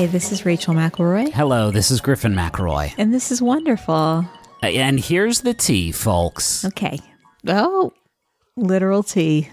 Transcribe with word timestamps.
Hi, 0.00 0.06
this 0.06 0.32
is 0.32 0.46
Rachel 0.46 0.72
McElroy, 0.72 1.30
Hello, 1.30 1.70
this 1.70 1.90
is 1.90 2.00
Griffin 2.00 2.32
McElroy. 2.32 2.94
and 2.96 3.12
this 3.12 3.30
is 3.30 3.42
wonderful. 3.42 4.24
And 4.62 4.98
here's 4.98 5.42
the 5.42 5.52
tea, 5.52 5.92
folks. 5.92 6.64
Okay. 6.64 7.00
Oh, 7.46 7.92
literal 8.56 9.02
tea. 9.02 9.50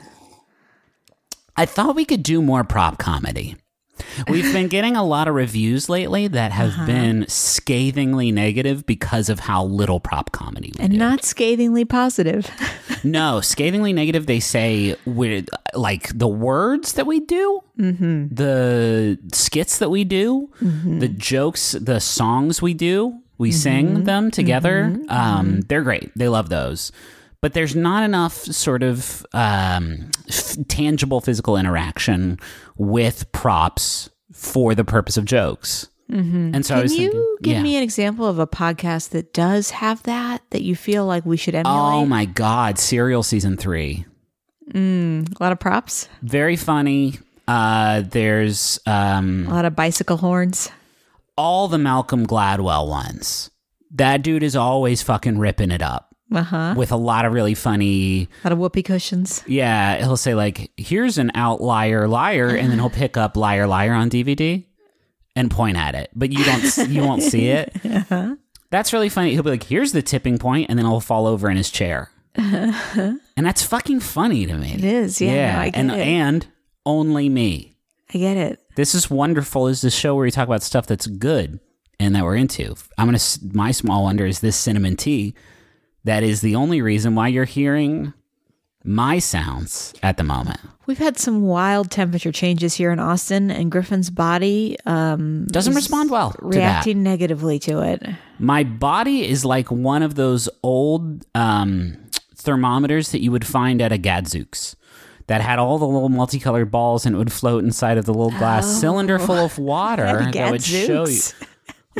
I 1.57 1.65
thought 1.65 1.97
we 1.97 2.05
could 2.05 2.23
do 2.23 2.41
more 2.41 2.63
prop 2.63 2.97
comedy. 2.97 3.57
We've 4.27 4.51
been 4.53 4.67
getting 4.67 4.95
a 4.95 5.03
lot 5.03 5.27
of 5.27 5.35
reviews 5.35 5.89
lately 5.89 6.27
that 6.27 6.51
have 6.51 6.69
Uh-huh. 6.69 6.85
been 6.85 7.25
scathingly 7.27 8.31
negative 8.31 8.85
because 8.85 9.29
of 9.29 9.39
how 9.39 9.65
little 9.65 9.99
prop 9.99 10.31
comedy 10.31 10.67
we 10.67 10.77
do. 10.77 10.83
And 10.83 10.91
do. 10.93 10.97
not 10.99 11.23
scathingly 11.25 11.85
positive. 11.85 12.49
no, 13.03 13.41
scathingly 13.41 13.93
negative. 13.93 14.25
They 14.25 14.39
say 14.39 14.95
we're 15.05 15.43
like 15.73 16.17
the 16.17 16.27
words 16.27 16.93
that 16.93 17.05
we 17.07 17.19
do, 17.21 17.61
Mm-hmm. 17.79 18.33
the 18.33 19.19
skits 19.33 19.77
that 19.77 19.89
we 19.91 20.03
do, 20.03 20.49
the 20.61 21.07
jokes, 21.07 21.73
the 21.73 21.99
songs 21.99 22.61
we 22.61 22.73
do. 22.73 23.19
We 23.37 23.49
Mm-hmm. 23.51 23.57
sing 23.59 24.03
them 24.05 24.31
together. 24.31 24.97
Um, 25.09 25.61
they're 25.67 25.83
great. 25.83 26.11
They 26.15 26.27
love 26.27 26.49
those. 26.49 26.91
But 27.41 27.53
there's 27.53 27.75
not 27.75 28.03
enough 28.03 28.33
sort 28.33 28.81
of 28.83 29.25
um, 29.33 30.09
f- 30.27 30.57
tangible 30.67 31.21
physical 31.21 31.55
interaction 31.55 32.39
with 32.77 33.31
props 33.31 34.09
for 34.33 34.73
the 34.73 34.83
purpose 34.83 35.17
of 35.17 35.25
jokes. 35.25 35.87
Mm-hmm. 36.11 36.55
And 36.55 36.65
so 36.65 36.75
I 36.75 36.77
Can 36.77 36.83
was 36.83 36.97
you 36.97 37.11
thinking, 37.11 37.35
give 37.43 37.53
yeah. 37.57 37.63
me 37.63 37.75
an 37.75 37.83
example 37.83 38.25
of 38.25 38.39
a 38.39 38.47
podcast 38.47 39.09
that 39.09 39.33
does 39.33 39.71
have 39.71 40.01
that, 40.03 40.41
that 40.51 40.61
you 40.61 40.75
feel 40.75 41.05
like 41.05 41.25
we 41.25 41.37
should 41.37 41.53
emulate? 41.53 41.77
Oh 41.77 42.05
my 42.05 42.25
God, 42.25 42.79
Serial 42.79 43.23
season 43.23 43.57
three. 43.57 44.05
A 44.73 45.23
lot 45.39 45.51
of 45.51 45.59
props, 45.59 46.09
very 46.21 46.55
funny. 46.55 47.19
Uh, 47.47 48.01
there's 48.01 48.79
um, 48.85 49.47
a 49.47 49.53
lot 49.53 49.65
of 49.65 49.75
bicycle 49.75 50.17
horns. 50.17 50.69
all 51.37 51.67
the 51.67 51.77
Malcolm 51.77 52.25
Gladwell 52.27 52.89
ones. 52.89 53.49
That 53.91 54.21
dude 54.21 54.43
is 54.43 54.55
always 54.55 55.01
fucking 55.01 55.39
ripping 55.39 55.71
it 55.71 55.81
up 55.81 56.06
Uh 56.29 56.43
huh. 56.43 56.73
with 56.77 56.91
a 56.91 56.97
lot 56.97 57.25
of 57.25 57.31
really 57.33 57.53
funny. 57.55 58.27
A 58.43 58.47
lot 58.47 58.51
of 58.51 58.57
whoopee 58.57 58.83
cushions. 58.83 59.43
Yeah, 59.47 59.97
he'll 59.97 60.17
say 60.17 60.35
like, 60.35 60.71
"Here's 60.77 61.17
an 61.17 61.31
outlier 61.35 62.07
liar," 62.07 62.49
and 62.49 62.69
then 62.69 62.79
he'll 62.79 62.89
pick 62.89 63.15
up 63.15 63.37
"Liar 63.37 63.65
Liar" 63.67 63.93
on 63.93 64.09
DVD 64.09 64.65
and 65.35 65.49
point 65.49 65.77
at 65.77 65.95
it, 65.95 66.09
but 66.15 66.31
you 66.33 66.43
don't 66.43 66.89
you 66.89 67.01
won't 67.03 67.23
see 67.23 67.47
it. 67.47 67.73
That's 68.69 68.91
really 68.91 69.07
funny. 69.07 69.31
He'll 69.31 69.43
be 69.43 69.51
like, 69.51 69.63
"Here's 69.63 69.93
the 69.93 70.01
tipping 70.01 70.37
point," 70.37 70.69
and 70.69 70.77
then 70.77 70.85
he'll 70.85 70.99
fall 70.99 71.27
over 71.27 71.49
in 71.49 71.55
his 71.55 71.69
chair, 71.71 72.11
and 72.35 73.19
that's 73.37 73.63
fucking 73.63 74.01
funny 74.01 74.45
to 74.45 74.53
me. 74.57 74.73
It 74.73 74.83
is. 74.83 75.21
Yeah. 75.21 75.53
no, 75.55 75.59
I 75.61 75.69
get 75.69 75.79
and 75.79 75.91
it. 75.91 75.97
and 75.99 76.47
only 76.85 77.29
me. 77.29 77.77
I 78.13 78.17
get 78.17 78.35
it. 78.37 78.59
This 78.75 78.93
is 78.93 79.09
wonderful. 79.09 79.67
Is 79.67 79.81
the 79.81 79.89
show 79.89 80.15
where 80.15 80.23
we 80.23 80.31
talk 80.31 80.47
about 80.47 80.63
stuff 80.63 80.87
that's 80.87 81.07
good 81.07 81.59
and 81.99 82.15
that 82.15 82.23
we're 82.23 82.35
into. 82.35 82.75
I'm 82.97 83.07
gonna. 83.07 83.19
My 83.53 83.71
small 83.71 84.03
wonder 84.03 84.25
is 84.25 84.41
this 84.41 84.57
cinnamon 84.57 84.97
tea. 84.97 85.33
That 86.07 86.23
is 86.23 86.39
the 86.39 86.55
only 86.55 86.81
reason 86.81 87.15
why 87.15 87.27
you're 87.27 87.43
hearing 87.43 88.13
my 88.81 89.19
sounds 89.19 89.93
at 90.01 90.15
the 90.15 90.23
moment. 90.23 90.57
We've 90.85 90.97
had 90.97 91.17
some 91.17 91.41
wild 91.41 91.91
temperature 91.91 92.31
changes 92.31 92.75
here 92.75 92.93
in 92.93 92.99
Austin, 92.99 93.51
and 93.51 93.69
Griffin's 93.69 94.09
body 94.09 94.77
um, 94.85 95.47
Doesn't 95.47 95.75
respond 95.75 96.09
well 96.09 96.31
to 96.31 96.37
that. 96.37 96.47
reacting 96.47 97.03
negatively 97.03 97.59
to 97.59 97.81
it. 97.81 98.01
My 98.39 98.63
body 98.63 99.27
is 99.27 99.43
like 99.43 99.69
one 99.69 100.01
of 100.01 100.15
those 100.15 100.47
old 100.63 101.25
um, 101.35 101.97
thermometers 102.35 103.11
that 103.11 103.21
you 103.21 103.33
would 103.33 103.45
find 103.45 103.81
at 103.81 103.91
a 103.91 103.97
Gadzooks 103.97 104.77
that 105.27 105.41
had 105.41 105.59
all 105.59 105.77
the 105.77 105.85
little 105.85 106.07
multicolored 106.07 106.71
balls 106.71 107.05
and 107.05 107.15
it 107.15 107.17
would 107.17 107.33
float 107.33 107.65
inside 107.65 107.97
of 107.97 108.05
the 108.05 108.13
little 108.13 108.37
glass 108.39 108.79
cylinder 108.79 109.19
full 109.19 109.35
of 109.43 109.59
water 109.59 110.31
that 110.31 110.51
would 110.51 110.63
show 110.63 111.05
you. 111.05 111.19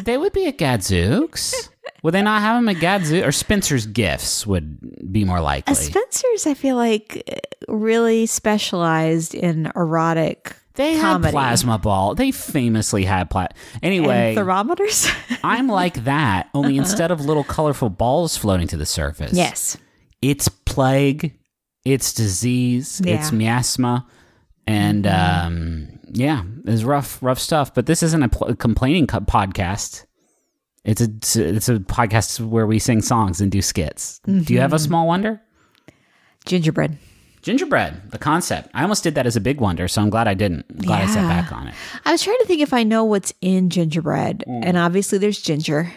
They 0.03 0.17
would 0.17 0.33
be 0.33 0.47
at 0.47 0.57
Gadzooks. 0.57 1.69
would 2.03 2.13
they 2.13 2.21
not 2.21 2.41
have 2.41 2.57
them 2.57 2.69
at 2.69 2.79
Gadzooks? 2.81 3.25
Or 3.25 3.31
Spencer's 3.31 3.85
Gifts 3.85 4.45
would 4.47 5.11
be 5.11 5.23
more 5.25 5.41
likely. 5.41 5.71
Uh, 5.71 5.75
Spencer's, 5.75 6.45
I 6.47 6.53
feel 6.53 6.75
like, 6.75 7.41
really 7.67 8.25
specialized 8.25 9.33
in 9.35 9.71
erotic 9.75 10.55
they 10.75 10.93
had 10.93 11.01
comedy. 11.13 11.31
plasma 11.31 11.77
ball. 11.79 12.13
They 12.15 12.31
famously 12.31 13.03
had 13.03 13.29
plasma. 13.31 13.55
Anyway, 13.81 14.27
and 14.29 14.35
thermometers. 14.37 15.09
I'm 15.43 15.67
like 15.67 16.03
that, 16.03 16.49
only 16.53 16.77
instead 16.77 17.09
of 17.09 17.25
little 17.25 17.43
colorful 17.43 17.89
balls 17.89 18.37
floating 18.37 18.67
to 18.67 18.77
the 18.77 18.85
surface. 18.85 19.33
yes. 19.33 19.75
it's 20.21 20.47
plague, 20.49 21.35
it's 21.83 22.13
disease, 22.13 23.01
Yeah. 23.03 23.15
it's 23.15 23.31
miasma, 23.31 24.05
and 24.67 25.07
um, 25.07 25.96
yeah, 26.11 26.43
it's 26.65 26.83
rough, 26.83 27.21
rough 27.21 27.39
stuff. 27.39 27.73
But 27.73 27.85
this 27.85 28.01
isn't 28.03 28.23
a 28.23 28.29
pl- 28.29 28.55
complaining 28.55 29.07
co- 29.07 29.19
podcast. 29.21 30.05
It's 30.83 31.01
a 31.01 31.05
it's 31.57 31.67
a 31.69 31.79
podcast 31.79 32.39
where 32.39 32.65
we 32.65 32.79
sing 32.79 33.01
songs 33.01 33.41
and 33.41 33.51
do 33.51 33.61
skits. 33.61 34.19
Do 34.25 34.53
you 34.53 34.59
have 34.61 34.73
a 34.73 34.79
small 34.79 35.05
wonder? 35.07 35.41
Gingerbread. 36.45 36.97
Gingerbread, 37.41 38.11
the 38.11 38.17
concept. 38.17 38.69
I 38.73 38.81
almost 38.83 39.03
did 39.03 39.15
that 39.15 39.25
as 39.25 39.35
a 39.35 39.41
big 39.41 39.61
wonder, 39.61 39.87
so 39.87 40.01
I'm 40.01 40.09
glad 40.09 40.27
I 40.27 40.33
didn't. 40.33 40.65
I'm 40.69 40.77
glad 40.77 41.03
I 41.03 41.07
sat 41.07 41.27
back 41.27 41.51
on 41.51 41.67
it. 41.67 41.75
I 42.05 42.11
was 42.11 42.21
trying 42.23 42.37
to 42.39 42.45
think 42.45 42.61
if 42.61 42.73
I 42.73 42.83
know 42.83 43.03
what's 43.05 43.33
in 43.41 43.69
gingerbread. 43.69 44.43
Mm. 44.47 44.61
And 44.65 44.77
obviously, 44.77 45.17
there's 45.17 45.41
ginger. 45.41 45.91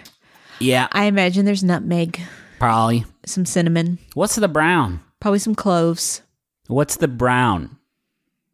Yeah, 0.61 0.89
I 0.93 1.05
imagine 1.07 1.47
there's 1.47 1.65
nutmeg, 1.65 2.21
probably. 2.59 3.05
some 3.25 3.47
cinnamon, 3.47 3.99
What's 4.15 4.35
the 4.37 4.47
brown? 4.49 5.01
probably 5.19 5.39
some 5.39 5.55
cloves, 5.55 6.21
What's 6.67 6.97
the 6.97 7.09
brown? 7.09 7.77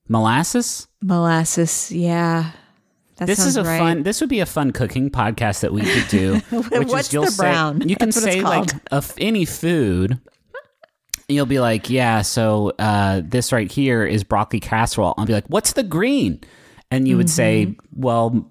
Molasses? 0.08 0.88
molasses. 1.02 1.90
Yeah. 1.92 2.50
That 3.16 3.26
this 3.26 3.44
is 3.46 3.56
a 3.56 3.64
right. 3.64 3.78
fun 3.78 4.02
this 4.02 4.20
would 4.20 4.28
be 4.28 4.40
a 4.40 4.46
fun 4.46 4.72
cooking 4.72 5.08
podcast 5.10 5.60
that 5.60 5.72
we 5.72 5.80
could 5.82 6.08
do 6.08 6.34
which 6.50 6.88
What's 6.88 7.08
is 7.08 7.12
you'll 7.14 7.24
the 7.24 7.30
say 7.30 7.42
brown? 7.44 7.88
you 7.88 7.96
can 7.96 8.10
That's 8.10 8.20
what 8.20 8.26
it's 8.26 8.34
say 8.36 8.42
like 8.42 8.68
of 8.92 9.14
any 9.18 9.46
food 9.46 10.20
you'll 11.26 11.46
be 11.46 11.58
like 11.58 11.88
yeah 11.88 12.20
so 12.20 12.72
uh, 12.78 13.22
this 13.24 13.52
right 13.52 13.72
here 13.72 14.04
is 14.04 14.22
broccoli 14.22 14.60
casserole 14.60 15.14
i'll 15.16 15.24
be 15.24 15.32
like 15.32 15.46
what's 15.46 15.72
the 15.72 15.82
green 15.82 16.40
and 16.90 17.08
you 17.08 17.16
would 17.16 17.30
say 17.30 17.66
Mm-hmm. 17.66 18.00
well 18.02 18.50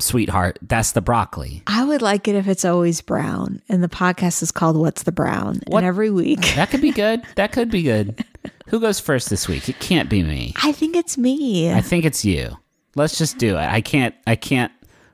sweetheart 0.00 0.58
that's 0.62 0.92
the 0.92 1.00
broccoli 1.00 1.62
I 1.68 1.84
would 1.84 2.02
like 2.02 2.26
it 2.26 2.34
if 2.34 2.48
it's 2.48 2.64
always 2.64 3.00
brown. 3.02 3.62
And 3.68 3.84
the 3.84 3.88
podcast 3.88 4.42
is 4.42 4.50
called 4.50 4.76
What's 4.76 5.04
the 5.04 5.12
Brown? 5.12 5.60
What- 5.68 5.78
And 5.78 5.86
every 5.86 6.10
week, 6.10 6.40
that 6.56 6.70
could 6.70 6.80
be 6.80 6.90
good 6.90 7.22
that 7.36 7.52
could 7.52 7.70
be 7.70 7.82
good 7.82 8.24
who 8.72 8.80
goes 8.80 8.98
first 8.98 9.30
this 9.30 9.46
week 9.46 9.68
it 9.68 9.78
can't 9.78 10.08
be 10.10 10.24
me 10.24 10.52
I 10.62 10.72
think 10.72 10.96
it's 10.96 11.16
me. 11.16 11.70
i 11.72 11.80
think 11.80 12.04
it's 12.04 12.24
you 12.24 12.56
let's 12.96 13.16
just 13.16 13.38
do 13.38 13.50
it 13.56 13.68
i 13.68 13.80
can't 13.80 14.14
i 14.26 14.34
can't 14.34 14.72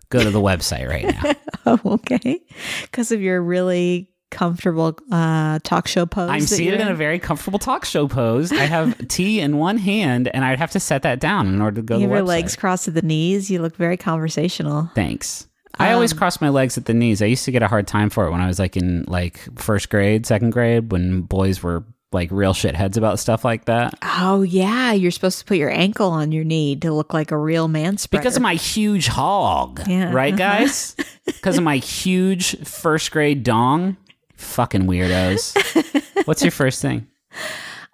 go 0.08 0.22
to 0.24 0.30
the 0.30 0.40
website 0.40 0.88
right 0.88 1.04
now 1.04 1.32
Oh, 1.66 1.78
okay. 1.84 2.40
Because 2.82 3.12
of 3.12 3.20
your 3.20 3.42
really 3.42 4.10
comfortable 4.30 4.98
uh, 5.12 5.58
talk 5.64 5.86
show 5.86 6.06
pose. 6.06 6.30
I'm 6.30 6.40
seated 6.40 6.80
in 6.80 6.88
a 6.88 6.94
very 6.94 7.18
comfortable 7.18 7.58
talk 7.58 7.84
show 7.84 8.08
pose. 8.08 8.50
I 8.52 8.64
have 8.64 8.96
tea 9.08 9.40
in 9.40 9.58
one 9.58 9.76
hand, 9.76 10.28
and 10.32 10.46
I'd 10.46 10.58
have 10.58 10.70
to 10.70 10.80
set 10.80 11.02
that 11.02 11.20
down 11.20 11.46
in 11.48 11.60
order 11.60 11.76
to 11.76 11.82
go 11.82 11.98
You 11.98 12.06
to 12.06 12.12
your 12.14 12.22
website. 12.22 12.26
legs 12.26 12.56
crossed 12.56 12.88
at 12.88 12.94
the 12.94 13.02
knees. 13.02 13.50
You 13.50 13.60
look 13.60 13.76
very 13.76 13.98
conversational. 13.98 14.90
Thanks. 14.94 15.46
I 15.78 15.92
always 15.92 16.14
cross 16.14 16.40
my 16.40 16.48
legs 16.48 16.78
at 16.78 16.86
the 16.86 16.94
knees. 16.94 17.20
I 17.20 17.26
used 17.26 17.44
to 17.44 17.52
get 17.52 17.62
a 17.62 17.68
hard 17.68 17.86
time 17.86 18.08
for 18.08 18.26
it 18.26 18.30
when 18.30 18.40
I 18.40 18.46
was 18.46 18.58
like 18.58 18.78
in 18.78 19.04
like 19.08 19.40
first 19.58 19.90
grade, 19.90 20.24
second 20.24 20.50
grade, 20.50 20.90
when 20.90 21.20
boys 21.20 21.62
were 21.62 21.84
like 22.12 22.30
real 22.30 22.54
shitheads 22.54 22.96
about 22.96 23.18
stuff 23.18 23.44
like 23.44 23.66
that. 23.66 23.94
Oh 24.02 24.42
yeah, 24.42 24.92
you're 24.92 25.10
supposed 25.10 25.38
to 25.40 25.44
put 25.44 25.56
your 25.58 25.70
ankle 25.70 26.10
on 26.10 26.32
your 26.32 26.44
knee 26.44 26.74
to 26.76 26.92
look 26.92 27.12
like 27.12 27.30
a 27.30 27.36
real 27.36 27.68
man 27.68 27.98
spreader. 27.98 28.22
Because 28.22 28.36
of 28.36 28.42
my 28.42 28.54
huge 28.54 29.08
hog, 29.08 29.80
Yeah. 29.86 30.12
right, 30.12 30.34
guys? 30.36 30.96
Because 31.26 31.58
of 31.58 31.64
my 31.64 31.76
huge 31.76 32.56
first 32.66 33.10
grade 33.10 33.42
dong. 33.42 33.96
Fucking 34.36 34.82
weirdos. 34.84 36.26
What's 36.26 36.42
your 36.42 36.52
first 36.52 36.80
thing? 36.80 37.06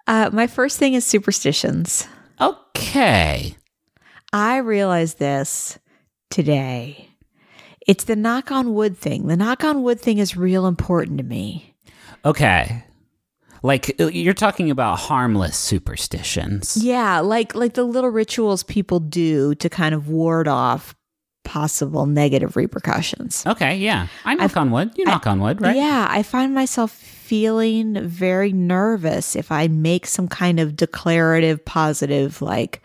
uh, 0.07 0.29
my 0.31 0.47
first 0.47 0.77
thing 0.77 0.93
is 0.93 1.03
superstitions. 1.03 2.07
Okay. 2.39 3.55
I 4.31 4.57
realized 4.57 5.17
this 5.19 5.79
today. 6.29 7.09
It's 7.87 8.03
the 8.05 8.15
knock 8.15 8.51
on 8.51 8.73
wood 8.73 8.97
thing. 8.97 9.27
The 9.27 9.35
knock 9.37 9.63
on 9.63 9.81
wood 9.83 9.99
thing 9.99 10.19
is 10.19 10.37
real 10.37 10.67
important 10.67 11.17
to 11.17 11.23
me. 11.23 11.75
Okay. 12.23 12.83
Like 13.65 13.99
uh, 13.99 14.07
you're 14.07 14.33
talking 14.33 14.69
about 14.69 14.99
harmless 14.99 15.57
superstitions. 15.57 16.77
Yeah, 16.77 17.19
like 17.19 17.55
like 17.55 17.73
the 17.73 17.83
little 17.83 18.11
rituals 18.11 18.63
people 18.63 18.99
do 18.99 19.55
to 19.55 19.69
kind 19.69 19.95
of 19.95 20.07
ward 20.07 20.47
off 20.47 20.95
possible 21.43 22.05
negative 22.05 22.55
repercussions. 22.55 23.43
Okay, 23.45 23.77
yeah. 23.77 24.07
I 24.23 24.35
knock 24.35 24.55
on 24.57 24.71
wood. 24.71 24.91
You 24.95 25.05
knock 25.05 25.25
on 25.25 25.39
wood, 25.39 25.61
right? 25.61 25.75
Yeah, 25.75 26.07
I 26.09 26.21
find 26.21 26.53
myself 26.53 26.91
feeling 26.91 28.07
very 28.07 28.53
nervous 28.53 29.35
if 29.35 29.51
I 29.51 29.67
make 29.67 30.05
some 30.05 30.27
kind 30.27 30.59
of 30.59 30.75
declarative 30.75 31.65
positive 31.65 32.39
like 32.39 32.83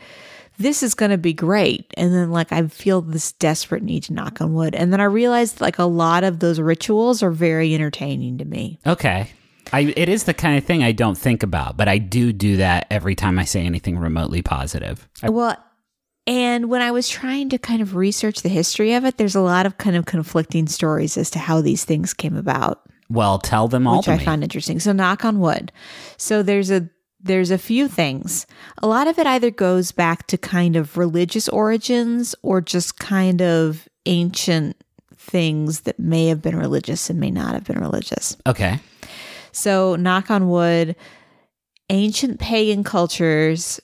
this 0.56 0.82
is 0.82 0.94
going 0.94 1.10
to 1.10 1.18
be 1.18 1.34
great 1.34 1.92
and 1.94 2.14
then 2.14 2.30
like 2.30 2.52
I 2.52 2.66
feel 2.68 3.02
this 3.02 3.32
desperate 3.32 3.82
need 3.82 4.04
to 4.04 4.14
knock 4.14 4.40
on 4.40 4.54
wood 4.54 4.74
and 4.74 4.92
then 4.92 5.00
I 5.00 5.04
realized 5.04 5.60
like 5.60 5.78
a 5.78 5.84
lot 5.84 6.24
of 6.24 6.38
those 6.38 6.58
rituals 6.58 7.22
are 7.22 7.30
very 7.30 7.74
entertaining 7.74 8.38
to 8.38 8.46
me. 8.46 8.78
Okay. 8.86 9.30
I 9.72 9.92
it 9.96 10.08
is 10.08 10.24
the 10.24 10.34
kind 10.34 10.58
of 10.58 10.64
thing 10.64 10.82
I 10.82 10.92
don't 10.92 11.16
think 11.18 11.42
about, 11.42 11.76
but 11.76 11.88
I 11.88 11.98
do 11.98 12.32
do 12.32 12.56
that 12.58 12.86
every 12.90 13.14
time 13.14 13.38
I 13.38 13.44
say 13.44 13.64
anything 13.64 13.98
remotely 13.98 14.42
positive. 14.42 15.08
I, 15.22 15.30
Well, 15.30 15.56
And 16.26 16.68
when 16.68 16.82
I 16.82 16.90
was 16.90 17.08
trying 17.08 17.48
to 17.50 17.58
kind 17.58 17.80
of 17.82 17.94
research 17.96 18.42
the 18.42 18.48
history 18.48 18.92
of 18.94 19.04
it, 19.04 19.16
there's 19.16 19.34
a 19.36 19.40
lot 19.40 19.66
of 19.66 19.78
kind 19.78 19.96
of 19.96 20.04
conflicting 20.06 20.66
stories 20.66 21.16
as 21.16 21.30
to 21.30 21.38
how 21.38 21.60
these 21.60 21.84
things 21.84 22.12
came 22.14 22.36
about, 22.36 22.82
Well, 23.08 23.38
tell 23.38 23.68
them 23.68 23.86
all 23.86 23.98
which 23.98 24.08
I 24.08 24.18
me. 24.18 24.24
found 24.24 24.42
interesting. 24.42 24.80
So 24.80 24.92
knock 24.92 25.24
on 25.24 25.40
wood. 25.40 25.72
So 26.16 26.42
there's 26.42 26.70
a 26.70 26.88
there's 27.22 27.50
a 27.50 27.58
few 27.58 27.86
things. 27.86 28.46
A 28.82 28.86
lot 28.86 29.06
of 29.06 29.18
it 29.18 29.26
either 29.26 29.50
goes 29.50 29.92
back 29.92 30.26
to 30.28 30.38
kind 30.38 30.74
of 30.74 30.96
religious 30.96 31.50
origins 31.50 32.34
or 32.42 32.62
just 32.62 32.98
kind 32.98 33.42
of 33.42 33.86
ancient 34.06 34.74
things 35.16 35.80
that 35.80 35.98
may 35.98 36.28
have 36.28 36.40
been 36.40 36.56
religious 36.56 37.10
and 37.10 37.20
may 37.20 37.30
not 37.30 37.52
have 37.52 37.64
been 37.64 37.78
religious. 37.78 38.36
okay. 38.46 38.80
So, 39.52 39.96
knock 39.96 40.30
on 40.30 40.48
wood, 40.48 40.96
ancient 41.88 42.40
pagan 42.40 42.84
cultures 42.84 43.80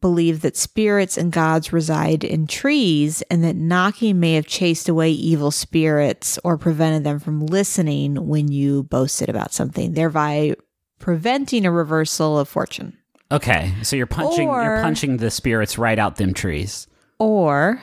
believe 0.00 0.42
that 0.42 0.56
spirits 0.56 1.18
and 1.18 1.32
gods 1.32 1.72
reside 1.72 2.24
in 2.24 2.46
trees 2.46 3.22
and 3.22 3.42
that 3.44 3.56
knocking 3.56 4.20
may 4.20 4.34
have 4.34 4.46
chased 4.46 4.88
away 4.88 5.10
evil 5.10 5.50
spirits 5.50 6.38
or 6.44 6.56
prevented 6.56 7.04
them 7.04 7.18
from 7.18 7.44
listening 7.46 8.28
when 8.28 8.48
you 8.48 8.84
boasted 8.84 9.28
about 9.28 9.52
something, 9.52 9.92
thereby 9.92 10.54
preventing 10.98 11.66
a 11.66 11.70
reversal 11.70 12.38
of 12.38 12.48
fortune. 12.48 12.96
Okay. 13.30 13.74
So 13.82 13.96
you're 13.96 14.06
punching 14.06 14.48
you're 14.48 14.82
punching 14.82 15.18
the 15.18 15.30
spirits 15.30 15.78
right 15.78 15.98
out 15.98 16.16
them 16.16 16.32
trees. 16.32 16.86
Or 17.18 17.82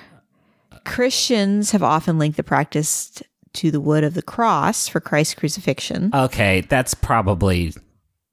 Christians 0.85 1.71
have 1.71 1.83
often 1.83 2.17
linked 2.17 2.37
the 2.37 2.43
practice 2.43 3.21
to 3.55 3.71
the 3.71 3.81
wood 3.81 4.03
of 4.03 4.13
the 4.13 4.21
cross 4.21 4.87
for 4.87 4.99
Christ's 4.99 5.35
crucifixion. 5.35 6.11
Okay, 6.13 6.61
that's 6.61 6.93
probably 6.93 7.73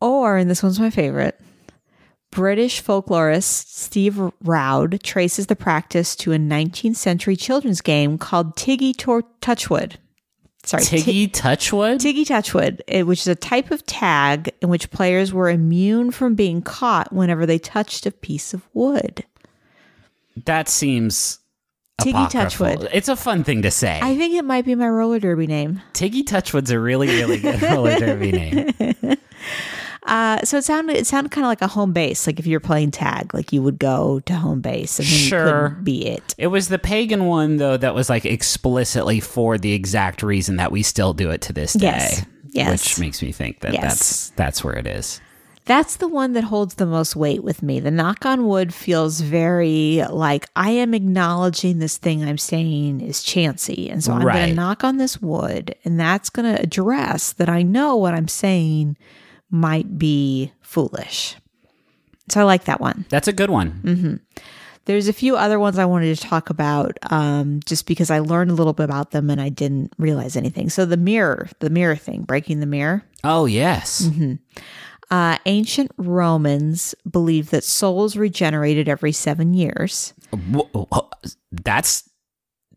Or, 0.01 0.37
and 0.37 0.51
this 0.51 0.63
one's 0.63 0.81
my 0.81 0.91
favorite, 0.91 1.41
British 2.31 2.83
folklorist 2.83 3.67
Steve 3.69 4.19
Roud 4.43 5.03
traces 5.03 5.47
the 5.49 5.57
practice 5.57 6.17
to 6.17 6.33
a 6.33 6.39
19th 6.39 6.97
century 6.97 7.37
children's 7.37 7.81
game 7.83 8.17
called 8.19 8.57
Tiggy 8.57 8.95
Tor- 8.95 9.25
Touchwood. 9.41 9.99
Sorry, 10.65 10.83
Ti- 10.85 11.03
Tiggy 11.03 11.29
Touchwood. 11.29 12.01
Tiggy 12.01 12.25
Touchwood, 12.25 12.83
which 12.89 13.21
is 13.21 13.27
a 13.29 13.35
type 13.35 13.71
of 13.71 13.85
tag 13.85 14.51
in 14.63 14.69
which 14.69 14.91
players 14.91 15.33
were 15.33 15.51
immune 15.51 16.11
from 16.11 16.35
being 16.35 16.63
caught 16.63 17.13
whenever 17.13 17.45
they 17.45 17.59
touched 17.59 18.07
a 18.07 18.13
piece 18.13 18.55
of 18.55 18.67
wood. 18.73 19.25
that 20.47 20.69
seems 20.69 21.41
Tiggy 22.01 22.11
apocryphal. 22.19 22.67
Touchwood. 22.69 22.89
It's 22.93 23.09
a 23.09 23.17
fun 23.17 23.45
thing 23.45 23.63
to 23.63 23.71
say. 23.71 24.01
I 24.03 24.17
think 24.17 24.35
it 24.35 24.45
might 24.45 24.65
be 24.65 24.75
my 24.75 24.89
roller 24.89 25.21
derby 25.21 25.47
name. 25.47 25.83
Tiggy 25.93 26.23
Touchwood's 26.25 26.71
a 26.71 26.81
really 26.81 27.07
really 27.09 27.39
good 27.39 27.61
roller 27.63 27.99
derby 27.99 28.33
name. 28.33 28.71
Uh, 30.05 30.43
so 30.43 30.57
it 30.59 30.65
sounded 30.65 30.97
it 30.97 31.07
sounded 31.07 31.31
kind 31.31 31.45
of 31.45 31.49
like 31.49 31.63
a 31.63 31.69
home 31.69 31.93
base, 31.93 32.27
like 32.27 32.41
if 32.41 32.47
you're 32.47 32.59
playing 32.59 32.91
tag, 32.91 33.33
like 33.33 33.53
you 33.53 33.63
would 33.63 33.79
go 33.79 34.19
to 34.27 34.35
home 34.35 34.61
base 34.61 34.99
and 34.99 35.07
Sure. 35.07 35.79
be 35.85 36.05
it. 36.05 36.35
It 36.39 36.49
was 36.49 36.67
the 36.69 36.79
pagan 36.79 37.27
one 37.27 37.59
though 37.59 37.77
that 37.77 37.95
was 37.95 38.11
like 38.11 38.25
explicitly 38.25 39.21
for 39.21 39.59
the 39.59 39.73
exact 39.73 40.25
reason 40.25 40.57
that 40.57 40.73
we 40.73 40.83
still 40.83 41.13
do 41.15 41.31
it 41.31 41.41
to 41.43 41.53
this 41.53 41.75
day. 41.75 41.87
Yes. 41.87 42.27
Yes. 42.51 42.71
Which 42.73 42.99
makes 42.99 43.23
me 43.23 43.31
think 43.31 43.61
that 43.61 43.75
Yes. 43.75 43.83
that's 43.83 44.31
that's 44.31 44.65
where 44.65 44.75
it 44.75 44.89
is. 44.89 45.21
That's 45.65 45.97
the 45.97 46.09
one 46.09 46.33
that 46.33 46.45
holds 46.45 46.75
the 46.75 46.87
most 46.87 47.15
weight 47.15 47.45
with 47.45 47.63
me. 47.63 47.79
The 47.79 47.91
knock 47.93 48.27
on 48.27 48.49
wood 48.49 48.75
feels 48.75 49.21
very 49.21 50.03
like 50.11 50.49
I 50.57 50.71
am 50.71 50.93
acknowledging 50.93 51.79
this 51.79 51.99
thing 51.99 52.25
I'm 52.25 52.39
saying 52.39 53.01
is 53.01 53.23
chancy. 53.23 53.89
And 53.89 54.03
so 54.03 54.13
I'm 54.13 54.23
going 54.23 54.49
to 54.49 54.55
knock 54.55 54.83
on 54.83 54.97
this 54.97 55.23
wood, 55.23 55.77
and 55.85 56.01
that's 56.01 56.31
going 56.31 56.53
to 56.53 56.61
address 56.61 57.33
that 57.35 57.49
I 57.49 57.63
know 57.63 57.95
what 57.97 58.13
I'm 58.13 58.29
saying 58.29 58.97
might 59.51 59.99
be 59.99 60.53
foolish. 60.63 61.37
So 62.29 62.41
I 62.41 62.45
like 62.45 62.65
that 62.65 62.81
one. 62.81 63.05
That's 63.09 63.29
a 63.29 63.33
good 63.33 63.51
one. 63.51 64.21
There's 64.85 65.07
a 65.07 65.13
few 65.13 65.37
other 65.37 65.61
ones 65.61 65.79
I 65.79 65.85
wanted 65.85 66.17
to 66.17 66.27
talk 66.27 66.51
about 66.51 66.99
um, 67.13 67.61
just 67.65 67.87
because 67.87 68.11
I 68.11 68.19
learned 68.19 68.51
a 68.51 68.55
little 68.55 68.73
bit 68.73 68.85
about 68.85 69.13
them 69.13 69.31
and 69.31 69.41
I 69.41 69.49
didn't 69.49 69.93
realize 69.97 70.35
anything. 70.35 70.71
So 70.71 70.85
the 70.85 70.97
mirror, 70.97 71.49
the 71.61 71.71
mirror 71.71 71.95
thing, 71.95 72.23
breaking 72.23 72.59
the 72.59 72.67
mirror. 72.67 73.05
Oh 73.23 73.45
yes. 73.47 74.03
Mm-hmm. 74.03 74.35
Uh, 75.13 75.37
ancient 75.45 75.91
Romans 75.99 76.95
believed 77.09 77.51
that 77.51 77.65
souls 77.65 78.17
regenerated 78.17 78.89
every 78.89 79.13
seven 79.13 79.53
years. 79.53 80.15
That's 81.53 82.09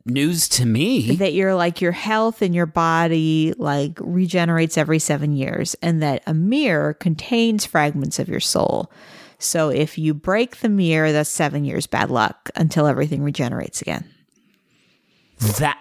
news 0.06 0.50
to 0.50 0.66
me. 0.66 1.16
That 1.16 1.34
your 1.34 1.56
like 1.56 1.80
your 1.80 1.94
health 1.94 2.42
and 2.42 2.54
your 2.54 2.66
body 2.66 3.54
like 3.58 3.98
regenerates 4.02 4.78
every 4.78 5.00
seven 5.00 5.32
years, 5.32 5.78
and 5.82 6.04
that 6.04 6.24
a 6.28 6.34
mirror 6.34 6.94
contains 6.94 7.66
fragments 7.66 8.20
of 8.20 8.28
your 8.28 8.42
soul. 8.42 8.92
So 9.40 9.70
if 9.70 9.98
you 9.98 10.14
break 10.14 10.58
the 10.58 10.68
mirror, 10.68 11.14
that's 11.14 11.30
seven 11.30 11.64
years 11.64 11.88
bad 11.88 12.12
luck 12.12 12.50
until 12.58 12.86
everything 12.86 13.24
regenerates 13.24 13.82
again. 13.82 14.04
That 15.58 15.78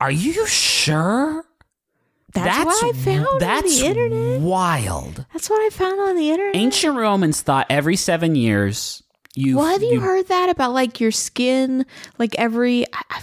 are 0.00 0.10
you 0.10 0.46
sure? 0.46 1.45
That's, 2.44 2.66
what 2.66 2.84
I 2.84 2.98
found 2.98 3.42
on 3.42 3.62
the 3.62 3.86
internet. 3.86 4.40
Wild. 4.40 5.24
That's 5.32 5.50
what 5.50 5.60
I 5.64 5.70
found 5.70 6.00
on 6.00 6.16
the 6.16 6.30
internet. 6.30 6.56
Ancient 6.56 6.96
Romans 6.96 7.40
thought 7.40 7.66
every 7.70 7.96
seven 7.96 8.34
years 8.34 9.02
you. 9.34 9.56
well, 9.56 9.66
have 9.66 9.82
you, 9.82 10.00
heard 10.00 10.28
that 10.28 10.48
about 10.48 10.72
like 10.72 11.00
your 11.00 11.12
skin? 11.12 11.86
Like 12.18 12.34
every, 12.38 12.86
I, 12.92 13.02
I- 13.10 13.22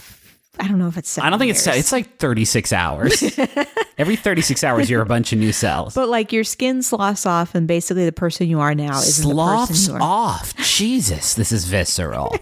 I 0.59 0.67
don't 0.67 0.77
know 0.77 0.87
if 0.87 0.97
it's. 0.97 1.09
Seven 1.09 1.25
I 1.27 1.29
don't 1.31 1.39
think 1.39 1.51
it's 1.51 1.65
years. 1.65 1.77
it's 1.77 1.91
like 1.91 2.17
thirty 2.17 2.45
six 2.45 2.71
hours. 2.71 3.23
every 3.97 4.15
thirty 4.15 4.41
six 4.41 4.63
hours, 4.63 4.89
you're 4.89 5.01
a 5.01 5.05
bunch 5.05 5.33
of 5.33 5.39
new 5.39 5.51
cells. 5.51 5.95
But 5.95 6.09
like 6.09 6.31
your 6.31 6.43
skin 6.43 6.83
sloughs 6.83 7.25
off, 7.25 7.55
and 7.55 7.67
basically 7.67 8.05
the 8.05 8.11
person 8.11 8.47
you 8.47 8.59
are 8.59 8.75
now 8.75 8.97
is 8.99 9.17
the 9.17 9.23
Sloughs 9.23 9.69
person 9.69 9.93
you 9.95 9.99
are. 9.99 10.03
off. 10.03 10.55
Jesus, 10.57 11.33
this 11.33 11.51
is 11.51 11.65
visceral. 11.65 12.35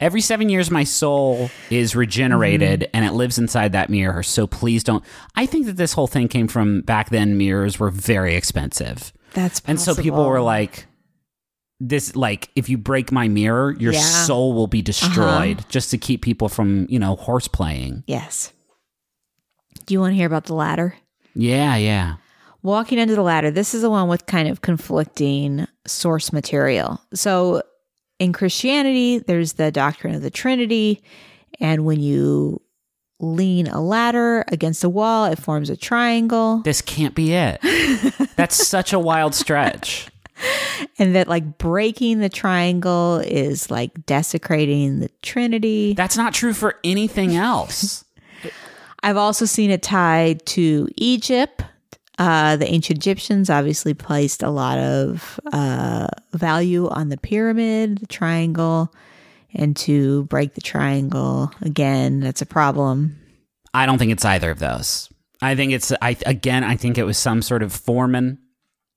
Every 0.00 0.20
seven 0.20 0.48
years, 0.48 0.70
my 0.70 0.84
soul 0.84 1.50
is 1.70 1.94
regenerated 1.96 2.80
Mm-hmm. 2.80 2.90
and 2.96 3.04
it 3.04 3.12
lives 3.12 3.38
inside 3.38 3.72
that 3.72 3.90
mirror. 3.90 4.22
So 4.22 4.46
please 4.46 4.82
don't. 4.84 5.04
I 5.36 5.46
think 5.46 5.66
that 5.66 5.76
this 5.76 5.92
whole 5.92 6.06
thing 6.08 6.28
came 6.28 6.48
from 6.48 6.80
back 6.82 7.10
then. 7.10 7.38
Mirrors 7.38 7.78
were 7.78 7.90
very 7.90 8.34
expensive. 8.34 9.12
That's 9.34 9.62
And 9.66 9.80
so 9.80 9.94
people 9.94 10.26
were 10.28 10.40
like, 10.40 10.86
this, 11.80 12.16
like, 12.16 12.48
if 12.56 12.68
you 12.68 12.78
break 12.78 13.12
my 13.12 13.28
mirror, 13.28 13.76
your 13.78 13.92
Yeah. 13.92 13.98
Uh-huh. 14.00 14.24
soul 14.26 14.52
will 14.54 14.66
be 14.66 14.80
destroyed 14.82 15.64
just 15.68 15.90
to 15.90 15.98
keep 15.98 16.22
people 16.22 16.48
from, 16.48 16.86
you 16.88 16.98
know, 16.98 17.16
horse 17.16 17.48
playing. 17.48 18.02
yes. 18.06 18.52
Do 19.84 19.94
you 19.94 20.00
want 20.00 20.12
to 20.12 20.16
hear 20.16 20.26
about 20.26 20.46
the 20.46 20.54
ladder? 20.54 20.96
Yeah, 21.34 21.76
yeah. 21.76 22.14
Walking 22.62 22.98
under 22.98 23.14
the 23.14 23.22
ladder. 23.22 23.50
This 23.52 23.72
is 23.74 23.82
the 23.82 23.90
one 23.90 24.08
with 24.08 24.26
kind 24.26 24.48
of 24.48 24.62
conflicting 24.62 25.66
source 25.86 26.32
material. 26.32 27.00
So 27.14 27.62
in 28.18 28.32
Christianity, 28.32 29.18
there's 29.18 29.52
the 29.52 29.70
doctrine 29.70 30.14
of 30.16 30.22
the 30.22 30.30
Trinity, 30.30 31.02
and 31.60 31.84
when 31.84 32.00
you 32.00 32.60
lean 33.20 33.66
a 33.68 33.80
ladder 33.80 34.44
against 34.48 34.82
a 34.82 34.88
wall, 34.88 35.26
it 35.26 35.38
forms 35.38 35.70
a 35.70 35.76
triangle. 35.76 36.62
This 36.64 36.82
can't 36.82 37.14
be 37.14 37.32
it. 37.34 37.60
That's 38.36 38.66
such 38.66 38.92
a 38.92 38.98
wild 38.98 39.34
stretch. 39.34 40.08
and 40.98 41.14
that 41.14 41.28
like 41.28 41.58
breaking 41.58 42.20
the 42.20 42.28
triangle 42.28 43.16
is 43.24 43.70
like 43.70 44.06
desecrating 44.06 45.00
the 45.00 45.10
Trinity. 45.22 45.94
That's 45.94 46.16
not 46.16 46.34
true 46.34 46.52
for 46.52 46.76
anything 46.84 47.36
else. 47.36 48.04
I've 49.02 49.16
also 49.16 49.44
seen 49.44 49.70
it 49.70 49.82
tied 49.82 50.44
to 50.46 50.88
Egypt. 50.96 51.62
Uh, 52.18 52.56
the 52.56 52.66
ancient 52.66 52.98
Egyptians 52.98 53.50
obviously 53.50 53.92
placed 53.92 54.42
a 54.42 54.48
lot 54.48 54.78
of 54.78 55.38
uh, 55.52 56.08
value 56.32 56.88
on 56.88 57.10
the 57.10 57.18
pyramid, 57.18 57.98
the 57.98 58.06
triangle, 58.06 58.92
and 59.54 59.76
to 59.76 60.24
break 60.24 60.54
the 60.54 60.60
triangle 60.60 61.52
again, 61.60 62.20
that's 62.20 62.40
a 62.40 62.46
problem. 62.46 63.18
I 63.74 63.84
don't 63.84 63.98
think 63.98 64.12
it's 64.12 64.24
either 64.24 64.50
of 64.50 64.58
those. 64.58 65.10
I 65.42 65.54
think 65.54 65.72
it's 65.72 65.92
I 66.00 66.16
again 66.24 66.64
I 66.64 66.76
think 66.76 66.96
it 66.96 67.04
was 67.04 67.18
some 67.18 67.42
sort 67.42 67.62
of 67.62 67.72
foreman 67.72 68.38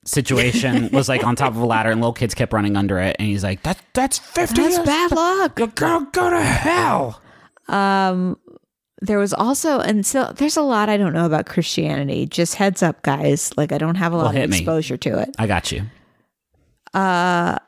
situation 0.06 0.90
was 0.92 1.10
like 1.10 1.24
on 1.24 1.36
top 1.36 1.52
of 1.52 1.58
a 1.58 1.66
ladder 1.66 1.92
and 1.92 2.00
little 2.02 2.14
kids 2.14 2.34
kept 2.34 2.54
running 2.54 2.76
under 2.78 2.98
it 3.00 3.16
and 3.20 3.28
he's 3.28 3.44
like 3.44 3.62
that 3.64 3.78
that's 3.94 4.18
50 4.20 4.62
That's 4.62 4.76
years. 4.76 4.86
bad 4.86 5.12
luck. 5.12 5.56
Go, 5.56 5.68
go, 5.68 6.06
go 6.12 6.30
to 6.30 6.42
hell. 6.42 7.22
Um, 7.68 8.38
there 9.02 9.20
was 9.20 9.34
also, 9.34 9.80
and 9.80 10.06
so 10.06 10.32
there's 10.36 10.58
a 10.58 10.62
lot 10.62 10.90
I 10.90 10.98
don't 10.98 11.14
know 11.14 11.26
about 11.26 11.46
Christianity. 11.46 12.26
Just 12.26 12.56
heads 12.56 12.82
up, 12.84 13.02
guys. 13.04 13.56
Like 13.58 13.72
I 13.72 13.78
don't 13.78 13.96
have 13.96 14.12
a 14.14 14.18
lot 14.18 14.34
hit 14.36 14.46
of 14.46 14.50
me. 14.50 14.58
exposure 14.58 14.98
to 14.98 15.20
it. 15.20 15.30
I 15.38 15.48
got 15.48 15.72
you. 15.72 15.84
Uh, 16.94 17.60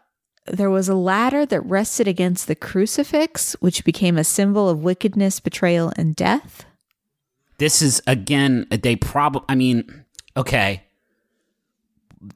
there 0.48 0.70
was 0.70 0.90
a 0.90 0.96
ladder 0.96 1.46
that 1.46 1.62
rested 1.62 2.08
against 2.08 2.48
the 2.48 2.56
crucifix, 2.56 3.54
which 3.62 3.86
became 3.86 4.18
a 4.18 4.24
symbol 4.24 4.68
of 4.68 4.84
wickedness, 4.84 5.40
betrayal, 5.40 5.94
and 5.96 6.16
death. 6.16 6.66
This 7.60 7.82
is 7.82 8.02
again 8.08 8.66
a 8.72 8.78
they 8.78 8.96
probably 8.96 9.44
I 9.48 9.56
mean 9.56 10.06
okay. 10.36 10.84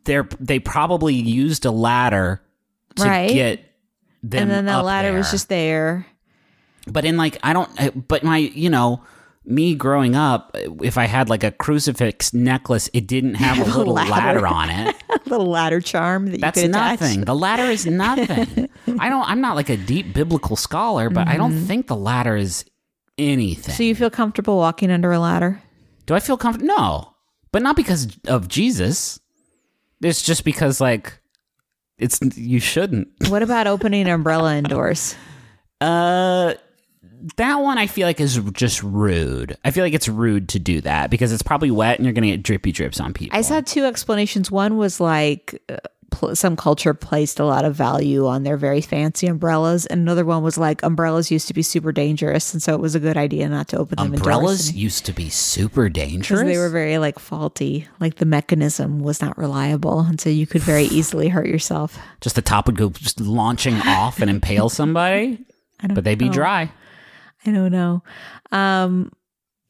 They're 0.03 0.27
they 0.39 0.59
probably 0.59 1.15
used 1.15 1.65
a 1.65 1.71
ladder 1.71 2.41
to 2.95 3.03
Right. 3.03 3.31
get 3.31 3.59
them 4.23 4.43
and 4.43 4.51
then 4.51 4.65
that 4.65 4.79
up 4.79 4.85
ladder 4.85 5.13
was 5.13 5.31
just 5.31 5.49
there. 5.49 6.05
But 6.87 7.05
in 7.05 7.17
like 7.17 7.37
I 7.43 7.53
don't 7.53 8.07
but 8.07 8.23
my 8.23 8.37
you 8.37 8.69
know 8.69 9.03
me 9.47 9.75
growing 9.75 10.15
up 10.15 10.55
if 10.81 10.97
I 10.97 11.05
had 11.05 11.29
like 11.29 11.43
a 11.43 11.51
crucifix 11.51 12.33
necklace 12.33 12.89
it 12.93 13.07
didn't 13.07 13.35
have 13.45 13.59
a 13.59 13.77
little 13.77 13.93
ladder. 13.93 14.41
ladder. 14.41 14.47
on 14.47 14.69
it. 14.69 14.95
a 15.09 15.29
little 15.29 15.47
ladder 15.47 15.81
charm 15.81 16.27
that 16.27 16.33
you 16.33 16.37
That's 16.39 16.63
nothing. 16.63 17.21
The 17.21 17.35
ladder 17.35 17.63
is 17.63 17.85
nothing. 17.85 18.69
I 18.99 19.09
don't. 19.09 19.27
I'm 19.27 19.41
not 19.41 19.55
like 19.55 19.69
a 19.69 19.77
deep 19.77 20.13
biblical 20.13 20.55
scholar, 20.55 21.09
but 21.09 21.27
I 21.27 21.37
don't 21.37 21.51
mm-hmm. 21.53 21.65
think 21.65 21.87
the 21.87 21.95
ladder 21.95 22.35
is 22.35 22.65
anything. 23.17 23.73
So 23.73 23.83
you 23.83 23.95
feel 23.95 24.09
comfortable 24.09 24.57
walking 24.57 24.91
under 24.91 25.11
a 25.11 25.19
ladder? 25.19 25.61
Do 26.05 26.13
I 26.13 26.19
feel 26.19 26.37
comfortable? 26.37 26.67
No, 26.75 27.13
but 27.51 27.61
not 27.61 27.75
because 27.75 28.17
of 28.27 28.47
Jesus. 28.47 29.19
It's 30.01 30.21
just 30.21 30.43
because 30.43 30.81
like 30.81 31.19
it's 31.97 32.19
you 32.35 32.59
shouldn't. 32.59 33.09
What 33.29 33.43
about 33.43 33.67
opening 33.67 34.03
an 34.03 34.09
umbrella 34.09 34.55
indoors? 34.55 35.15
Uh, 35.81 36.53
that 37.37 37.55
one 37.55 37.77
I 37.77 37.87
feel 37.87 38.07
like 38.07 38.19
is 38.19 38.37
just 38.53 38.83
rude. 38.83 39.57
I 39.65 39.71
feel 39.71 39.83
like 39.83 39.93
it's 39.93 40.07
rude 40.07 40.49
to 40.49 40.59
do 40.59 40.81
that 40.81 41.09
because 41.09 41.31
it's 41.31 41.41
probably 41.41 41.71
wet 41.71 41.97
and 41.97 42.05
you're 42.05 42.13
gonna 42.13 42.27
get 42.27 42.43
drippy 42.43 42.71
drips 42.71 42.99
on 42.99 43.13
people. 43.13 43.37
I 43.37 43.41
saw 43.41 43.61
two 43.61 43.85
explanations. 43.85 44.51
One 44.51 44.77
was 44.77 44.99
like 44.99 45.61
uh, 45.69 45.77
pl- 46.15 46.35
some 46.35 46.55
culture 46.55 46.93
placed 46.93 47.39
a 47.39 47.45
lot 47.45 47.65
of 47.65 47.75
value 47.75 48.25
on 48.25 48.43
their 48.43 48.57
very 48.57 48.81
fancy 48.81 49.27
umbrellas, 49.27 49.85
and 49.85 50.01
another 50.01 50.25
one 50.25 50.41
was 50.43 50.57
like 50.57 50.81
umbrellas 50.83 51.29
used 51.31 51.47
to 51.47 51.53
be 51.53 51.61
super 51.61 51.91
dangerous, 51.91 52.53
and 52.53 52.63
so 52.63 52.73
it 52.73 52.79
was 52.79 52.95
a 52.95 52.99
good 52.99 53.17
idea 53.17 53.47
not 53.49 53.67
to 53.69 53.77
open 53.77 53.97
them 53.97 54.13
Umbrellas 54.13 54.73
used 54.73 55.05
to 55.05 55.13
be 55.13 55.29
super 55.29 55.89
dangerous. 55.89 56.41
They 56.41 56.57
were 56.57 56.69
very 56.69 56.97
like 56.97 57.19
faulty, 57.19 57.87
like 57.99 58.15
the 58.15 58.25
mechanism 58.25 58.99
was 58.99 59.21
not 59.21 59.37
reliable, 59.37 59.99
and 59.99 60.19
so 60.19 60.29
you 60.29 60.47
could 60.47 60.61
very 60.61 60.83
easily 60.99 61.27
hurt 61.29 61.47
yourself. 61.47 61.97
just 62.21 62.35
the 62.35 62.41
top 62.41 62.67
would 62.67 62.77
go 62.77 62.89
just 62.89 63.19
launching 63.19 63.75
off 63.81 64.19
and 64.21 64.29
impale 64.29 64.69
somebody, 64.81 65.39
I 65.81 65.87
don't 65.87 65.95
but 65.95 66.03
they'd 66.03 66.17
be 66.17 66.25
know. 66.27 66.33
dry. 66.33 66.71
I 67.45 67.51
don't 67.51 67.71
know. 67.71 68.01
Um, 68.51 69.11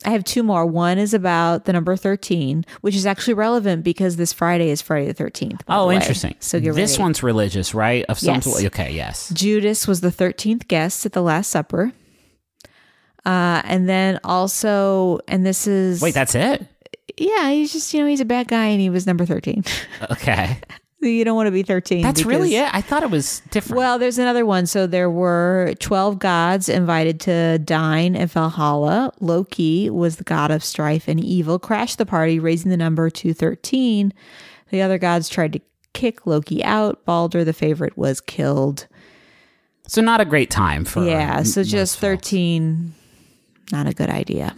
I 0.05 0.11
have 0.11 0.23
two 0.23 0.43
more. 0.43 0.65
One 0.65 0.97
is 0.97 1.13
about 1.13 1.65
the 1.65 1.73
number 1.73 1.95
13, 1.95 2.65
which 2.81 2.95
is 2.95 3.05
actually 3.05 3.33
relevant 3.33 3.83
because 3.83 4.15
this 4.17 4.31
Friday 4.31 4.69
is 4.69 4.81
Friday 4.81 5.11
the 5.11 5.13
13th. 5.23 5.65
by 5.65 5.75
Oh, 5.75 5.87
the 5.89 5.95
interesting. 5.95 6.35
So 6.39 6.59
get 6.59 6.75
this 6.75 6.91
ready. 6.91 7.01
one's 7.03 7.23
religious, 7.23 7.73
right? 7.73 8.05
Of 8.07 8.19
some 8.19 8.35
Yes. 8.35 8.43
sort. 8.45 8.63
Okay, 8.65 8.91
yes. 8.93 9.29
Judas 9.33 9.87
was 9.87 10.01
the 10.01 10.11
13th 10.11 10.67
guest 10.67 11.05
at 11.05 11.13
the 11.13 11.21
Last 11.21 11.49
Supper. 11.49 11.91
Uh, 13.25 13.61
and 13.65 13.89
then 13.89 14.19
also, 14.23 15.19
and 15.27 15.45
this 15.45 15.65
is. 15.65 16.01
Wait, 16.01 16.13
that's 16.13 16.35
it? 16.35 16.65
Yeah, 17.17 17.49
he's 17.49 17.73
just, 17.73 17.93
you 17.93 18.01
know, 18.01 18.07
he's 18.07 18.19
a 18.21 18.25
bad 18.25 18.47
guy 18.47 18.65
and 18.65 18.79
he 18.81 18.89
was 18.89 19.07
number 19.07 19.25
13. 19.25 19.63
Okay. 20.11 20.59
You 21.09 21.25
don't 21.25 21.35
want 21.35 21.47
to 21.47 21.51
be 21.51 21.63
13. 21.63 22.01
That's 22.01 22.25
really 22.25 22.55
it? 22.55 22.73
I 22.73 22.81
thought 22.81 23.03
it 23.03 23.09
was 23.09 23.41
different. 23.51 23.77
Well, 23.77 23.99
there's 23.99 24.17
another 24.17 24.45
one. 24.45 24.65
So 24.65 24.87
there 24.87 25.09
were 25.09 25.73
12 25.79 26.19
gods 26.19 26.69
invited 26.69 27.19
to 27.21 27.59
dine 27.59 28.15
at 28.15 28.31
Valhalla. 28.31 29.11
Loki 29.19 29.89
was 29.89 30.17
the 30.17 30.23
god 30.23 30.51
of 30.51 30.63
strife 30.63 31.07
and 31.07 31.23
evil, 31.23 31.59
crashed 31.59 31.97
the 31.97 32.05
party, 32.05 32.39
raising 32.39 32.71
the 32.71 32.77
number 32.77 33.09
to 33.09 33.33
13. 33.33 34.13
The 34.69 34.81
other 34.81 34.97
gods 34.97 35.29
tried 35.29 35.53
to 35.53 35.61
kick 35.93 36.25
Loki 36.25 36.63
out. 36.63 37.05
Balder, 37.05 37.43
the 37.43 37.53
favorite, 37.53 37.97
was 37.97 38.19
killed. 38.21 38.87
so 39.87 40.01
not 40.01 40.21
a 40.21 40.25
great 40.25 40.49
time 40.49 40.85
for 40.85 41.03
yeah, 41.03 41.43
so 41.43 41.63
just 41.63 41.95
folks. 41.95 42.29
13, 42.29 42.93
not 43.71 43.87
a 43.87 43.93
good 43.93 44.09
idea. 44.09 44.55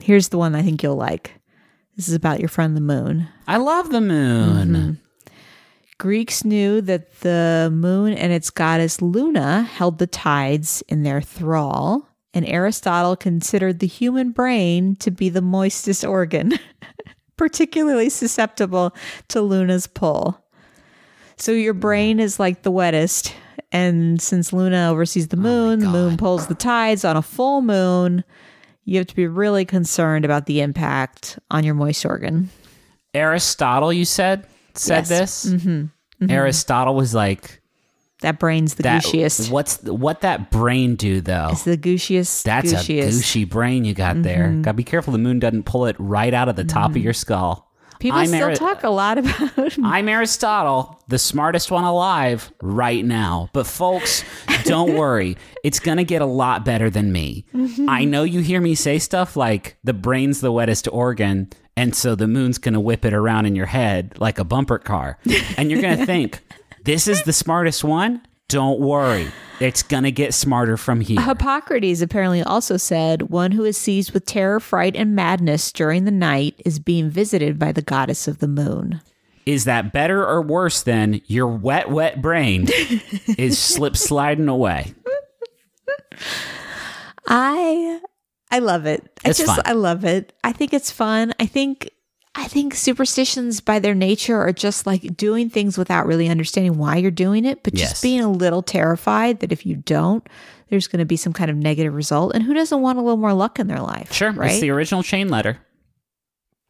Here's 0.00 0.28
the 0.28 0.38
one 0.38 0.54
I 0.54 0.62
think 0.62 0.82
you'll 0.82 0.96
like. 0.96 1.32
This 1.96 2.08
is 2.08 2.14
about 2.14 2.40
your 2.40 2.50
friend 2.50 2.76
the 2.76 2.82
moon. 2.82 3.28
I 3.48 3.56
love 3.56 3.90
the 3.90 4.02
moon. 4.02 4.68
Mm-hmm. 4.68 5.05
Greeks 5.98 6.44
knew 6.44 6.80
that 6.82 7.20
the 7.20 7.70
moon 7.72 8.12
and 8.12 8.32
its 8.32 8.50
goddess 8.50 9.00
Luna 9.00 9.62
held 9.62 9.98
the 9.98 10.06
tides 10.06 10.82
in 10.88 11.02
their 11.02 11.22
thrall, 11.22 12.08
and 12.34 12.46
Aristotle 12.46 13.16
considered 13.16 13.78
the 13.78 13.86
human 13.86 14.30
brain 14.30 14.96
to 14.96 15.10
be 15.10 15.30
the 15.30 15.40
moistest 15.40 16.06
organ, 16.06 16.52
particularly 17.36 18.10
susceptible 18.10 18.94
to 19.28 19.40
Luna's 19.40 19.86
pull. 19.86 20.38
So 21.38 21.52
your 21.52 21.74
hmm. 21.74 21.80
brain 21.80 22.20
is 22.20 22.38
like 22.38 22.62
the 22.62 22.70
wettest, 22.70 23.34
and 23.72 24.20
since 24.20 24.52
Luna 24.52 24.90
oversees 24.90 25.28
the 25.28 25.38
oh 25.38 25.40
moon, 25.40 25.80
the 25.80 25.88
moon 25.88 26.16
pulls 26.18 26.46
the 26.46 26.54
tides 26.54 27.04
on 27.04 27.16
a 27.16 27.22
full 27.22 27.62
moon. 27.62 28.22
You 28.84 28.98
have 28.98 29.06
to 29.06 29.16
be 29.16 29.26
really 29.26 29.64
concerned 29.64 30.24
about 30.24 30.46
the 30.46 30.60
impact 30.60 31.38
on 31.50 31.64
your 31.64 31.74
moist 31.74 32.04
organ. 32.04 32.50
Aristotle, 33.14 33.92
you 33.92 34.04
said, 34.04 34.46
said 34.78 35.06
Yes. 35.08 35.46
Mm-hmm. 35.46 35.86
this? 36.20 36.30
Aristotle 36.30 36.94
was 36.94 37.14
like 37.14 37.60
That 38.22 38.38
brain's 38.38 38.74
the 38.76 38.84
that. 38.84 39.02
gooshiest. 39.02 39.50
What's 39.50 39.82
what 39.82 40.22
that 40.22 40.50
brain 40.50 40.96
do 40.96 41.20
though? 41.20 41.48
It's 41.52 41.64
the 41.64 41.76
gooshiest. 41.76 42.44
That's 42.44 42.72
a 42.72 42.76
gooshiest. 42.76 43.18
gushy 43.18 43.44
brain 43.44 43.84
you 43.84 43.94
got 43.94 44.22
there. 44.22 44.48
Mm-hmm. 44.48 44.62
Gotta 44.62 44.76
be 44.76 44.84
careful 44.84 45.12
the 45.12 45.18
moon 45.18 45.38
doesn't 45.38 45.64
pull 45.64 45.86
it 45.86 45.96
right 45.98 46.32
out 46.32 46.48
of 46.48 46.56
the 46.56 46.64
top 46.64 46.90
of 46.92 46.96
your 46.98 47.12
skull. 47.12 47.64
People 47.98 48.18
I'm 48.18 48.26
still 48.26 48.44
Ari- 48.44 48.56
talk 48.56 48.82
a 48.84 48.90
lot 48.90 49.16
about. 49.16 49.78
I'm 49.82 50.06
Aristotle, 50.06 51.00
the 51.08 51.18
smartest 51.18 51.70
one 51.70 51.84
alive 51.84 52.52
right 52.60 53.02
now. 53.02 53.48
But 53.54 53.66
folks, 53.66 54.22
don't 54.64 54.94
worry. 54.98 55.38
It's 55.64 55.80
going 55.80 55.96
to 55.96 56.04
get 56.04 56.20
a 56.20 56.26
lot 56.26 56.62
better 56.62 56.90
than 56.90 57.10
me. 57.10 57.46
Mm-hmm. 57.54 57.88
I 57.88 58.04
know 58.04 58.22
you 58.22 58.40
hear 58.40 58.60
me 58.60 58.74
say 58.74 58.98
stuff 58.98 59.34
like 59.34 59.78
the 59.82 59.94
brain's 59.94 60.42
the 60.42 60.52
wettest 60.52 60.88
organ, 60.92 61.48
and 61.76 61.94
so 61.94 62.14
the 62.14 62.26
moon's 62.26 62.58
going 62.58 62.74
to 62.74 62.80
whip 62.80 63.04
it 63.04 63.12
around 63.12 63.46
in 63.46 63.54
your 63.54 63.66
head 63.66 64.14
like 64.18 64.38
a 64.38 64.44
bumper 64.44 64.78
car. 64.78 65.18
And 65.58 65.70
you're 65.70 65.80
going 65.80 65.98
to 65.98 66.06
think, 66.06 66.40
this 66.84 67.08
is 67.08 67.22
the 67.22 67.32
smartest 67.32 67.82
one? 67.84 68.22
Don't 68.48 68.78
worry. 68.78 69.28
It's 69.58 69.82
going 69.82 70.04
to 70.04 70.12
get 70.12 70.34
smarter 70.34 70.76
from 70.76 71.00
here. 71.00 71.20
Hippocrates 71.20 72.02
apparently 72.02 72.42
also 72.42 72.76
said, 72.76 73.22
"One 73.22 73.52
who 73.52 73.64
is 73.64 73.76
seized 73.76 74.12
with 74.12 74.26
terror, 74.26 74.60
fright, 74.60 74.94
and 74.94 75.16
madness 75.16 75.72
during 75.72 76.04
the 76.04 76.10
night 76.10 76.60
is 76.64 76.78
being 76.78 77.10
visited 77.10 77.58
by 77.58 77.72
the 77.72 77.82
goddess 77.82 78.28
of 78.28 78.38
the 78.38 78.48
moon." 78.48 79.00
Is 79.46 79.64
that 79.64 79.92
better 79.92 80.24
or 80.26 80.42
worse 80.42 80.82
than 80.82 81.22
your 81.26 81.46
wet, 81.48 81.90
wet 81.90 82.20
brain 82.20 82.66
is 83.38 83.58
slip 83.58 83.96
sliding 83.96 84.48
away? 84.48 84.92
I 87.26 88.00
I 88.50 88.60
love 88.60 88.86
it. 88.86 89.02
I 89.24 89.30
It's 89.30 89.38
just 89.38 89.54
fun. 89.54 89.62
I 89.66 89.72
love 89.72 90.04
it. 90.04 90.32
I 90.44 90.52
think 90.52 90.72
it's 90.72 90.90
fun. 90.90 91.32
I 91.40 91.46
think 91.46 91.90
I 92.38 92.48
think 92.48 92.74
superstitions 92.74 93.60
by 93.60 93.78
their 93.78 93.94
nature 93.94 94.36
are 94.36 94.52
just 94.52 94.86
like 94.86 95.16
doing 95.16 95.48
things 95.48 95.78
without 95.78 96.06
really 96.06 96.28
understanding 96.28 96.76
why 96.76 96.96
you're 96.96 97.10
doing 97.10 97.44
it, 97.46 97.62
but 97.64 97.74
Yes. 97.74 97.90
just 97.92 98.02
being 98.02 98.20
a 98.20 98.30
little 98.30 98.60
terrified 98.62 99.40
that 99.40 99.52
if 99.52 99.64
you 99.64 99.76
don't, 99.76 100.26
there's 100.68 100.86
going 100.86 100.98
to 100.98 101.06
be 101.06 101.16
some 101.16 101.32
kind 101.32 101.50
of 101.50 101.56
negative 101.56 101.94
result. 101.94 102.34
And 102.34 102.44
who 102.44 102.52
doesn't 102.52 102.82
want 102.82 102.98
a 102.98 103.00
little 103.00 103.16
more 103.16 103.32
luck 103.32 103.58
in 103.58 103.68
their 103.68 103.80
life? 103.80 104.12
Sure, 104.12 104.32
right? 104.32 104.50
it's 104.50 104.60
the 104.60 104.68
original 104.70 105.02
chain 105.02 105.28
letter. 105.30 105.58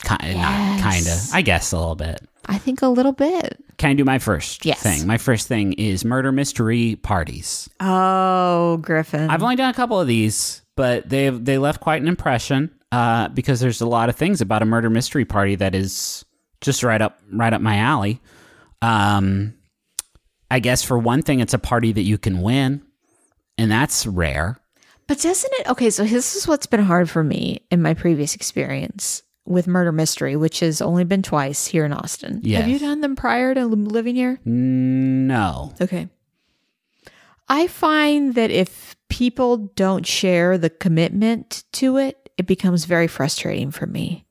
Kind, 0.04 0.36
not 0.38 0.80
kind 0.80 1.06
of. 1.06 1.18
I 1.32 1.42
guess 1.42 1.72
a 1.72 1.78
little 1.78 1.94
bit. 1.96 2.20
I 2.46 2.58
think 2.58 2.82
a 2.82 2.86
little 2.88 3.12
bit. 3.12 3.58
Can 3.76 3.90
I 3.90 3.94
do 3.94 4.04
my 4.04 4.18
first 4.20 4.64
Yes. 4.64 4.80
thing? 4.82 5.04
My 5.06 5.18
first 5.18 5.48
thing 5.48 5.72
is 5.72 6.04
murder 6.04 6.30
mystery 6.30 6.94
parties. 7.02 7.68
Oh, 7.80 8.76
Griffin. 8.82 9.28
I've 9.30 9.42
only 9.42 9.56
done 9.56 9.70
a 9.70 9.74
couple 9.74 9.98
of 10.00 10.06
these, 10.06 10.62
but 10.76 11.08
they 11.08 11.28
they 11.30 11.58
left 11.58 11.80
quite 11.80 12.00
an 12.02 12.08
impression 12.08 12.70
uh, 12.92 13.28
because 13.28 13.60
there's 13.60 13.80
a 13.80 13.86
lot 13.86 14.08
of 14.08 14.16
things 14.16 14.40
about 14.40 14.62
a 14.62 14.66
murder 14.66 14.90
mystery 14.90 15.24
party 15.24 15.56
that 15.56 15.74
is 15.74 16.24
just 16.60 16.82
right 16.82 17.00
up 17.02 17.18
right 17.32 17.52
up 17.52 17.60
my 17.60 17.76
alley. 17.78 18.20
Um, 18.82 19.54
I 20.50 20.60
guess 20.60 20.82
for 20.82 20.96
one 20.98 21.22
thing, 21.22 21.40
it's 21.40 21.54
a 21.54 21.58
party 21.58 21.92
that 21.92 22.02
you 22.02 22.18
can 22.18 22.40
win, 22.40 22.82
and 23.58 23.70
that's 23.70 24.06
rare. 24.06 24.58
But 25.08 25.20
doesn't 25.20 25.52
it? 25.54 25.68
Okay, 25.70 25.90
so 25.90 26.04
this 26.04 26.36
is 26.36 26.46
what's 26.48 26.66
been 26.66 26.82
hard 26.82 27.08
for 27.10 27.22
me 27.24 27.60
in 27.70 27.80
my 27.82 27.94
previous 27.94 28.34
experience 28.34 29.22
with 29.44 29.66
murder 29.68 29.92
mystery, 29.92 30.34
which 30.36 30.60
has 30.60 30.82
only 30.82 31.04
been 31.04 31.22
twice 31.22 31.66
here 31.66 31.84
in 31.84 31.92
Austin. 31.92 32.40
Yes. 32.42 32.62
Have 32.62 32.70
you 32.70 32.78
done 32.80 33.00
them 33.00 33.14
prior 33.14 33.54
to 33.54 33.64
living 33.66 34.16
here? 34.16 34.40
No, 34.44 35.72
Okay. 35.80 36.08
I 37.48 37.66
find 37.66 38.34
that 38.34 38.50
if 38.50 38.96
people 39.08 39.56
don't 39.76 40.06
share 40.06 40.58
the 40.58 40.70
commitment 40.70 41.64
to 41.74 41.96
it, 41.96 42.30
it 42.36 42.46
becomes 42.46 42.84
very 42.84 43.06
frustrating 43.06 43.70
for 43.70 43.86
me. 43.86 44.26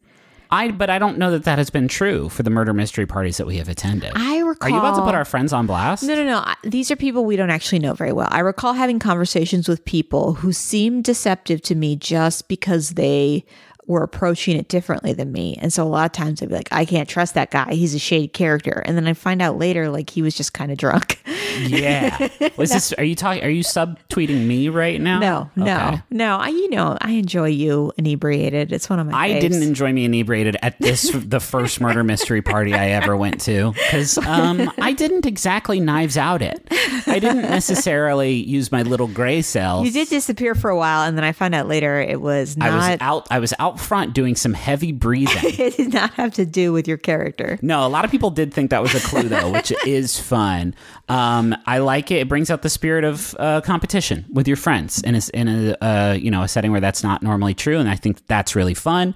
I 0.52 0.72
but 0.72 0.90
I 0.90 1.00
don't 1.00 1.18
know 1.18 1.32
that 1.32 1.44
that 1.46 1.58
has 1.58 1.70
been 1.70 1.88
true 1.88 2.30
for 2.30 2.44
the 2.44 2.50
murder 2.50 2.74
mystery 2.74 3.06
parties 3.06 3.38
that 3.38 3.48
we 3.48 3.58
have 3.58 3.68
attended. 3.68 4.12
I 4.16 4.40
recall. 4.40 4.68
Are 4.68 4.72
you 4.72 4.80
about 4.80 4.96
to 4.96 5.04
put 5.04 5.16
our 5.16 5.26
friends 5.26 5.54
on 5.54 5.66
blast? 5.66 6.04
No, 6.04 6.16
no, 6.16 6.24
no. 6.24 6.46
These 6.64 6.92
are 6.92 6.96
people 6.96 7.26
we 7.26 7.36
don't 7.36 7.50
actually 7.50 7.80
know 7.80 7.94
very 7.94 8.12
well. 8.12 8.28
I 8.32 8.40
recall 8.40 8.74
having 8.74 9.00
conversations 9.00 9.68
with 9.68 9.84
people 9.86 10.34
who 10.36 10.54
seemed 10.54 11.04
deceptive 11.04 11.62
to 11.64 11.76
me 11.76 11.96
just 11.96 12.48
because 12.48 12.92
they 12.92 13.44
were 13.88 14.04
approaching 14.04 14.58
it 14.58 14.68
differently 14.68 15.14
than 15.14 15.32
me. 15.32 15.58
And 15.62 15.72
so 15.72 15.84
a 15.84 15.90
lot 15.90 16.06
of 16.06 16.12
times 16.12 16.42
I'd 16.42 16.50
be 16.50 16.56
like, 16.56 16.70
I 16.72 16.86
can't 16.86 17.08
trust 17.08 17.34
that 17.36 17.52
guy. 17.52 17.74
He's 17.74 17.94
a 17.94 18.00
shady 18.00 18.28
character. 18.28 18.82
And 18.86 18.98
then 18.98 19.08
I 19.08 19.14
find 19.14 19.42
out 19.42 19.58
later, 19.58 19.90
like, 19.90 20.10
he 20.10 20.22
was 20.22 20.36
just 20.36 20.54
kind 20.54 20.72
of 20.72 20.78
drunk. 20.78 21.22
Yeah. 21.60 22.28
Was 22.58 22.72
this? 22.72 22.92
Are 22.94 23.04
you 23.04 23.16
talking? 23.16 23.44
Are 23.44 23.50
you 23.50 23.64
subtweeting 23.64 24.46
me 24.46 24.70
right 24.70 25.00
now? 25.00 25.20
no, 25.20 25.50
no, 25.56 25.64
Okay. 25.88 26.02
no. 26.10 26.38
I, 26.38 26.50
you 26.50 26.70
know, 26.70 26.98
I 27.00 27.12
enjoy 27.12 27.48
you 27.50 27.94
inebriated. 27.98 28.72
It's 28.74 28.90
one 28.90 29.00
of 29.00 29.08
my 29.08 29.18
I 29.18 29.30
faves. 29.30 29.42
didn't 29.42 29.64
enjoy 29.64 29.94
me 29.94 30.06
inebriated 30.06 30.58
at 30.62 30.78
this 30.80 31.12
the 31.14 31.40
first 31.40 31.80
murder 31.80 32.04
mystery 32.04 32.42
party 32.42 32.74
I 32.74 32.90
ever 32.90 33.16
went 33.16 33.40
to 33.42 33.72
because 33.74 34.18
um, 34.28 34.70
I 34.80 34.92
didn't 34.94 35.26
exactly 35.26 35.80
knives 35.80 36.18
out 36.18 36.42
it. 36.42 36.68
I 37.08 37.20
didn't 37.20 37.44
necessarily 37.44 38.34
use 38.34 38.72
my 38.72 38.82
little 38.82 39.08
gray 39.08 39.42
cells. 39.42 39.86
You 39.86 39.92
did 39.92 40.10
disappear 40.10 40.56
for 40.56 40.70
a 40.70 40.78
while, 40.78 41.04
and 41.08 41.18
then 41.18 41.24
I 41.24 41.32
found 41.32 41.56
out 41.56 41.68
later 41.68 42.00
it 42.02 42.20
was 42.22 42.58
I 42.60 42.70
not. 42.70 42.76
was 42.92 42.98
out. 43.02 43.28
I 43.32 43.40
was 43.40 43.54
out 43.60 43.75
out 43.76 43.80
front 43.80 44.14
doing 44.14 44.36
some 44.36 44.54
heavy 44.54 44.92
breathing. 44.92 45.38
it 45.44 45.78
did 45.78 45.94
not 45.94 46.12
have 46.14 46.34
to 46.36 46.46
do 46.46 46.72
with 46.72 46.88
your 46.88 46.98
character. 46.98 47.60
No, 47.62 47.86
a 47.86 47.90
lot 47.90 48.06
of 48.06 48.12
people 48.12 48.32
did 48.32 48.54
think 48.54 48.70
that 48.72 48.82
was 48.82 48.94
a 48.96 49.00
clue, 49.00 49.28
though, 49.28 49.52
which 49.52 49.74
is 49.86 50.20
fun. 50.20 50.76
Um, 51.10 51.56
I 51.66 51.80
like 51.80 52.12
it. 52.12 52.16
It 52.16 52.30
brings 52.30 52.50
out 52.50 52.62
the 52.62 52.70
spirit 52.70 53.04
of 53.04 53.36
uh, 53.40 53.62
competition 53.62 54.26
with 54.32 54.48
your 54.48 54.58
friends 54.58 55.02
in 55.02 55.16
a, 55.16 55.22
in 55.34 55.48
a 55.48 55.84
uh, 55.84 56.14
you 56.14 56.32
know 56.32 56.44
a 56.44 56.48
setting 56.48 56.72
where 56.72 56.82
that's 56.82 57.04
not 57.04 57.22
normally 57.22 57.54
true, 57.54 57.80
and 57.80 57.90
I 57.90 57.96
think 57.96 58.26
that's 58.28 58.56
really 58.56 58.74
fun. 58.74 59.16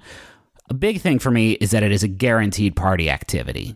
A 0.68 0.74
big 0.74 1.00
thing 1.00 1.18
for 1.18 1.30
me 1.30 1.52
is 1.52 1.72
that 1.72 1.82
it 1.82 1.90
is 1.90 2.04
a 2.04 2.08
guaranteed 2.08 2.76
party 2.76 3.10
activity. 3.10 3.74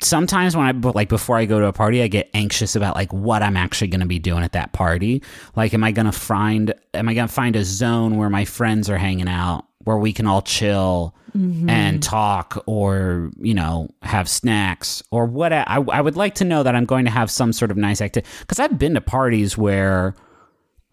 Sometimes 0.00 0.56
when 0.56 0.66
I 0.66 0.72
like 0.90 1.08
before 1.08 1.36
I 1.36 1.44
go 1.44 1.60
to 1.60 1.66
a 1.66 1.72
party, 1.72 2.02
I 2.02 2.08
get 2.08 2.30
anxious 2.34 2.74
about 2.74 2.94
like 2.94 3.12
what 3.12 3.42
I'm 3.42 3.56
actually 3.56 3.88
going 3.88 4.00
to 4.00 4.06
be 4.06 4.18
doing 4.18 4.42
at 4.42 4.52
that 4.52 4.72
party. 4.72 5.22
Like, 5.56 5.74
am 5.74 5.84
I 5.84 5.92
going 5.92 6.06
to 6.06 6.12
find 6.12 6.72
am 6.94 7.08
I 7.08 7.14
going 7.14 7.28
to 7.28 7.32
find 7.32 7.56
a 7.56 7.64
zone 7.64 8.16
where 8.16 8.30
my 8.30 8.44
friends 8.44 8.88
are 8.88 8.98
hanging 8.98 9.28
out, 9.28 9.66
where 9.84 9.98
we 9.98 10.12
can 10.12 10.26
all 10.26 10.42
chill 10.42 11.14
mm-hmm. 11.36 11.68
and 11.68 12.02
talk, 12.02 12.62
or 12.66 13.30
you 13.38 13.54
know, 13.54 13.88
have 14.02 14.28
snacks 14.28 15.02
or 15.10 15.26
what? 15.26 15.52
I, 15.52 15.64
I 15.92 16.00
would 16.00 16.16
like 16.16 16.34
to 16.36 16.44
know 16.44 16.62
that 16.62 16.74
I'm 16.74 16.86
going 16.86 17.04
to 17.04 17.10
have 17.10 17.30
some 17.30 17.52
sort 17.52 17.70
of 17.70 17.76
nice 17.76 18.00
activity 18.00 18.30
because 18.40 18.58
I've 18.58 18.78
been 18.78 18.94
to 18.94 19.00
parties 19.00 19.58
where 19.58 20.14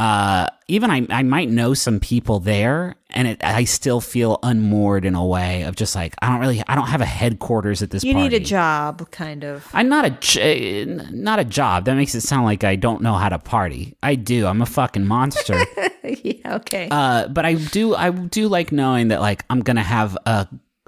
uh, 0.01 0.47
even 0.67 0.89
I, 0.89 1.05
I 1.11 1.21
might 1.21 1.47
know 1.47 1.75
some 1.75 1.99
people 1.99 2.39
there 2.39 2.95
and 3.11 3.27
it, 3.27 3.43
I 3.43 3.65
still 3.65 4.01
feel 4.01 4.39
unmoored 4.41 5.05
in 5.05 5.13
a 5.13 5.23
way 5.23 5.61
of 5.61 5.75
just 5.75 5.93
like, 5.93 6.15
I 6.23 6.29
don't 6.29 6.39
really, 6.39 6.63
I 6.67 6.73
don't 6.73 6.87
have 6.87 7.01
a 7.01 7.05
headquarters 7.05 7.83
at 7.83 7.91
this 7.91 8.03
You 8.03 8.13
party. 8.13 8.29
need 8.29 8.35
a 8.35 8.43
job, 8.43 9.11
kind 9.11 9.43
of. 9.43 9.67
I'm 9.75 9.89
not 9.89 10.35
a, 10.37 10.85
not 10.85 11.37
a 11.37 11.43
job. 11.43 11.85
That 11.85 11.93
makes 11.93 12.15
it 12.15 12.21
sound 12.21 12.45
like 12.45 12.63
I 12.63 12.77
don't 12.77 13.03
know 13.03 13.13
how 13.13 13.29
to 13.29 13.37
party. 13.37 13.95
I 14.01 14.15
do. 14.15 14.47
I'm 14.47 14.63
a 14.63 14.65
fucking 14.65 15.05
monster. 15.05 15.61
yeah, 16.03 16.55
okay. 16.55 16.87
uh, 16.89 17.27
but 17.27 17.45
I 17.45 17.53
do, 17.53 17.93
I 17.93 18.09
do 18.09 18.47
like 18.47 18.71
knowing 18.71 19.09
that 19.09 19.21
like 19.21 19.45
I'm 19.51 19.59
going 19.59 19.77
to 19.77 19.83
have 19.83 20.17
a, 20.25 20.47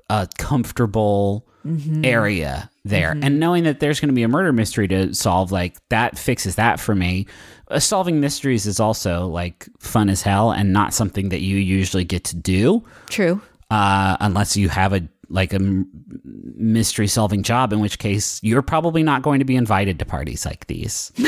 a 0.09 0.27
comfortable 0.39 1.47
area 2.03 2.69
there 2.83 3.11
and 3.21 3.39
knowing 3.39 3.63
that 3.63 3.79
there's 3.79 4.01
going 4.01 4.09
to 4.09 4.13
be 4.13 4.23
a 4.23 4.27
murder 4.27 4.51
mystery 4.51 4.85
to 4.89 5.13
solve 5.15 5.49
like 5.49 5.77
that 5.87 6.17
fixes 6.17 6.55
that 6.55 6.77
for 6.77 6.93
me 6.93 7.25
uh, 7.73 7.79
solving 7.79 8.19
mysteries 8.19 8.65
is 8.65 8.79
also 8.79 9.27
like 9.27 9.67
fun 9.79 10.09
as 10.09 10.21
hell 10.21 10.51
and 10.51 10.71
not 10.71 10.93
something 10.93 11.29
that 11.29 11.41
you 11.41 11.57
usually 11.57 12.03
get 12.05 12.23
to 12.25 12.35
do. 12.35 12.83
True. 13.09 13.41
uh, 13.71 14.17
unless 14.19 14.55
you 14.55 14.69
have 14.69 14.93
a 14.93 15.01
like 15.29 15.53
a 15.53 15.59
mystery 16.55 17.07
solving 17.07 17.41
job 17.43 17.73
in 17.73 17.79
which 17.79 17.97
case 17.97 18.39
you're 18.43 18.61
probably 18.61 19.01
not 19.01 19.23
going 19.23 19.39
to 19.39 19.45
be 19.45 19.55
invited 19.55 19.97
to 19.99 20.05
parties 20.05 20.45
like 20.45 20.67
these. 20.67 21.11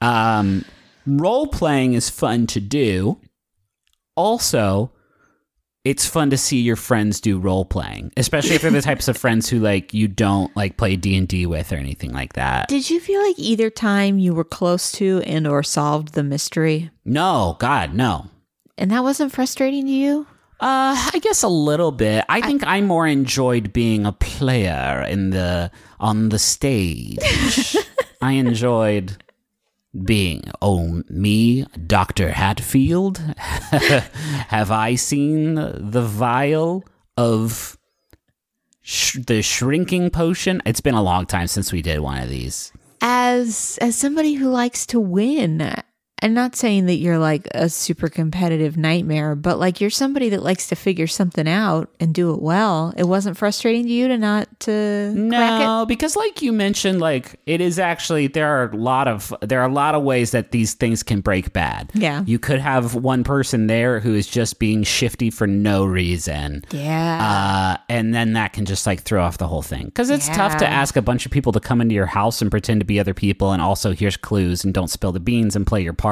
Um, 0.00 0.64
role 1.06 1.48
playing 1.48 1.94
is 1.94 2.08
fun 2.08 2.46
to 2.48 2.60
do. 2.60 3.18
Also 4.14 4.92
it's 5.88 6.06
fun 6.06 6.30
to 6.30 6.36
see 6.36 6.60
your 6.60 6.76
friends 6.76 7.20
do 7.20 7.38
role 7.38 7.64
playing 7.64 8.12
especially 8.16 8.54
if 8.56 8.62
they're 8.62 8.70
the 8.70 8.82
types 8.82 9.08
of 9.08 9.16
friends 9.24 9.48
who 9.48 9.58
like 9.58 9.94
you 9.94 10.06
don't 10.08 10.54
like 10.56 10.76
play 10.76 10.96
d&d 10.96 11.46
with 11.46 11.72
or 11.72 11.76
anything 11.76 12.12
like 12.12 12.32
that 12.34 12.68
Did 12.68 12.90
you 12.90 13.00
feel 13.00 13.22
like 13.22 13.38
either 13.38 13.70
time 13.70 14.18
you 14.18 14.34
were 14.34 14.44
close 14.44 14.92
to 14.92 15.22
and 15.24 15.46
or 15.46 15.62
solved 15.62 16.14
the 16.14 16.22
mystery? 16.22 16.90
no 17.04 17.56
god 17.58 17.94
no 17.94 18.26
And 18.76 18.90
that 18.90 19.02
wasn't 19.02 19.32
frustrating 19.32 19.86
to 19.86 19.92
you? 19.92 20.26
Uh, 20.60 20.94
I 21.14 21.20
guess 21.22 21.44
a 21.44 21.48
little 21.48 21.92
bit. 21.92 22.24
I 22.28 22.40
think 22.40 22.66
I, 22.66 22.80
more 22.80 23.06
enjoyed 23.06 23.72
being 23.72 24.04
a 24.06 24.10
player 24.12 25.06
in 25.08 25.30
the 25.30 25.70
on 26.00 26.30
the 26.30 26.38
stage. 26.38 27.76
I 28.20 28.32
enjoyed 28.32 29.22
being 30.04 30.44
oh 30.62 31.02
me, 31.08 31.66
Doctor 31.86 32.32
Hatfield. 32.32 33.18
Have 33.38 34.70
I 34.70 34.94
seen 34.94 35.54
the 35.54 36.02
vial 36.02 36.84
of 37.16 37.78
sh- 38.82 39.18
the 39.26 39.42
shrinking 39.42 40.10
potion? 40.10 40.62
It's 40.64 40.80
been 40.80 40.94
a 40.94 41.02
long 41.02 41.26
time 41.26 41.46
since 41.46 41.72
we 41.72 41.82
did 41.82 42.00
one 42.00 42.18
of 42.22 42.28
these. 42.28 42.72
As 43.00 43.78
as 43.80 43.96
somebody 43.96 44.34
who 44.34 44.48
likes 44.48 44.86
to 44.86 44.98
win, 45.00 45.74
I'm 46.22 46.34
not 46.34 46.56
saying 46.56 46.86
that 46.86 46.96
you're 46.96 47.18
like 47.18 47.46
a 47.54 47.68
super 47.68 48.08
competitive 48.08 48.76
nightmare, 48.76 49.36
but 49.36 49.58
like 49.58 49.80
you're 49.80 49.90
somebody 49.90 50.28
that 50.30 50.42
likes 50.42 50.68
to 50.68 50.74
figure 50.74 51.06
something 51.06 51.48
out 51.48 51.90
and 52.00 52.12
do 52.12 52.34
it 52.34 52.42
well. 52.42 52.92
It 52.96 53.04
wasn't 53.04 53.36
frustrating 53.36 53.84
to 53.84 53.90
you 53.90 54.08
to 54.08 54.18
not 54.18 54.48
to 54.60 55.12
crack 55.30 55.60
it? 55.60 55.64
No, 55.64 55.84
because 55.86 56.16
like 56.16 56.42
you 56.42 56.52
mentioned, 56.52 57.00
like 57.00 57.38
it 57.46 57.60
is 57.60 57.78
actually 57.78 58.26
there 58.26 58.48
are 58.48 58.70
a 58.70 58.76
lot 58.76 59.06
of 59.06 59.32
there 59.42 59.60
are 59.60 59.68
a 59.68 59.72
lot 59.72 59.94
of 59.94 60.02
ways 60.02 60.32
that 60.32 60.50
these 60.50 60.74
things 60.74 61.04
can 61.04 61.20
break 61.20 61.52
bad. 61.52 61.90
Yeah. 61.94 62.24
you 62.26 62.38
could 62.40 62.58
have 62.58 62.96
one 62.96 63.22
person 63.22 63.68
there 63.68 64.00
who 64.00 64.14
is 64.14 64.26
just 64.26 64.58
being 64.58 64.82
shifty 64.82 65.30
for 65.30 65.46
no 65.46 65.84
reason. 65.84 66.64
Yeah. 66.72 67.76
Uh, 67.78 67.82
and 67.88 68.12
then 68.12 68.32
that 68.32 68.52
can 68.52 68.64
just 68.64 68.86
like 68.86 69.02
throw 69.02 69.22
off 69.22 69.38
the 69.38 69.46
whole 69.46 69.62
thing 69.62 69.86
because 69.86 70.10
it's 70.10 70.28
tough 70.28 70.56
to 70.56 70.66
ask 70.66 70.96
a 70.96 71.02
bunch 71.02 71.26
of 71.26 71.32
people 71.32 71.52
to 71.52 71.60
come 71.60 71.80
into 71.80 71.94
your 71.94 72.06
house 72.06 72.42
and 72.42 72.50
pretend 72.50 72.80
to 72.80 72.86
be 72.86 72.98
other 72.98 73.14
people, 73.14 73.52
and 73.52 73.62
also 73.62 73.92
here's 73.92 74.16
clues 74.16 74.64
and 74.64 74.74
don't 74.74 74.88
spill 74.88 75.12
the 75.12 75.20
beans 75.20 75.54
and 75.54 75.64
play 75.64 75.80
your 75.80 75.92
part. 75.92 76.07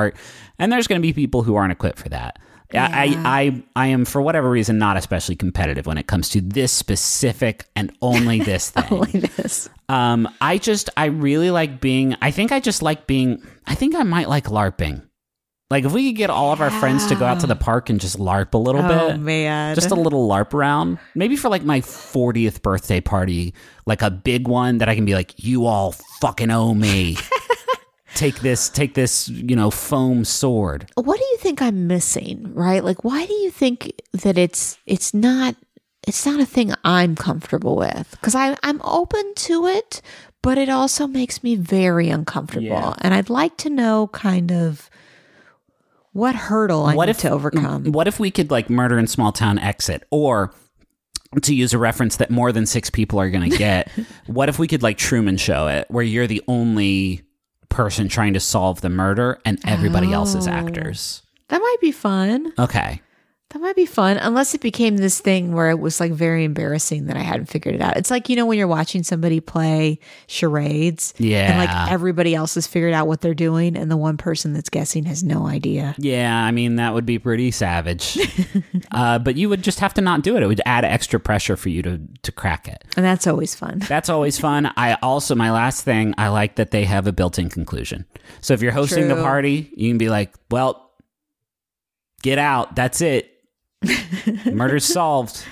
And 0.59 0.73
there's 0.73 0.87
going 0.87 1.01
to 1.01 1.07
be 1.07 1.13
people 1.13 1.43
who 1.43 1.55
aren't 1.57 1.73
equipped 1.73 1.99
for 1.99 2.09
that. 2.11 2.39
I, 2.75 2.79
I, 2.79 3.17
I 3.25 3.63
I 3.77 3.87
am 3.89 4.05
for 4.05 4.21
whatever 4.21 4.51
reason 4.51 4.77
not 4.77 4.97
especially 4.97 5.37
competitive 5.37 5.87
when 5.87 5.99
it 5.99 6.09
comes 6.09 6.29
to 6.31 6.41
this 6.41 6.73
specific 6.73 7.65
and 7.77 7.93
only 8.03 8.41
this 8.45 8.71
thing. 8.71 8.99
like 8.99 9.13
this. 9.13 9.69
Um, 9.89 10.29
I 10.41 10.59
just 10.59 10.91
I 10.97 11.07
really 11.07 11.51
like 11.53 11.81
being. 11.81 12.17
I 12.21 12.33
think 12.33 12.51
I 12.53 12.59
just 12.59 12.83
like 12.83 13.07
being. 13.07 13.41
I 13.67 13.77
think 13.77 13.95
I 13.95 14.03
might 14.03 14.29
like 14.29 14.47
LARPing. 14.47 15.03
Like 15.71 15.85
if 15.85 15.93
we 15.93 16.09
could 16.11 16.17
get 16.17 16.31
all 16.31 16.53
of 16.53 16.61
our 16.61 16.71
friends 16.71 17.07
to 17.09 17.17
go 17.17 17.25
out 17.25 17.41
to 17.41 17.47
the 17.49 17.57
park 17.57 17.91
and 17.91 18.01
just 18.01 18.19
LARP 18.19 18.55
a 18.55 18.59
little 18.59 18.83
Oh 18.83 19.09
bit, 19.11 19.19
man. 19.21 19.75
just 19.75 19.91
a 19.91 19.97
little 19.97 20.29
LARP 20.29 20.53
round, 20.53 20.99
maybe 21.17 21.35
for 21.35 21.49
like 21.49 21.65
my 21.65 21.81
40th 21.81 22.63
birthday 22.63 23.01
party, 23.01 23.53
like 23.85 24.01
a 24.01 24.11
big 24.11 24.47
one 24.47 24.79
that 24.79 24.89
I 24.89 24.95
can 24.95 25.05
be 25.05 25.15
like, 25.15 25.43
you 25.45 25.67
all 25.67 25.91
fucking 26.21 26.53
owe 26.53 26.73
me. 26.73 27.17
take 28.17 28.41
this, 28.41 28.69
take 28.69 28.95
this, 28.95 29.29
you 29.29 29.55
know, 29.55 29.71
foam 29.71 30.25
sword. 30.25 30.91
what 30.97 31.19
do 31.19 31.25
you 31.25 31.37
think 31.39 31.63
I'm 31.63 31.87
missing, 31.87 32.53
right? 32.55 32.83
Like 32.83 33.05
why 33.05 33.27
do 33.27 33.35
you 33.35 33.51
think 33.51 33.93
that 34.13 34.39
it's 34.39 34.79
it's 34.87 35.15
not 35.15 35.57
it's 36.07 36.25
not 36.25 36.41
a 36.41 36.47
thing 36.47 36.73
I'm 36.85 37.15
comfortable 37.17 37.77
with? 37.77 38.17
I 38.35 38.57
I'm 38.63 38.81
open 38.83 39.35
to 39.35 39.67
it, 39.67 40.01
but 40.43 40.59
it 40.59 40.69
also 40.69 41.07
makes 41.07 41.43
me 41.43 41.57
very 41.57 42.09
uncomfortable. 42.09 42.67
Yeah. 42.67 42.95
And 43.01 43.13
I'd 43.13 43.31
like 43.31 43.57
to 43.59 43.71
know 43.71 44.09
kind 44.09 44.53
of 44.53 44.89
what 46.13 46.35
hurdle 46.35 46.85
I 46.87 46.95
what 46.95 47.07
need 47.07 47.11
if 47.11 47.19
to 47.19 47.31
overcome. 47.31 47.85
Mm, 47.85 47.93
what 47.93 48.09
if 48.09 48.19
we 48.19 48.31
could 48.31 48.51
like 48.51 48.71
murder 48.71 48.99
in 48.99 49.07
small 49.07 49.33
town 49.33 49.59
exit 49.59 50.05
or 50.11 50.53
to 51.43 51.55
use 51.55 51.75
a 51.75 51.79
reference 51.79 52.17
that 52.17 52.31
more 52.31 52.53
than 52.53 52.65
six 52.65 52.89
people 52.89 53.21
are 53.21 53.29
going 53.29 53.51
to 53.51 53.59
get, 53.59 53.91
what 54.27 54.49
if 54.49 54.59
we 54.59 54.67
could 54.67 54.83
like 54.83 54.97
Truman 54.97 55.37
show 55.37 55.69
it 55.69 55.91
where 55.91 56.05
you're 56.05 56.27
the 56.27 56.43
only 56.49 57.26
person 57.69 58.09
trying 58.09 58.33
to 58.35 58.41
solve 58.41 58.81
the 58.81 58.89
murder 58.89 59.39
and 59.45 59.59
everybody 59.65 60.13
else 60.13 60.35
is 60.35 60.47
Oh. 60.49 60.53
actors? 60.53 61.23
That 61.49 61.59
might 61.61 61.77
be 61.81 61.93
fun. 61.93 62.53
Okay. 62.59 63.01
That 63.57 63.63
might 63.63 63.75
be 63.77 63.87
fun, 63.87 64.19
unless 64.19 64.55
it 64.55 64.61
became 64.61 64.99
this 64.99 65.19
thing 65.19 65.55
where 65.55 65.71
it 65.71 65.79
was 65.79 65.99
like 65.99 66.13
very 66.13 66.45
embarrassing 66.45 67.07
that 67.07 67.17
I 67.17 67.21
hadn't 67.21 67.47
figured 67.47 67.75
it 67.75 67.81
out. 67.81 67.97
It's 67.97 68.11
like, 68.11 68.29
you 68.29 68.37
know, 68.37 68.45
when 68.45 68.59
you're 68.59 68.69
watching 68.69 69.03
somebody 69.03 69.41
play 69.41 69.99
charades 70.27 71.15
Yeah. 71.17 71.49
and 71.53 71.59
like 71.61 71.91
everybody 71.91 72.35
else 72.35 72.57
has 72.57 72.67
figured 72.67 72.93
out 72.93 73.07
what 73.07 73.23
they're 73.23 73.33
doing, 73.33 73.75
and 73.75 73.91
the 73.91 73.97
one 73.97 74.19
person 74.19 74.53
that's 74.53 74.69
guessing 74.69 75.05
has 75.07 75.25
no 75.25 75.47
idea. 75.47 75.95
Yeah, 75.97 76.37
I 76.37 76.51
mean 76.51 76.77
that 76.77 76.93
would 76.93 77.07
be 77.07 77.19
pretty 77.19 77.51
savage. 77.51 78.19
uh, 78.93 79.21
but 79.21 79.37
you 79.37 79.49
would 79.49 79.63
just 79.63 79.81
have 79.81 79.95
to 79.95 80.03
not 80.03 80.21
do 80.21 80.37
it. 80.37 80.43
It 80.43 80.49
would 80.49 80.61
add 80.67 80.85
extra 80.85 81.19
pressure 81.19 81.57
for 81.57 81.71
you 81.71 81.81
to 81.81 81.99
to 82.25 82.33
crack 82.33 82.69
it. 82.69 82.85
And 82.95 83.07
that's 83.07 83.27
always 83.27 83.55
fun. 83.55 83.79
That's 83.89 84.11
always 84.11 84.39
fun. 84.39 84.71
I 84.77 84.99
also 85.01 85.35
my 85.35 85.51
last 85.51 85.83
thing, 85.83 86.13
I 86.19 86.29
like 86.29 86.57
that 86.57 86.73
they 86.73 86.85
have 86.85 87.07
a 87.07 87.13
built-in 87.13 87.49
conclusion. 87.49 88.05
So 88.43 88.53
if 88.53 88.61
you're 88.61 88.73
hosting 88.73 89.09
the 89.09 89.15
party, 89.15 89.73
you 89.75 89.89
can 89.89 89.97
be 89.97 90.11
like, 90.11 90.35
"Well, 90.51 90.93
get 92.23 92.39
out. 92.39 92.77
That's 92.77 93.01
it. 93.01 93.33
Murder's 94.47 94.85
solved." 94.85 95.45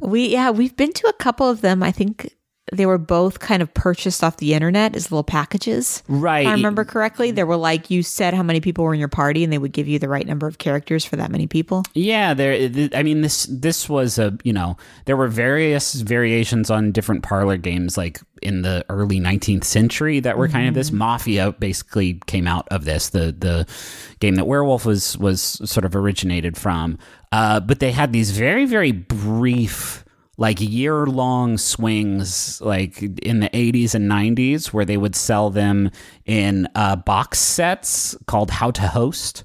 We, 0.00 0.28
yeah, 0.28 0.50
we've 0.50 0.76
been 0.76 0.92
to 0.94 1.06
a 1.08 1.12
couple 1.12 1.48
of 1.48 1.60
them. 1.60 1.82
I 1.82 1.92
think 1.92 2.34
they 2.72 2.86
were 2.86 2.98
both 2.98 3.38
kind 3.38 3.62
of 3.62 3.72
purchased 3.74 4.24
off 4.24 4.38
the 4.38 4.54
internet 4.54 4.96
as 4.96 5.12
little 5.12 5.22
packages. 5.22 6.02
Right. 6.08 6.40
If 6.40 6.48
I 6.48 6.52
remember 6.52 6.84
correctly. 6.84 7.30
There 7.30 7.46
were 7.46 7.56
like, 7.56 7.90
you 7.90 8.02
said 8.02 8.34
how 8.34 8.42
many 8.42 8.60
people 8.60 8.84
were 8.84 8.94
in 8.94 9.00
your 9.00 9.08
party, 9.08 9.44
and 9.44 9.52
they 9.52 9.58
would 9.58 9.72
give 9.72 9.88
you 9.88 9.98
the 9.98 10.08
right 10.08 10.26
number 10.26 10.46
of 10.46 10.58
characters 10.58 11.04
for 11.04 11.16
that 11.16 11.30
many 11.30 11.46
people. 11.46 11.84
Yeah, 11.94 12.34
there. 12.34 12.68
th- 12.68 12.94
I 12.94 13.02
mean, 13.02 13.20
this 13.20 13.46
this 13.46 13.88
was 13.88 14.18
a 14.18 14.36
you 14.42 14.52
know 14.52 14.76
there 15.04 15.16
were 15.16 15.28
various 15.28 15.94
variations 15.94 16.70
on 16.70 16.92
different 16.92 17.22
parlor 17.22 17.56
games 17.56 17.96
like 17.96 18.20
in 18.40 18.62
the 18.62 18.84
early 18.88 19.20
19th 19.20 19.64
century 19.64 20.18
that 20.20 20.36
were 20.36 20.48
kind 20.48 20.68
of 20.68 20.74
this 20.74 20.90
mafia 20.90 21.52
basically 21.52 22.14
came 22.26 22.48
out 22.48 22.66
of 22.70 22.84
this 22.84 23.10
the 23.10 23.32
the 23.38 23.66
game 24.18 24.34
that 24.34 24.46
werewolf 24.46 24.84
was 24.84 25.16
was 25.18 25.40
sort 25.40 25.84
of 25.84 25.94
originated 25.94 26.56
from 26.56 26.98
uh, 27.30 27.60
but 27.60 27.78
they 27.78 27.92
had 27.92 28.12
these 28.12 28.32
very 28.32 28.66
very 28.66 28.90
brief 28.90 30.01
like 30.38 30.60
year 30.60 31.06
long 31.06 31.58
swings 31.58 32.60
like 32.62 33.02
in 33.22 33.40
the 33.40 33.50
80s 33.50 33.94
and 33.94 34.10
90s 34.10 34.72
where 34.72 34.84
they 34.84 34.96
would 34.96 35.14
sell 35.14 35.50
them 35.50 35.90
in 36.24 36.66
uh, 36.74 36.96
box 36.96 37.38
sets 37.38 38.16
called 38.26 38.50
how 38.50 38.70
to 38.70 38.88
host 38.88 39.44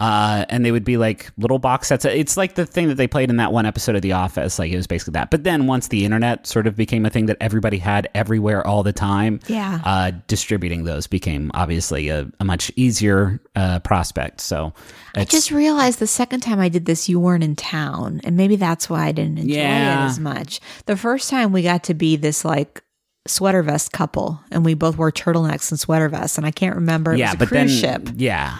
Uh, 0.00 0.44
and 0.48 0.64
they 0.64 0.70
would 0.70 0.84
be 0.84 0.96
like 0.96 1.28
little 1.38 1.58
box 1.58 1.88
sets. 1.88 2.04
It's 2.04 2.36
like 2.36 2.54
the 2.54 2.64
thing 2.64 2.86
that 2.86 2.94
they 2.94 3.08
played 3.08 3.30
in 3.30 3.36
that 3.38 3.52
one 3.52 3.66
episode 3.66 3.96
of 3.96 4.02
The 4.02 4.12
Office. 4.12 4.56
Like 4.56 4.70
it 4.70 4.76
was 4.76 4.86
basically 4.86 5.12
that. 5.14 5.30
But 5.32 5.42
then 5.42 5.66
once 5.66 5.88
the 5.88 6.04
internet 6.04 6.46
sort 6.46 6.68
of 6.68 6.76
became 6.76 7.04
a 7.04 7.10
thing 7.10 7.26
that 7.26 7.36
everybody 7.40 7.78
had 7.78 8.08
everywhere 8.14 8.64
all 8.64 8.84
the 8.84 8.92
time, 8.92 9.40
Yeah. 9.48 9.80
uh, 9.84 10.12
distributing 10.28 10.84
those 10.84 11.08
became 11.08 11.50
obviously 11.52 12.10
a, 12.10 12.30
a 12.38 12.44
much 12.44 12.70
easier 12.76 13.40
uh, 13.56 13.80
prospect. 13.80 14.40
So 14.40 14.72
I 15.16 15.24
just 15.24 15.50
realized 15.50 15.98
the 15.98 16.06
second 16.06 16.40
time 16.40 16.60
I 16.60 16.68
did 16.68 16.86
this, 16.86 17.08
you 17.08 17.18
weren't 17.18 17.42
in 17.42 17.56
town, 17.56 18.20
and 18.22 18.36
maybe 18.36 18.54
that's 18.54 18.88
why 18.88 19.06
I 19.06 19.10
didn't 19.12 19.38
enjoy 19.38 19.54
Yeah. 19.56 20.04
it 20.04 20.06
as 20.10 20.20
much. 20.20 20.60
The 20.86 20.96
first 20.96 21.28
time 21.28 21.50
we 21.50 21.62
got 21.64 21.82
to 21.84 21.94
be 21.94 22.14
this 22.14 22.44
like 22.44 22.84
sweater 23.26 23.64
vest 23.64 23.90
couple, 23.90 24.40
and 24.52 24.64
we 24.64 24.74
both 24.74 24.96
wore 24.96 25.10
turtlenecks 25.10 25.72
and 25.72 25.80
sweater 25.80 26.08
vests, 26.08 26.38
and 26.38 26.46
I 26.46 26.52
can't 26.52 26.76
remember. 26.76 27.14
It 27.14 27.18
yeah, 27.18 27.26
was 27.30 27.34
a 27.34 27.38
but 27.38 27.50
then 27.50 27.66
cruise 27.66 27.80
ship. 27.80 28.08
yeah. 28.14 28.58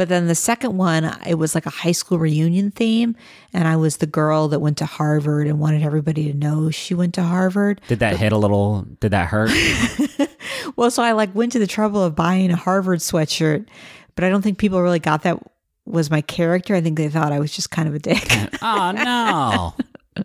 But 0.00 0.08
then 0.08 0.28
the 0.28 0.34
second 0.34 0.78
one, 0.78 1.14
it 1.26 1.34
was 1.34 1.54
like 1.54 1.66
a 1.66 1.70
high 1.70 1.92
school 1.92 2.18
reunion 2.18 2.70
theme, 2.70 3.14
and 3.52 3.68
I 3.68 3.76
was 3.76 3.98
the 3.98 4.06
girl 4.06 4.48
that 4.48 4.58
went 4.58 4.78
to 4.78 4.86
Harvard 4.86 5.46
and 5.46 5.60
wanted 5.60 5.82
everybody 5.82 6.32
to 6.32 6.34
know 6.34 6.70
she 6.70 6.94
went 6.94 7.12
to 7.16 7.22
Harvard. 7.22 7.82
Did 7.86 7.98
that 7.98 8.16
hit 8.16 8.32
a 8.32 8.38
little? 8.38 8.86
Did 9.00 9.10
that 9.10 9.26
hurt? 9.26 9.50
Well, 10.76 10.90
so 10.90 11.02
I 11.02 11.12
like 11.12 11.34
went 11.34 11.52
to 11.52 11.58
the 11.58 11.66
trouble 11.66 12.02
of 12.02 12.16
buying 12.16 12.50
a 12.50 12.56
Harvard 12.56 13.00
sweatshirt, 13.00 13.66
but 14.14 14.24
I 14.24 14.30
don't 14.30 14.40
think 14.40 14.56
people 14.56 14.80
really 14.80 15.00
got 15.00 15.24
that 15.24 15.38
was 15.84 16.10
my 16.10 16.22
character. 16.22 16.74
I 16.74 16.80
think 16.80 16.96
they 16.96 17.10
thought 17.10 17.32
I 17.32 17.38
was 17.38 17.52
just 17.52 17.70
kind 17.70 17.86
of 17.86 17.94
a 17.94 17.98
dick. 17.98 18.26
oh 18.62 18.92
no. 18.92 20.24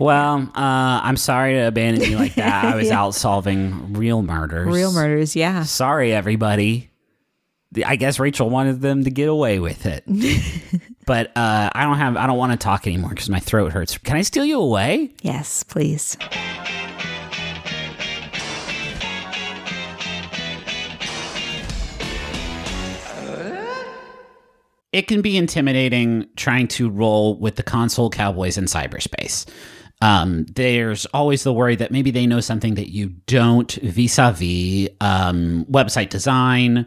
Well, 0.00 0.50
uh, 0.56 1.00
I'm 1.04 1.16
sorry 1.16 1.52
to 1.52 1.68
abandon 1.68 2.10
you 2.10 2.16
like 2.16 2.34
that. 2.34 2.64
I 2.64 2.74
was 2.74 2.90
out 2.90 3.14
solving 3.14 3.92
real 3.92 4.22
murders. 4.22 4.66
Real 4.66 4.92
murders, 4.92 5.36
yeah. 5.36 5.62
Sorry, 5.62 6.12
everybody. 6.12 6.90
I 7.86 7.96
guess 7.96 8.18
Rachel 8.18 8.50
wanted 8.50 8.80
them 8.80 9.04
to 9.04 9.10
get 9.10 9.28
away 9.28 9.58
with 9.58 9.86
it. 9.86 10.04
but 11.06 11.28
uh, 11.36 11.70
I 11.72 11.84
don't 11.84 11.96
have. 11.96 12.16
I 12.16 12.26
don't 12.26 12.38
want 12.38 12.52
to 12.52 12.58
talk 12.58 12.86
anymore 12.86 13.10
because 13.10 13.30
my 13.30 13.40
throat 13.40 13.72
hurts. 13.72 13.96
Can 13.98 14.16
I 14.16 14.22
steal 14.22 14.44
you 14.44 14.60
away? 14.60 15.10
Yes, 15.22 15.62
please. 15.62 16.16
it 24.92 25.08
can 25.08 25.22
be 25.22 25.36
intimidating 25.36 26.28
trying 26.36 26.68
to 26.68 26.90
roll 26.90 27.38
with 27.38 27.56
the 27.56 27.62
console 27.62 28.10
cowboys 28.10 28.58
in 28.58 28.66
cyberspace. 28.66 29.46
Um, 30.02 30.44
there's 30.52 31.06
always 31.06 31.44
the 31.44 31.52
worry 31.52 31.76
that 31.76 31.90
maybe 31.90 32.10
they 32.10 32.26
know 32.26 32.40
something 32.40 32.74
that 32.74 32.90
you 32.90 33.10
don't 33.26 33.72
vis-a-vis 33.72 34.88
um, 35.00 35.64
website 35.70 36.10
design 36.10 36.86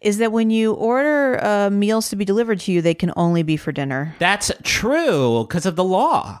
Is 0.00 0.18
that 0.18 0.30
when 0.30 0.50
you 0.50 0.74
order 0.74 1.42
uh, 1.42 1.70
meals 1.70 2.08
to 2.10 2.16
be 2.16 2.24
delivered 2.24 2.60
to 2.60 2.72
you, 2.72 2.80
they 2.80 2.94
can 2.94 3.12
only 3.16 3.42
be 3.42 3.56
for 3.56 3.72
dinner. 3.72 4.14
That's 4.18 4.52
true 4.62 5.44
because 5.44 5.66
of 5.66 5.76
the 5.76 5.84
law. 5.84 6.40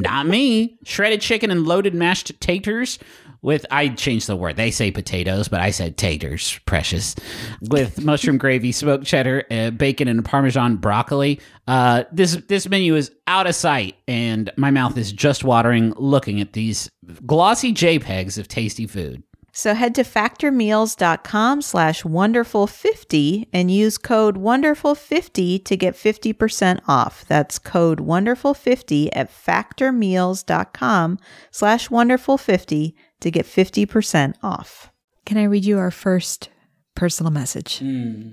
Not 0.00 0.26
me. 0.26 0.78
Shredded 0.84 1.20
chicken 1.20 1.50
and 1.50 1.66
loaded 1.66 1.94
mashed 1.94 2.40
taters 2.40 2.98
with 3.42 3.64
I 3.70 3.88
changed 3.88 4.26
the 4.26 4.36
word. 4.36 4.56
They 4.56 4.70
say 4.70 4.90
potatoes, 4.90 5.48
but 5.48 5.60
I 5.60 5.70
said 5.70 5.96
taters, 5.96 6.58
precious. 6.66 7.14
With 7.62 8.04
mushroom 8.04 8.38
gravy, 8.38 8.72
smoked 8.72 9.04
cheddar, 9.04 9.44
uh, 9.50 9.70
bacon, 9.70 10.08
and 10.08 10.24
parmesan 10.24 10.76
broccoli. 10.76 11.40
Uh, 11.66 12.04
this 12.12 12.36
this 12.48 12.68
menu 12.68 12.96
is 12.96 13.10
out 13.26 13.46
of 13.46 13.54
sight, 13.54 13.96
and 14.06 14.50
my 14.56 14.70
mouth 14.70 14.96
is 14.96 15.12
just 15.12 15.44
watering 15.44 15.94
looking 15.96 16.40
at 16.40 16.52
these 16.52 16.90
glossy 17.26 17.72
JPEGs 17.72 18.38
of 18.38 18.48
tasty 18.48 18.86
food. 18.86 19.22
So 19.52 19.74
head 19.74 19.94
to 19.96 20.02
factormeals.com 20.02 21.62
slash 21.62 22.02
wonderful50 22.02 23.48
and 23.52 23.70
use 23.70 23.98
code 23.98 24.36
wonderful50 24.36 25.64
to 25.64 25.76
get 25.76 25.94
50% 25.94 26.80
off. 26.86 27.24
That's 27.26 27.58
code 27.58 27.98
wonderful50 27.98 29.08
at 29.12 29.30
factormeals.com 29.30 31.18
slash 31.50 31.88
wonderful50 31.88 32.94
to 33.20 33.30
get 33.30 33.46
50% 33.46 34.34
off. 34.42 34.90
Can 35.26 35.36
I 35.36 35.44
read 35.44 35.64
you 35.64 35.78
our 35.78 35.90
first 35.90 36.48
personal 36.94 37.32
message? 37.32 37.78
Hmm. 37.78 38.30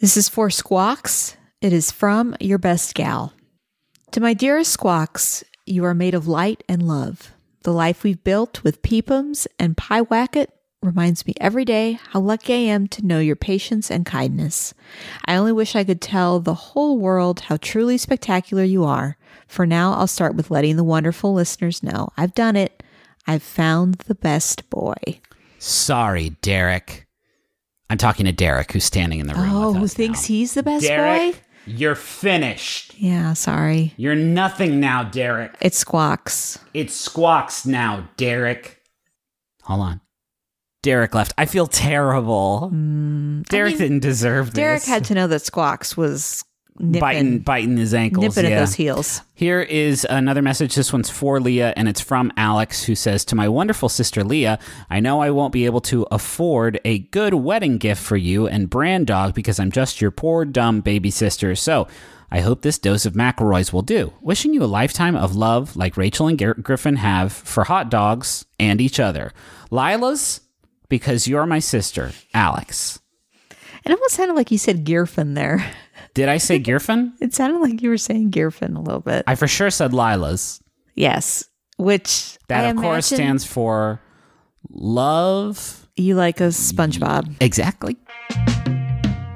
This 0.00 0.16
is 0.16 0.28
for 0.28 0.48
Squawks. 0.48 1.36
It 1.60 1.72
is 1.72 1.90
from 1.90 2.36
your 2.40 2.58
best 2.58 2.94
gal. 2.94 3.32
To 4.12 4.20
my 4.20 4.32
dearest 4.32 4.72
Squawks, 4.72 5.42
you 5.66 5.84
are 5.84 5.94
made 5.94 6.14
of 6.14 6.28
light 6.28 6.62
and 6.68 6.86
love. 6.86 7.34
The 7.62 7.72
life 7.72 8.02
we've 8.02 8.22
built 8.22 8.62
with 8.62 8.82
Peepums 8.82 9.46
and 9.58 9.76
Pie 9.76 10.02
Wacket 10.02 10.48
reminds 10.82 11.26
me 11.26 11.34
every 11.40 11.64
day 11.64 11.98
how 12.10 12.20
lucky 12.20 12.52
I 12.54 12.72
am 12.72 12.86
to 12.88 13.04
know 13.04 13.18
your 13.18 13.36
patience 13.36 13.90
and 13.90 14.06
kindness. 14.06 14.74
I 15.24 15.36
only 15.36 15.52
wish 15.52 15.74
I 15.74 15.84
could 15.84 16.00
tell 16.00 16.38
the 16.38 16.54
whole 16.54 16.98
world 16.98 17.40
how 17.40 17.56
truly 17.56 17.98
spectacular 17.98 18.62
you 18.62 18.84
are. 18.84 19.16
For 19.48 19.66
now, 19.66 19.94
I'll 19.94 20.06
start 20.06 20.36
with 20.36 20.50
letting 20.50 20.76
the 20.76 20.84
wonderful 20.84 21.32
listeners 21.32 21.82
know 21.82 22.10
I've 22.16 22.34
done 22.34 22.54
it. 22.54 22.82
I've 23.26 23.42
found 23.42 23.96
the 24.06 24.14
best 24.14 24.70
boy. 24.70 25.20
Sorry, 25.58 26.30
Derek. 26.42 27.06
I'm 27.90 27.98
talking 27.98 28.26
to 28.26 28.32
Derek, 28.32 28.72
who's 28.72 28.84
standing 28.84 29.18
in 29.18 29.26
the 29.26 29.34
room. 29.34 29.50
Oh, 29.50 29.72
with 29.72 29.80
who 29.80 29.88
thinks 29.88 30.22
now. 30.22 30.34
he's 30.34 30.54
the 30.54 30.62
best 30.62 30.84
Derek, 30.86 31.34
boy? 31.34 31.40
You're 31.68 31.94
finished. 31.94 32.94
Yeah, 32.98 33.32
sorry. 33.34 33.94
You're 33.96 34.14
nothing 34.14 34.80
now, 34.80 35.04
Derek. 35.04 35.54
It's 35.60 35.78
Squawks. 35.78 36.58
It 36.74 36.90
squawks 36.90 37.66
now, 37.66 38.08
Derek. 38.16 38.82
Hold 39.62 39.80
on. 39.80 40.00
Derek 40.82 41.14
left. 41.14 41.34
I 41.36 41.44
feel 41.46 41.66
terrible. 41.66 42.70
Derek 42.70 42.72
Mm, 42.72 43.52
mean, 43.52 43.78
didn't 43.78 44.00
deserve 44.00 44.46
this. 44.46 44.54
Derek 44.54 44.82
had 44.84 45.04
to 45.06 45.14
know 45.14 45.26
that 45.26 45.42
Squawks 45.42 45.96
was 45.96 46.44
nipping, 46.78 47.00
biting 47.00 47.38
biting 47.40 47.76
his 47.76 47.94
ankles. 47.94 48.36
nipping 48.36 48.50
yeah. 48.50 48.56
at 48.56 48.60
those 48.60 48.74
heels. 48.74 49.22
Here 49.34 49.60
is 49.60 50.06
another 50.08 50.42
message. 50.42 50.74
This 50.74 50.92
one's 50.92 51.10
for 51.10 51.40
Leah, 51.40 51.74
and 51.76 51.88
it's 51.88 52.00
from 52.00 52.32
Alex, 52.36 52.84
who 52.84 52.94
says 52.94 53.24
To 53.26 53.34
my 53.34 53.48
wonderful 53.48 53.88
sister 53.88 54.24
Leah, 54.24 54.58
I 54.90 55.00
know 55.00 55.20
I 55.20 55.30
won't 55.30 55.52
be 55.52 55.66
able 55.66 55.80
to 55.82 56.06
afford 56.10 56.80
a 56.84 56.98
good 56.98 57.34
wedding 57.34 57.78
gift 57.78 58.02
for 58.02 58.16
you 58.16 58.46
and 58.46 58.70
Brand 58.70 59.06
Dog 59.06 59.34
because 59.34 59.58
I'm 59.60 59.72
just 59.72 60.00
your 60.00 60.10
poor, 60.10 60.44
dumb 60.44 60.80
baby 60.80 61.10
sister. 61.10 61.54
So 61.54 61.88
I 62.30 62.40
hope 62.40 62.60
this 62.60 62.78
dose 62.78 63.06
of 63.06 63.14
McElroy's 63.14 63.72
will 63.72 63.82
do. 63.82 64.12
Wishing 64.20 64.52
you 64.52 64.62
a 64.62 64.66
lifetime 64.66 65.16
of 65.16 65.34
love 65.34 65.76
like 65.76 65.96
Rachel 65.96 66.26
and 66.26 66.38
Griffin 66.38 66.96
have 66.96 67.32
for 67.32 67.64
hot 67.64 67.90
dogs 67.90 68.44
and 68.60 68.80
each 68.80 69.00
other. 69.00 69.32
Lila's, 69.70 70.40
because 70.88 71.26
you're 71.26 71.46
my 71.46 71.58
sister, 71.58 72.12
Alex. 72.34 73.00
It 73.84 73.92
almost 73.92 74.14
sounded 74.14 74.34
like 74.34 74.50
you 74.50 74.58
said 74.58 74.84
Gearfin 74.84 75.34
there. 75.34 75.64
Did 76.18 76.28
I 76.28 76.38
say 76.38 76.58
Griffin? 76.58 77.12
It 77.20 77.32
sounded 77.32 77.60
like 77.60 77.80
you 77.80 77.90
were 77.90 77.96
saying 77.96 78.32
Gearfin 78.32 78.74
a 78.76 78.80
little 78.80 78.98
bit. 78.98 79.22
I 79.28 79.36
for 79.36 79.46
sure 79.46 79.70
said 79.70 79.92
Lila's. 79.94 80.60
yes, 80.96 81.44
which 81.76 82.36
That, 82.48 82.64
I 82.64 82.70
of 82.70 82.76
course, 82.76 83.06
stands 83.06 83.44
for 83.44 84.00
love. 84.68 85.86
You 85.94 86.16
like 86.16 86.40
a 86.40 86.48
SpongeBob. 86.48 87.36
Exactly. 87.40 87.96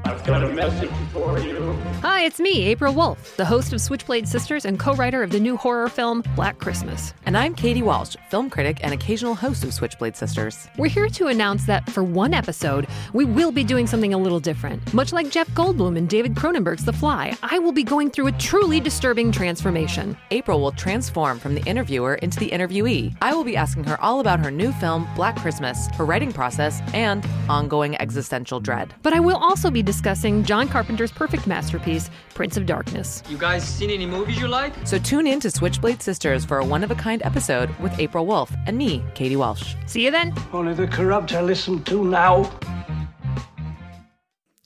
I've 0.04 0.24
got 0.26 0.42
a 0.42 0.48
message 0.52 0.90
for 1.12 1.38
you. 1.38 1.72
Hi, 2.00 2.24
it's 2.24 2.40
me, 2.40 2.64
April 2.64 2.94
Wolf, 2.94 3.36
the 3.36 3.44
host 3.44 3.72
of 3.72 3.80
Switchblade 3.80 4.26
Sisters 4.26 4.64
and 4.64 4.78
co 4.78 4.94
writer 4.94 5.22
of 5.22 5.30
the 5.30 5.38
new 5.38 5.56
horror 5.56 5.88
film 5.88 6.24
Black 6.34 6.58
Christmas. 6.58 7.12
And 7.26 7.36
I'm 7.36 7.54
Katie 7.54 7.82
Walsh, 7.82 8.16
film 8.30 8.48
critic 8.48 8.78
and 8.82 8.94
occasional 8.94 9.34
host 9.34 9.62
of 9.62 9.74
Switchblade 9.74 10.16
Sisters. 10.16 10.68
We're 10.78 10.88
here 10.88 11.08
to 11.08 11.26
announce 11.28 11.66
that 11.66 11.88
for 11.90 12.02
one 12.02 12.32
episode, 12.32 12.86
we 13.12 13.24
will 13.24 13.52
be 13.52 13.62
doing 13.62 13.86
something 13.86 14.14
a 14.14 14.18
little 14.18 14.40
different. 14.40 14.92
Much 14.94 15.12
like 15.12 15.30
Jeff 15.30 15.48
Goldblum 15.50 15.96
and 15.98 16.08
David 16.08 16.34
Cronenberg's 16.34 16.84
The 16.84 16.92
Fly, 16.92 17.36
I 17.42 17.58
will 17.58 17.72
be 17.72 17.84
going 17.84 18.10
through 18.10 18.28
a 18.28 18.32
truly 18.32 18.80
disturbing 18.80 19.30
transformation. 19.30 20.16
April 20.30 20.60
will 20.60 20.72
transform 20.72 21.38
from 21.38 21.54
the 21.54 21.62
interviewer 21.64 22.14
into 22.16 22.38
the 22.38 22.50
interviewee. 22.50 23.14
I 23.20 23.34
will 23.34 23.44
be 23.44 23.56
asking 23.56 23.84
her 23.84 24.00
all 24.00 24.20
about 24.20 24.40
her 24.40 24.50
new 24.50 24.72
film, 24.72 25.06
Black 25.14 25.36
Christmas, 25.36 25.88
her 25.94 26.06
writing 26.06 26.32
process, 26.32 26.80
and 26.94 27.26
ongoing 27.48 28.00
existential 28.00 28.60
dread. 28.60 28.94
But 29.02 29.12
I 29.12 29.20
will 29.20 29.36
also 29.36 29.70
be 29.70 29.82
discussing 29.82 30.42
John 30.44 30.68
Carpenter's 30.68 31.01
perfect 31.10 31.46
masterpiece, 31.46 32.10
Prince 32.34 32.56
of 32.56 32.66
Darkness. 32.66 33.22
You 33.28 33.38
guys 33.38 33.64
seen 33.64 33.90
any 33.90 34.06
movies 34.06 34.38
you 34.38 34.46
like? 34.46 34.72
So 34.84 34.98
tune 34.98 35.26
in 35.26 35.40
to 35.40 35.50
Switchblade 35.50 36.02
Sisters 36.02 36.44
for 36.44 36.58
a 36.58 36.64
one 36.64 36.84
of 36.84 36.90
a 36.90 36.94
kind 36.94 37.22
episode 37.24 37.70
with 37.80 37.98
April 37.98 38.26
Wolf 38.26 38.52
and 38.66 38.76
me, 38.78 39.02
Katie 39.14 39.36
Walsh. 39.36 39.74
See 39.86 40.04
you 40.04 40.10
then. 40.10 40.34
Only 40.52 40.74
the 40.74 40.86
corrupt 40.86 41.32
I 41.32 41.40
listen 41.40 41.82
to 41.84 42.04
now. 42.04 42.44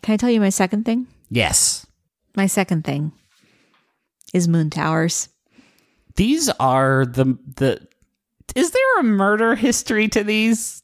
Can 0.03 0.13
I 0.13 0.17
tell 0.17 0.31
you 0.31 0.41
my 0.41 0.51
second 0.51 0.85
thing? 0.85 1.07
Yes. 1.31 1.87
My 2.37 2.47
second 2.47 2.85
thing 2.85 3.13
is 4.35 4.47
Moon 4.47 4.71
Towers. 4.71 5.29
These 6.17 6.49
are 6.61 7.05
the 7.07 7.39
the 7.57 7.87
Is 8.55 8.71
there 8.71 9.01
a 9.01 9.03
murder 9.03 9.55
history 9.55 10.09
to 10.09 10.23
these? 10.23 10.83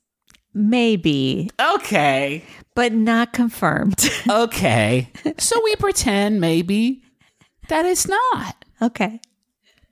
Maybe, 0.55 1.51
Okay. 1.61 2.45
but 2.75 2.93
not 2.93 3.33
confirmed. 3.33 4.11
Okay. 4.29 5.09
so 5.39 5.61
we 5.65 5.77
pretend 5.77 6.41
maybe 6.41 7.03
that 7.69 7.85
it's 7.87 8.07
not. 8.07 8.65
okay. 8.81 9.21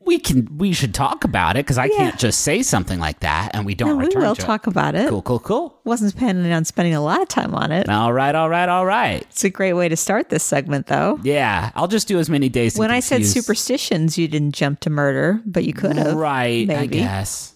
We 0.02 0.18
can 0.18 0.56
we 0.56 0.72
should 0.72 0.94
talk 0.94 1.24
about 1.24 1.56
it 1.58 1.66
cuz 1.66 1.76
I 1.76 1.84
Yeah. 1.84 1.96
can't 1.98 2.18
just 2.18 2.40
say 2.40 2.62
something 2.62 2.98
like 2.98 3.20
that 3.20 3.50
and 3.54 3.66
we 3.66 3.74
don't 3.74 3.90
No, 3.90 3.96
we 3.98 4.08
will 4.16 4.34
to 4.34 4.42
it. 4.42 4.44
talk 4.44 4.66
about 4.66 4.94
it. 4.94 5.08
Cool, 5.10 5.20
cool, 5.22 5.38
cool. 5.40 5.78
Wasn't 5.84 6.16
planning 6.16 6.50
on 6.52 6.64
spending 6.64 6.94
a 6.94 7.02
lot 7.02 7.20
of 7.20 7.28
time 7.28 7.54
on 7.54 7.70
it. 7.70 7.86
All 7.88 8.12
right, 8.12 8.34
all 8.34 8.48
right, 8.48 8.68
all 8.68 8.86
right. 8.86 9.22
It's 9.30 9.44
a 9.44 9.50
great 9.50 9.74
way 9.74 9.88
to 9.90 9.96
start 9.96 10.30
this 10.30 10.42
segment, 10.42 10.86
though. 10.86 11.18
Yeah, 11.22 11.70
I'll 11.74 11.86
just 11.86 12.08
do 12.08 12.18
as 12.18 12.30
many 12.30 12.48
days. 12.48 12.76
When 12.78 12.90
I 12.90 13.00
said 13.00 13.26
superstitions, 13.26 14.16
you 14.16 14.26
didn't 14.26 14.52
jump 14.54 14.80
to 14.80 14.90
murder, 14.90 15.40
but 15.44 15.64
you 15.64 15.74
could 15.74 15.96
have. 15.96 16.14
right? 16.16 16.68
I 16.70 16.86
guess. 16.86 17.54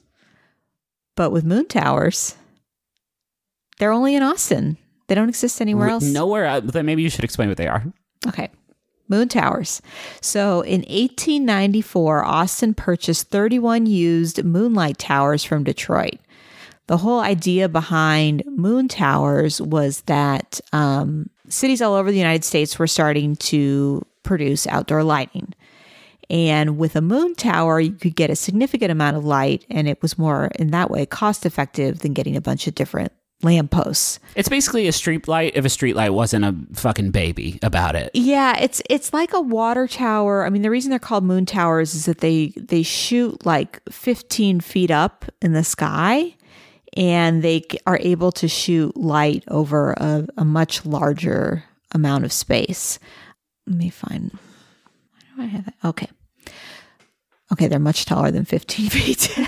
But 1.17 1.31
with 1.31 1.45
Moon 1.45 1.67
Towers, 1.67 2.35
they're 3.79 3.93
only 3.93 4.15
in 4.15 4.23
Austin. 4.23 4.77
They 5.07 5.15
don't 5.15 5.29
exist 5.29 5.61
anywhere 5.61 5.89
else. 5.89 6.05
Nowhere. 6.05 6.47
uh, 6.47 6.61
Then 6.61 6.87
maybe 6.87 7.03
you 7.03 7.11
should 7.11 7.25
explain 7.25 7.49
what 7.49 7.59
they 7.59 7.69
are. 7.69 7.85
Okay. 8.27 8.51
Moon 9.09 9.29
Towers. 9.29 9.83
So 10.23 10.63
in 10.63 10.81
1894, 10.83 12.25
Austin 12.25 12.73
purchased 12.75 13.29
31 13.29 13.87
used 13.87 14.43
moonlight 14.45 14.99
towers 14.99 15.45
from 15.45 15.63
Detroit. 15.65 16.19
The 16.87 16.97
whole 16.99 17.21
idea 17.21 17.69
behind 17.69 18.43
moon 18.47 18.89
towers 18.89 19.61
was 19.61 20.03
that 20.03 20.61
um, 20.73 21.29
cities 21.49 21.83
all 21.83 21.95
over 21.95 22.11
the 22.11 22.17
United 22.19 22.45
States 22.45 22.79
were 22.79 22.87
starting 22.87 23.37
to 23.37 24.03
produce 24.23 24.67
outdoor 24.67 25.03
lighting. 25.03 25.53
And 26.31 26.79
with 26.79 26.97
a 26.97 27.03
moon 27.03 27.35
tower, 27.35 27.81
you 27.81 27.93
could 27.93 28.17
get 28.17 28.31
a 28.31 28.37
significant 28.37 28.91
amount 28.91 29.17
of 29.19 29.25
light, 29.27 29.67
and 29.69 29.87
it 29.87 30.01
was 30.01 30.19
more 30.19 30.47
in 30.59 30.71
that 30.71 30.91
way 30.91 31.05
cost 31.05 31.45
effective 31.45 31.99
than 31.99 32.15
getting 32.15 32.37
a 32.37 32.41
bunch 32.41 32.67
of 32.67 32.75
different 32.75 33.13
lampposts. 33.45 34.19
It's 34.35 34.49
basically 34.49 34.89
a 34.89 34.93
street 34.93 35.29
light 35.29 35.53
if 35.55 35.65
a 35.65 35.69
street 35.69 35.95
light 35.95 36.11
wasn't 36.11 36.45
a 36.45 36.57
fucking 36.75 37.11
baby 37.11 37.59
about 37.63 37.95
it. 37.95 38.11
Yeah, 38.15 38.59
it's 38.59 38.83
it's 38.91 39.13
like 39.13 39.33
a 39.33 39.41
water 39.41 39.87
tower. 39.87 40.45
I 40.45 40.51
mean, 40.51 40.63
the 40.63 40.71
reason 40.71 40.91
they're 40.91 40.99
called 40.99 41.25
moon 41.25 41.47
towers 41.47 41.95
is 41.95 42.07
that 42.07 42.19
they 42.19 42.53
they 42.57 42.83
shoot 42.83 43.45
like 43.47 43.81
15 43.91 44.61
feet 44.61 44.91
up 44.91 45.25
in 45.41 45.53
the 45.53 45.65
sky, 45.65 46.35
and 46.97 47.43
they 47.43 47.63
are 47.87 47.99
able 48.01 48.33
to 48.33 48.49
shoot 48.49 48.97
light 48.97 49.45
over 49.49 49.93
a, 49.93 50.27
a 50.37 50.45
much 50.45 50.85
larger 50.85 51.65
amount 51.93 52.25
of 52.25 52.33
space. 52.33 52.99
Let 53.67 53.77
me 53.77 53.91
find. 53.91 54.37
Why 55.37 55.37
do 55.37 55.43
I 55.43 55.47
have 55.47 55.69
it? 55.69 55.75
Okay. 55.85 56.09
Okay, 57.53 57.69
they're 57.69 57.79
much 57.79 58.05
taller 58.05 58.31
than 58.31 58.45
15 58.45 58.89
feet. 58.91 59.39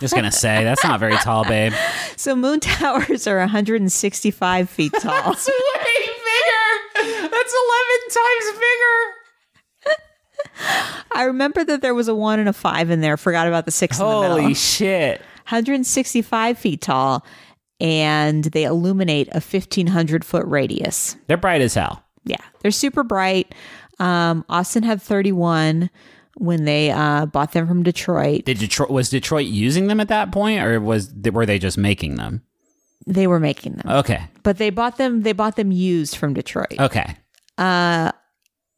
Just 0.00 0.14
gonna 0.14 0.32
say 0.32 0.64
that's 0.64 0.84
not 0.84 1.00
very 1.00 1.16
tall, 1.18 1.44
babe. 1.44 1.72
so 2.16 2.34
moon 2.34 2.60
towers 2.60 3.26
are 3.26 3.38
165 3.38 4.70
feet 4.70 4.92
tall. 5.00 5.12
That's 5.12 5.46
way 5.46 5.54
bigger. 6.06 7.28
That's 7.30 7.54
eleven 7.54 8.10
times 8.10 8.58
bigger. 8.58 9.14
I 11.12 11.24
remember 11.24 11.64
that 11.64 11.80
there 11.82 11.94
was 11.94 12.08
a 12.08 12.14
one 12.14 12.38
and 12.38 12.48
a 12.48 12.52
five 12.52 12.90
in 12.90 13.00
there. 13.00 13.16
Forgot 13.16 13.46
about 13.48 13.64
the 13.66 13.70
six 13.70 13.98
in 13.98 14.06
the 14.06 14.20
middle. 14.20 14.40
Holy 14.40 14.54
shit! 14.54 15.20
165 15.48 16.58
feet 16.58 16.80
tall, 16.80 17.24
and 17.80 18.44
they 18.44 18.64
illuminate 18.64 19.28
a 19.28 19.40
1500 19.40 20.24
foot 20.24 20.46
radius. 20.46 21.16
They're 21.26 21.36
bright 21.36 21.60
as 21.60 21.74
hell. 21.74 22.02
Yeah, 22.24 22.36
they're 22.60 22.70
super 22.70 23.02
bright. 23.02 23.54
Um, 23.98 24.44
Austin 24.48 24.82
had 24.82 25.00
31 25.02 25.90
when 26.36 26.64
they 26.64 26.90
uh, 26.90 27.26
bought 27.26 27.52
them 27.52 27.66
from 27.66 27.82
Detroit. 27.82 28.44
Did 28.44 28.58
Detroit 28.58 28.90
was 28.90 29.08
Detroit 29.10 29.46
using 29.46 29.86
them 29.86 30.00
at 30.00 30.08
that 30.08 30.32
point, 30.32 30.60
or 30.62 30.80
was 30.80 31.12
were 31.32 31.46
they 31.46 31.58
just 31.58 31.78
making 31.78 32.16
them? 32.16 32.42
They 33.06 33.26
were 33.26 33.40
making 33.40 33.74
them, 33.74 33.90
Okay, 33.98 34.24
but 34.42 34.56
they 34.58 34.70
bought 34.70 34.96
them. 34.96 35.22
They 35.22 35.32
bought 35.32 35.56
them 35.56 35.70
used 35.70 36.16
from 36.16 36.32
Detroit. 36.34 36.74
okay. 36.78 37.16
Uh, 37.58 38.10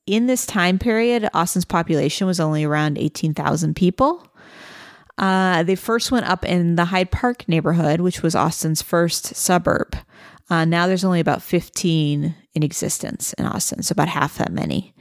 in 0.06 0.26
this 0.26 0.46
time 0.46 0.78
period, 0.78 1.28
Austin's 1.34 1.64
population 1.64 2.26
was 2.26 2.38
only 2.38 2.62
around 2.62 2.96
18,000 2.98 3.74
people. 3.74 4.24
Uh, 5.18 5.62
they 5.62 5.74
first 5.74 6.12
went 6.12 6.28
up 6.28 6.44
in 6.44 6.76
the 6.76 6.84
Hyde 6.86 7.10
Park 7.10 7.48
neighborhood, 7.48 8.00
which 8.00 8.22
was 8.22 8.34
Austin's 8.34 8.82
first 8.82 9.34
suburb. 9.34 9.96
Uh, 10.50 10.64
now 10.64 10.86
there's 10.86 11.04
only 11.04 11.20
about 11.20 11.42
15 11.42 12.34
in 12.54 12.62
existence 12.62 13.32
in 13.32 13.46
Austin, 13.46 13.82
so 13.82 13.92
about 13.92 14.08
half 14.08 14.38
that 14.38 14.52
many. 14.52 14.94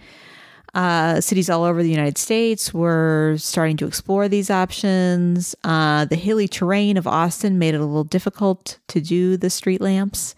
Uh, 0.76 1.22
cities 1.22 1.50
all 1.50 1.64
over 1.64 1.82
the 1.82 1.90
United 1.90 2.18
States 2.18 2.74
were 2.74 3.36
starting 3.38 3.78
to 3.78 3.88
explore 3.88 4.28
these 4.28 4.50
options. 4.50 5.56
Uh, 5.64 6.04
the 6.04 6.18
hilly 6.18 6.50
terrain 6.50 6.98
of 6.98 7.08
Austin 7.08 7.58
made 7.58 7.74
it 7.74 7.80
a 7.80 7.86
little 7.86 8.04
difficult 8.04 8.78
to 8.90 9.00
do 9.00 9.38
the 9.38 9.50
street 9.50 9.80
lamps. 9.80 10.36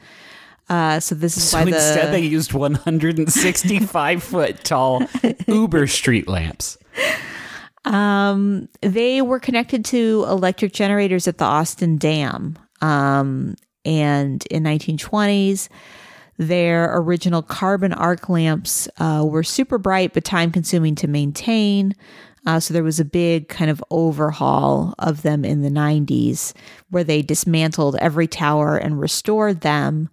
Uh, 0.70 1.00
so 1.00 1.16
this 1.16 1.38
is 1.38 1.50
So 1.50 1.58
why 1.58 1.66
the 1.66 1.72
instead, 1.72 2.14
they 2.14 2.22
used 2.22 2.54
165 2.54 4.24
foot 4.24 4.64
tall 4.64 5.02
Uber 5.48 5.88
street 5.88 6.28
lamps. 6.28 6.78
Um, 7.86 8.70
they 8.82 9.24
were 9.24 9.40
connected 9.40 9.86
to 9.86 10.26
electric 10.28 10.72
generators 10.72 11.28
at 11.28 11.40
the 11.40 11.46
Austin 11.46 11.98
Dam. 11.98 12.60
Um, 12.82 13.56
and 13.86 14.46
in 14.52 14.62
1920s, 14.64 15.70
their 16.38 16.96
original 16.98 17.42
carbon 17.42 17.94
arc 17.94 18.30
lamps 18.30 18.88
uh, 19.00 19.26
were 19.28 19.44
super 19.44 19.78
bright 19.78 20.14
but 20.14 20.24
time 20.24 20.52
consuming 20.52 20.96
to 20.96 21.08
maintain. 21.08 21.96
Uh, 22.46 22.60
so 22.60 22.74
there 22.74 22.84
was 22.84 23.00
a 23.00 23.06
big 23.06 23.50
kind 23.50 23.70
of 23.70 23.84
overhaul 23.90 24.94
of 25.00 25.22
them 25.22 25.44
in 25.44 25.62
the 25.64 25.70
90s 25.70 26.54
where 26.90 27.04
they 27.04 27.22
dismantled 27.22 27.96
every 27.98 28.28
tower 28.28 28.78
and 28.78 29.02
restored 29.02 29.62
them 29.62 30.10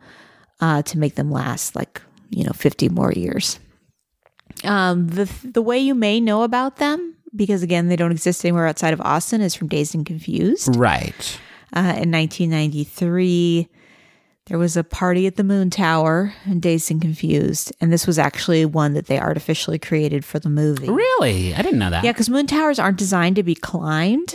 uh, 0.61 0.83
to 0.83 0.99
make 0.99 1.15
them 1.15 1.31
last 1.31 1.77
like, 1.77 2.03
you 2.31 2.43
know, 2.43 2.53
50 2.53 2.89
more 2.89 3.13
years. 3.13 3.61
Um, 4.65 5.09
the 5.09 5.31
the 5.43 5.63
way 5.63 5.79
you 5.79 5.95
may 5.95 6.21
know 6.21 6.43
about 6.43 6.77
them, 6.77 7.17
because 7.35 7.63
again 7.63 7.89
they 7.89 7.97
don't 7.97 8.13
exist 8.13 8.45
anywhere 8.45 8.67
outside 8.67 8.93
of 8.93 9.01
Austin, 9.01 9.41
is 9.41 9.55
from 9.55 9.69
Dazed 9.69 9.95
and 9.95 10.07
Confused. 10.07 10.75
Right. 10.77 11.39
Uh, 11.73 11.99
in 11.99 12.11
1993, 12.13 13.69
There 14.46 14.59
was 14.59 14.76
a 14.76 14.85
party 14.85 15.26
at 15.26 15.37
the 15.37 15.44
Moon 15.44 15.70
Tower 15.70 16.35
and 16.44 16.61
Dazed 16.61 16.90
and 16.90 17.00
Confused, 17.00 17.72
and 17.80 17.90
this 17.90 18.07
was 18.07 18.18
actually 18.18 18.66
one 18.66 18.92
that 18.92 19.07
they 19.07 19.18
artificially 19.18 19.78
created 19.78 20.22
for 20.22 20.38
the 20.38 20.50
movie. 20.50 20.90
Really? 20.90 21.54
I 21.54 21.62
didn't 21.62 21.78
know 21.78 21.88
that. 21.88 22.04
Yeah, 22.04 22.12
because 22.12 22.28
moon 22.28 22.46
towers 22.46 22.78
aren't 22.78 22.98
designed 22.98 23.37
to 23.37 23.42
be 23.42 23.54
climbed. 23.54 24.35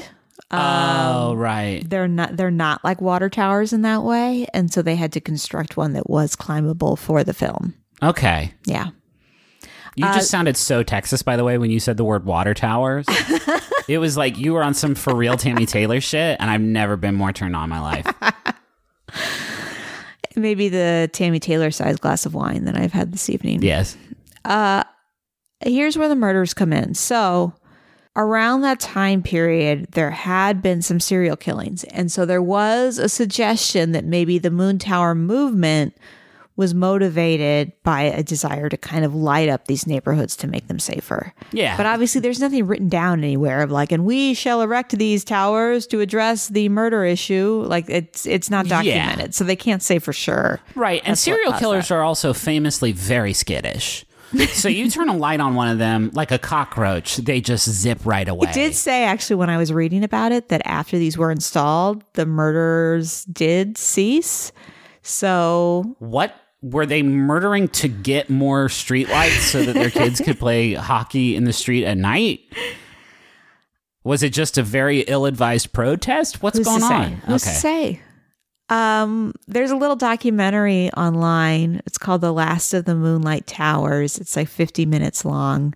oh, 0.50 1.36
right. 1.36 1.88
They're 1.88 2.08
not. 2.08 2.38
They're 2.38 2.50
not 2.50 2.84
like 2.84 3.02
water 3.02 3.30
towers 3.30 3.72
in 3.72 3.84
that 3.84 4.02
way, 4.02 4.48
and 4.52 4.74
so 4.74 4.82
they 4.82 4.96
had 4.96 5.14
to 5.14 5.22
construct 5.22 5.78
one 5.78 5.94
that 5.94 6.10
was 6.10 6.36
climbable 6.36 6.96
for 6.96 7.24
the 7.24 7.34
film. 7.34 7.76
Okay. 8.02 8.52
Yeah. 8.66 8.88
You 9.96 10.06
Uh, 10.08 10.14
just 10.16 10.32
sounded 10.32 10.58
so 10.58 10.82
Texas, 10.82 11.22
by 11.22 11.36
the 11.36 11.44
way, 11.44 11.60
when 11.60 11.70
you 11.70 11.80
said 11.80 11.98
the 11.98 12.04
word 12.04 12.26
water 12.26 12.56
towers. 12.56 13.06
it 13.88 14.00
was 14.00 14.18
like 14.18 14.40
you 14.40 14.54
were 14.54 14.64
on 14.64 14.74
some 14.74 14.96
for 14.96 15.16
real 15.16 15.36
Tami 15.36 15.68
Taylor 15.68 16.02
shit, 16.02 16.38
and 16.40 16.50
I've 16.50 16.62
never 16.62 16.96
been 16.98 17.14
more 17.14 17.32
turned 17.32 17.56
on 17.56 17.66
in 17.66 17.70
my 17.70 17.80
life. 17.82 18.08
Maybe 20.42 20.70
the 20.70 21.10
Tami 21.14 21.42
Taylor 21.42 21.72
sized 21.72 22.02
glass 22.02 22.26
of 22.26 22.34
wine 22.34 22.66
that 22.66 22.76
I've 22.76 22.94
had 22.94 23.12
this 23.12 23.30
evening. 23.30 23.62
yes. 23.62 23.98
Uh, 24.46 24.84
here's 25.62 25.98
where 25.98 26.08
the 26.08 26.16
murders 26.16 26.54
come 26.54 26.72
in. 26.72 26.94
So, 26.94 27.54
around 28.16 28.62
that 28.62 28.80
time 28.80 29.22
period, 29.22 29.88
there 29.92 30.12
had 30.12 30.62
been 30.62 30.82
some 30.82 31.00
serial 31.00 31.36
killings. 31.36 31.84
And 31.86 32.12
so 32.12 32.26
there 32.26 32.42
was 32.42 32.98
a 32.98 33.10
suggestion 33.10 33.92
that 33.92 34.06
maybe 34.06 34.40
the 34.40 34.52
Moon 34.52 34.80
Tower 34.80 35.16
movement 35.16 35.96
was 36.60 36.74
motivated 36.76 37.72
by 37.84 38.02
a 38.02 38.22
desire 38.22 38.68
to 38.68 38.76
kind 38.76 39.06
of 39.06 39.16
light 39.16 39.48
up 39.48 39.66
these 39.68 39.88
neighborhoods 39.88 40.36
to 40.36 40.46
make 40.46 40.68
them 40.68 40.78
safer. 40.78 41.34
Yeah. 41.54 41.78
But 41.78 41.86
obviously, 41.86 42.20
there's 42.20 42.42
nothing 42.42 42.68
written 42.68 42.90
down 42.90 43.24
anywhere 43.24 43.62
of 43.64 43.72
like, 43.72 43.94
and 43.94 44.04
we 44.06 44.34
shall 44.34 44.62
erect 44.62 44.92
these 44.98 45.24
towers 45.24 45.88
to 45.88 46.02
address 46.02 46.50
the 46.50 46.68
murder 46.68 47.06
issue. 47.06 47.64
Like, 47.66 47.90
it's 47.90 48.26
it's 48.26 48.50
not 48.50 48.66
Yeah. 48.68 48.82
documented, 48.84 49.34
so 49.34 49.46
they 49.46 49.56
can't 49.56 49.82
say 49.82 50.00
for 50.00 50.12
sure. 50.12 50.60
Right. 50.76 51.02
And 51.06 51.12
That's 51.14 51.22
serial 51.22 51.54
killers 51.54 51.88
that. 51.88 51.96
are 51.96 52.04
also 52.04 52.34
famously 52.34 52.92
very 52.92 53.32
skittish. 53.32 54.06
so 54.50 54.68
you 54.68 54.92
turn 54.92 55.08
a 55.10 55.16
light 55.16 55.40
on 55.40 55.56
one 55.56 55.70
of 55.70 55.78
them 55.80 56.12
like 56.14 56.30
a 56.32 56.38
cockroach, 56.38 57.16
they 57.18 57.40
just 57.42 57.68
zip 57.70 58.06
right 58.06 58.28
away. 58.28 58.50
It 58.50 58.54
did 58.54 58.76
say 58.76 59.06
actually 59.06 59.38
when 59.38 59.50
I 59.50 59.58
was 59.58 59.72
reading 59.74 60.04
about 60.04 60.32
it 60.34 60.50
that 60.50 60.62
after 60.66 60.98
these 61.00 61.18
were 61.18 61.32
installed, 61.32 62.04
the 62.14 62.26
murders 62.28 63.24
did 63.26 63.78
cease. 63.78 64.52
So 65.02 65.96
What 66.00 66.36
were 66.62 66.86
they 66.86 67.02
murdering 67.02 67.68
to 67.70 67.88
get 67.88 68.30
more 68.30 68.68
streetlights 68.68 69.52
so 69.52 69.64
that 69.64 69.74
their 69.74 69.90
kids 69.90 70.20
could 70.20 70.40
play 70.40 70.74
hockey 70.76 71.36
in 71.36 71.46
the 71.46 71.54
street 71.54 71.86
at 71.86 71.98
night? 71.98 72.42
Was 74.04 74.24
it 74.24 74.34
just 74.34 74.58
a 74.58 74.64
very 74.64 75.02
ill-advised 75.02 75.72
protest? 75.74 76.42
What's 76.42 76.58
who's 76.58 76.68
going 76.68 76.84
on? 76.84 77.12
Who's 77.14 77.44
to 77.44 77.50
say? 77.50 78.02
Um, 78.70 79.34
there's 79.48 79.72
a 79.72 79.76
little 79.76 79.96
documentary 79.96 80.92
online. 80.94 81.82
It's 81.86 81.98
called 81.98 82.22
The 82.22 82.32
Last 82.32 82.74
of 82.74 82.86
the 82.86 82.96
Moonlight 82.96 83.48
Towers. 83.48 84.18
It's 84.18 84.36
like 84.36 84.48
50 84.48 84.86
minutes 84.86 85.26
long. 85.26 85.74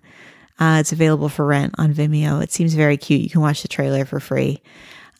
Uh, 0.60 0.78
it's 0.80 0.92
available 0.92 1.28
for 1.28 1.44
rent 1.44 1.74
on 1.78 1.92
Vimeo. 1.92 2.42
It 2.42 2.52
seems 2.52 2.74
very 2.74 2.96
cute. 2.96 3.22
You 3.22 3.30
can 3.30 3.40
watch 3.40 3.62
the 3.62 3.68
trailer 3.68 4.04
for 4.04 4.20
free. 4.20 4.62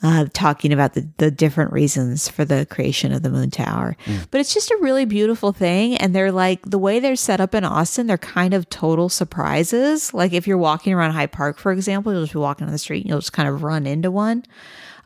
Uh, 0.07 0.27
talking 0.35 0.71
about 0.71 0.93
the, 0.93 1.09
the 1.17 1.31
different 1.31 1.73
reasons 1.73 2.29
for 2.29 2.45
the 2.45 2.67
creation 2.67 3.11
of 3.11 3.23
the 3.23 3.31
moon 3.31 3.51
tower. 3.51 3.97
But 4.31 4.39
it's 4.39 4.53
just 4.53 4.71
a 4.71 4.77
really 4.83 5.07
beautiful 5.07 5.51
thing. 5.55 5.97
And 5.97 6.15
they're 6.15 6.31
like, 6.31 6.61
the 6.69 6.77
way 6.77 7.01
they're 7.01 7.17
set 7.17 7.41
up 7.41 7.55
in 7.55 7.65
Austin, 7.65 8.07
they're 8.07 8.19
kind 8.19 8.53
of 8.53 8.69
total 8.69 9.09
surprises. 9.09 10.13
Like 10.13 10.35
if 10.35 10.47
you're 10.47 10.59
walking 10.59 10.93
around 10.93 11.13
Hyde 11.13 11.33
Park, 11.33 11.57
for 11.57 11.73
example, 11.73 12.13
you'll 12.13 12.25
just 12.25 12.35
be 12.35 12.39
walking 12.39 12.67
on 12.67 12.73
the 12.75 12.79
street 12.79 13.01
and 13.01 13.09
you'll 13.09 13.21
just 13.21 13.33
kind 13.33 13.49
of 13.49 13.63
run 13.63 13.87
into 13.87 14.11
one. 14.11 14.45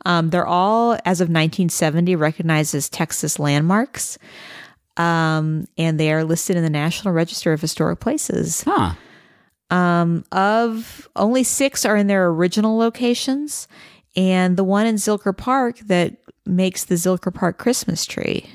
Um, 0.05 0.31
they're 0.31 0.45
all, 0.45 0.95
as 1.05 1.21
of 1.21 1.29
1970, 1.29 2.17
recognized 2.17 2.75
as 2.75 2.89
Texas 2.89 3.39
landmarks. 3.39 4.17
Um, 4.97 5.65
and 5.77 5.97
they 5.97 6.11
are 6.11 6.25
listed 6.25 6.57
in 6.57 6.63
the 6.63 6.69
National 6.69 7.13
Register 7.13 7.53
of 7.53 7.61
Historic 7.61 8.01
Places. 8.01 8.63
Huh. 8.63 8.95
Um, 9.71 10.25
of 10.31 11.07
only 11.15 11.43
six 11.43 11.85
are 11.85 11.95
in 11.95 12.07
their 12.07 12.27
original 12.27 12.77
locations, 12.77 13.67
and 14.15 14.57
the 14.57 14.63
one 14.63 14.85
in 14.85 14.95
Zilker 14.95 15.35
Park 15.35 15.79
that 15.79 16.17
makes 16.45 16.85
the 16.85 16.95
Zilker 16.95 17.33
Park 17.33 17.57
Christmas 17.57 18.05
tree 18.05 18.45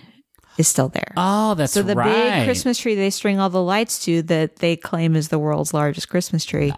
is 0.59 0.69
still 0.69 0.89
there. 0.89 1.13
Oh, 1.17 1.55
that's 1.55 1.73
so 1.73 1.83
the 1.83 1.95
right. 1.95 2.13
big 2.39 2.45
Christmas 2.45 2.79
tree 2.79 2.95
they 2.95 3.11
string 3.11 3.39
all 3.41 3.51
the 3.51 3.63
lights 3.63 4.05
to 4.05 4.23
that 4.23 4.57
they 4.57 4.77
claim 4.77 5.17
is 5.17 5.29
the 5.29 5.39
world's 5.39 5.75
largest 5.75 6.09
Christmas 6.09 6.45
tree 6.45 6.73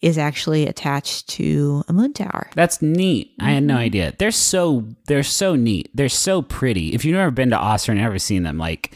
is 0.00 0.16
actually 0.16 0.66
attached 0.66 1.28
to 1.28 1.82
a 1.88 1.92
moon 1.92 2.12
tower. 2.12 2.48
That's 2.54 2.80
neat. 2.80 3.32
I 3.40 3.50
had 3.52 3.64
no 3.64 3.74
Mm-hmm. 3.74 3.80
idea. 3.82 4.14
They're 4.18 4.30
so 4.30 4.84
they're 5.06 5.22
so 5.22 5.54
neat. 5.56 5.90
They're 5.94 6.08
so 6.08 6.42
pretty. 6.42 6.94
If 6.94 7.04
you've 7.04 7.16
never 7.16 7.30
been 7.30 7.50
to 7.50 7.56
Austin 7.58 7.92
and 7.92 8.02
never 8.02 8.18
seen 8.18 8.42
them, 8.44 8.58
like 8.58 8.94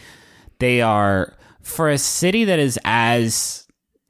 they 0.59 0.81
are 0.81 1.35
for 1.63 1.89
a 1.89 1.99
city 1.99 2.45
that 2.45 2.59
is 2.59 2.79
as 2.85 3.62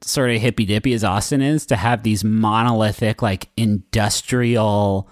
sort 0.03 0.31
of 0.31 0.41
hippy 0.41 0.65
dippy 0.65 0.93
as 0.93 1.03
Austin 1.03 1.41
is, 1.41 1.65
to 1.67 1.75
have 1.75 2.03
these 2.03 2.23
monolithic, 2.23 3.21
like 3.21 3.49
industrial 3.57 5.09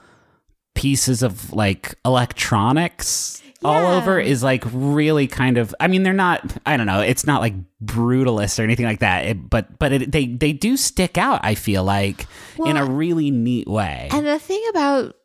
pieces 0.73 1.21
of 1.21 1.51
like 1.51 1.95
electronics 2.05 3.41
all 3.63 3.85
over 3.91 4.19
is 4.19 4.41
like 4.41 4.63
really 4.71 5.27
kind 5.27 5.57
of 5.57 5.75
I 5.79 5.87
mean 5.87 6.03
they're 6.03 6.13
not 6.13 6.57
I 6.65 6.77
don't 6.77 6.87
know 6.87 7.01
it's 7.01 7.27
not 7.27 7.41
like 7.41 7.53
brutalist 7.83 8.59
or 8.59 8.63
anything 8.63 8.85
like 8.85 8.99
that 8.99 9.25
it, 9.25 9.49
but 9.49 9.77
but 9.77 9.91
it, 9.91 10.11
they 10.11 10.27
they 10.27 10.53
do 10.53 10.77
stick 10.77 11.17
out 11.17 11.41
I 11.43 11.55
feel 11.55 11.83
like 11.83 12.25
in 12.65 12.77
a 12.77 12.85
really 12.85 13.31
neat 13.31 13.67
way. 13.67 14.09
And 14.11 14.25
the 14.25 14.39
thing 14.39 14.63
about 14.69 15.15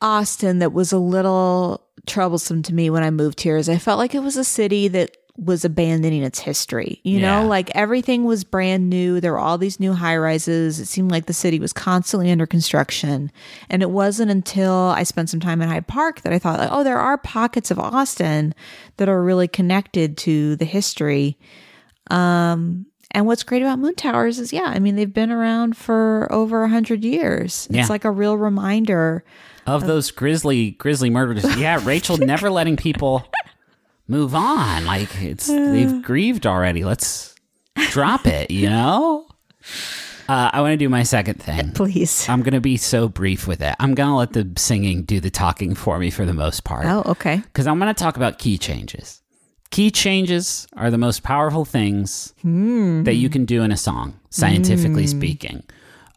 Austin 0.00 0.58
that 0.58 0.72
was 0.72 0.92
a 0.92 0.98
little 0.98 1.86
troublesome 2.06 2.62
to 2.62 2.74
me 2.74 2.90
when 2.90 3.02
I 3.02 3.10
moved 3.10 3.40
here 3.40 3.56
is 3.56 3.68
I 3.68 3.78
felt 3.78 3.98
like 3.98 4.14
it 4.14 4.22
was 4.22 4.36
a 4.36 4.44
city 4.44 4.88
that 4.88 5.16
was 5.38 5.64
abandoning 5.64 6.22
its 6.22 6.38
history. 6.38 7.00
You 7.02 7.18
Yeah. 7.18 7.40
know, 7.42 7.46
like 7.48 7.70
everything 7.74 8.24
was 8.24 8.42
brand 8.44 8.88
new. 8.88 9.20
There 9.20 9.32
were 9.32 9.38
all 9.38 9.58
these 9.58 9.78
new 9.78 9.92
high 9.92 10.16
rises. 10.16 10.80
It 10.80 10.86
seemed 10.86 11.10
like 11.10 11.26
the 11.26 11.34
city 11.34 11.58
was 11.60 11.72
constantly 11.72 12.30
under 12.30 12.46
construction. 12.46 13.30
And 13.68 13.82
it 13.82 13.90
wasn't 13.90 14.30
until 14.30 14.72
I 14.72 15.02
spent 15.02 15.28
some 15.28 15.40
time 15.40 15.60
in 15.60 15.68
Hyde 15.68 15.86
Park 15.86 16.22
that 16.22 16.32
I 16.32 16.38
thought, 16.38 16.58
like, 16.58 16.70
oh, 16.72 16.82
there 16.84 16.98
are 16.98 17.18
pockets 17.18 17.70
of 17.70 17.78
Austin 17.78 18.54
that 18.96 19.08
are 19.10 19.22
really 19.22 19.46
connected 19.48 20.16
to 20.18 20.56
the 20.56 20.64
history. 20.64 21.36
Um, 22.10 22.86
and 23.12 23.26
what's 23.26 23.42
great 23.42 23.62
about 23.62 23.78
moon 23.78 23.94
towers 23.94 24.38
is, 24.38 24.52
yeah, 24.52 24.64
I 24.66 24.78
mean, 24.78 24.96
they've 24.96 25.12
been 25.12 25.30
around 25.30 25.76
for 25.76 26.28
over 26.30 26.64
a 26.64 26.68
hundred 26.68 27.04
years. 27.04 27.66
Yeah. 27.70 27.80
It's 27.80 27.90
like 27.90 28.04
a 28.04 28.10
real 28.10 28.36
reminder. 28.36 29.24
of 29.66 29.86
those 29.86 30.12
grisly 30.12 30.70
grisly 30.72 31.10
murders 31.10 31.44
yeah 31.58 31.80
Rachel 31.82 32.16
never 32.18 32.50
letting 32.50 32.76
people 32.76 33.24
move 34.08 34.34
on 34.34 34.84
like 34.84 35.08
it's 35.22 35.46
they've 35.48 36.02
grieved 36.10 36.46
already 36.46 36.84
let's 36.84 37.34
drop 37.90 38.26
it 38.26 38.50
you 38.50 38.68
know 38.70 39.26
uh, 40.28 40.50
I 40.52 40.60
want 40.60 40.72
to 40.72 40.76
do 40.76 40.88
my 40.88 41.02
second 41.04 41.40
thing 41.42 41.72
Please. 41.72 42.28
I'm 42.28 42.42
gonna 42.42 42.60
be 42.60 42.76
so 42.76 43.08
brief 43.08 43.46
with 43.46 43.60
it 43.60 43.74
I'm 43.78 43.94
gonna 43.94 44.16
let 44.16 44.32
the 44.32 44.48
singing 44.56 45.02
do 45.04 45.20
the 45.20 45.30
talking 45.30 45.74
for 45.74 45.98
me 45.98 46.10
for 46.10 46.24
the 46.26 46.32
most 46.34 46.64
part 46.64 46.84
Oh, 46.86 47.02
okay. 47.06 47.36
because 47.38 47.66
I'm 47.66 47.78
going 47.78 47.92
to 47.94 47.98
talk 48.02 48.16
about 48.16 48.38
key 48.38 48.58
changes. 48.58 49.22
Key 49.70 49.90
changes 49.90 50.66
are 50.76 50.90
the 50.90 50.98
most 50.98 51.22
powerful 51.24 51.64
things 51.64 52.32
that 52.42 53.14
you 53.14 53.28
can 53.28 53.44
do 53.44 53.62
in 53.62 53.72
a 53.72 53.76
song, 53.76 54.18
scientifically 54.30 55.06
speaking. 55.08 55.64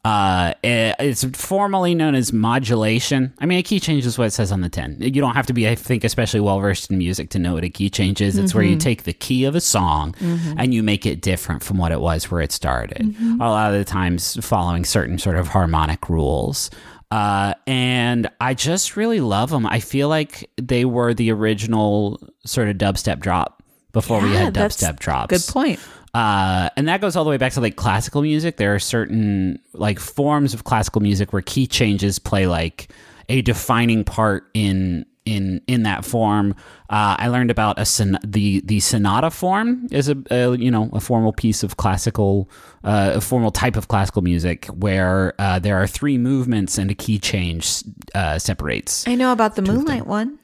Uh, 0.10 0.54
it- 0.64 0.96
it's 1.00 1.24
formally 1.38 1.94
known 1.94 2.16
as 2.16 2.34
modulation. 2.34 3.34
I 3.40 3.46
mean, 3.46 3.60
a 3.60 3.64
key 3.64 3.80
change 3.80 4.06
is 4.06 4.18
what 4.18 4.26
it 4.28 4.32
says 4.34 4.52
on 4.52 4.62
the 4.62 4.70
tin. 4.70 4.98
You 5.00 5.22
don't 5.22 5.36
have 5.36 5.46
to 5.48 5.54
be, 5.54 5.68
I 5.70 5.76
think, 5.76 6.04
especially 6.04 6.40
well 6.40 6.60
versed 6.60 6.90
in 6.90 6.98
music 6.98 7.30
to 7.32 7.40
know 7.40 7.54
what 7.54 7.64
a 7.64 7.70
key 7.70 7.90
change 7.90 8.20
is. 8.22 8.38
It's 8.38 8.54
where 8.56 8.64
you 8.64 8.76
take 8.76 9.04
the 9.04 9.14
key 9.14 9.46
of 9.46 9.56
a 9.56 9.62
song 9.62 10.16
and 10.58 10.74
you 10.74 10.82
make 10.84 11.06
it 11.06 11.22
different 11.22 11.64
from 11.64 11.78
what 11.78 11.92
it 11.92 12.02
was 12.02 12.30
where 12.32 12.42
it 12.42 12.52
started. 12.52 13.16
A 13.40 13.50
lot 13.50 13.72
of 13.72 13.78
the 13.78 13.86
times, 13.86 14.38
following 14.46 14.84
certain 14.86 15.18
sort 15.20 15.36
of 15.38 15.48
harmonic 15.50 16.10
rules. 16.10 16.70
Uh, 17.12 17.54
and 17.66 18.30
I 18.40 18.54
just 18.54 18.96
really 18.96 19.20
love 19.20 19.50
them. 19.50 19.66
I 19.66 19.80
feel 19.80 20.10
like 20.10 20.50
they 20.62 20.86
were 20.86 21.14
the 21.14 21.32
original 21.32 22.20
sort 22.46 22.68
of 22.68 22.78
dubstep 22.78 23.20
drop 23.20 23.64
before 23.94 24.22
we 24.22 24.32
Yeah, 24.32 24.46
had 24.46 24.54
that's 24.54 24.78
dubstep 24.78 25.00
drops. 25.00 25.30
Good 25.48 25.52
point. 25.54 25.80
Uh, 26.14 26.70
and 26.76 26.88
that 26.88 27.02
goes 27.02 27.16
all 27.16 27.24
the 27.24 27.30
way 27.30 27.38
back 27.38 27.54
to 27.54 27.62
like 27.62 27.76
classical 27.76 28.22
music. 28.22 28.58
There 28.58 28.74
are 28.74 28.80
certain 28.80 29.60
like 29.74 30.00
forms 30.00 30.54
of 30.54 30.64
classical 30.64 31.02
music 31.02 31.34
where 31.34 31.42
key 31.42 31.68
changes 31.68 32.20
play 32.20 32.48
like 32.48 32.92
a 33.30 33.42
defining 33.42 34.04
part 34.04 34.50
in 34.54 35.06
in 35.26 35.62
in 35.68 35.84
that 35.84 36.04
form. 36.04 36.56
Uh, 36.90 37.16
I 37.20 37.28
learned 37.28 37.52
about 37.52 37.78
a 37.78 37.86
son- 37.86 38.18
the 38.26 38.62
the 38.62 38.80
sonata 38.80 39.30
form 39.30 39.88
is 39.92 40.10
a, 40.10 40.18
a 40.32 40.58
you 40.58 40.72
know 40.72 40.90
a 40.94 41.00
formal 41.00 41.34
piece 41.34 41.62
of 41.62 41.78
classical 41.78 42.50
uh, 42.84 43.12
a 43.16 43.22
formal 43.22 43.52
type 43.52 43.76
of 43.76 43.88
classical 43.88 44.24
music 44.24 44.66
where 44.68 45.36
uh, 45.38 45.60
there 45.60 45.78
are 45.78 45.86
three 45.86 46.18
movements 46.18 46.78
and 46.80 46.90
a 46.90 46.96
key 46.96 47.20
change 47.20 47.84
uh, 48.16 48.40
separates 48.40 49.08
I 49.08 49.16
know 49.16 49.32
about 49.32 49.56
the 49.56 49.62
Moonlight 49.62 50.08
one. 50.08 50.39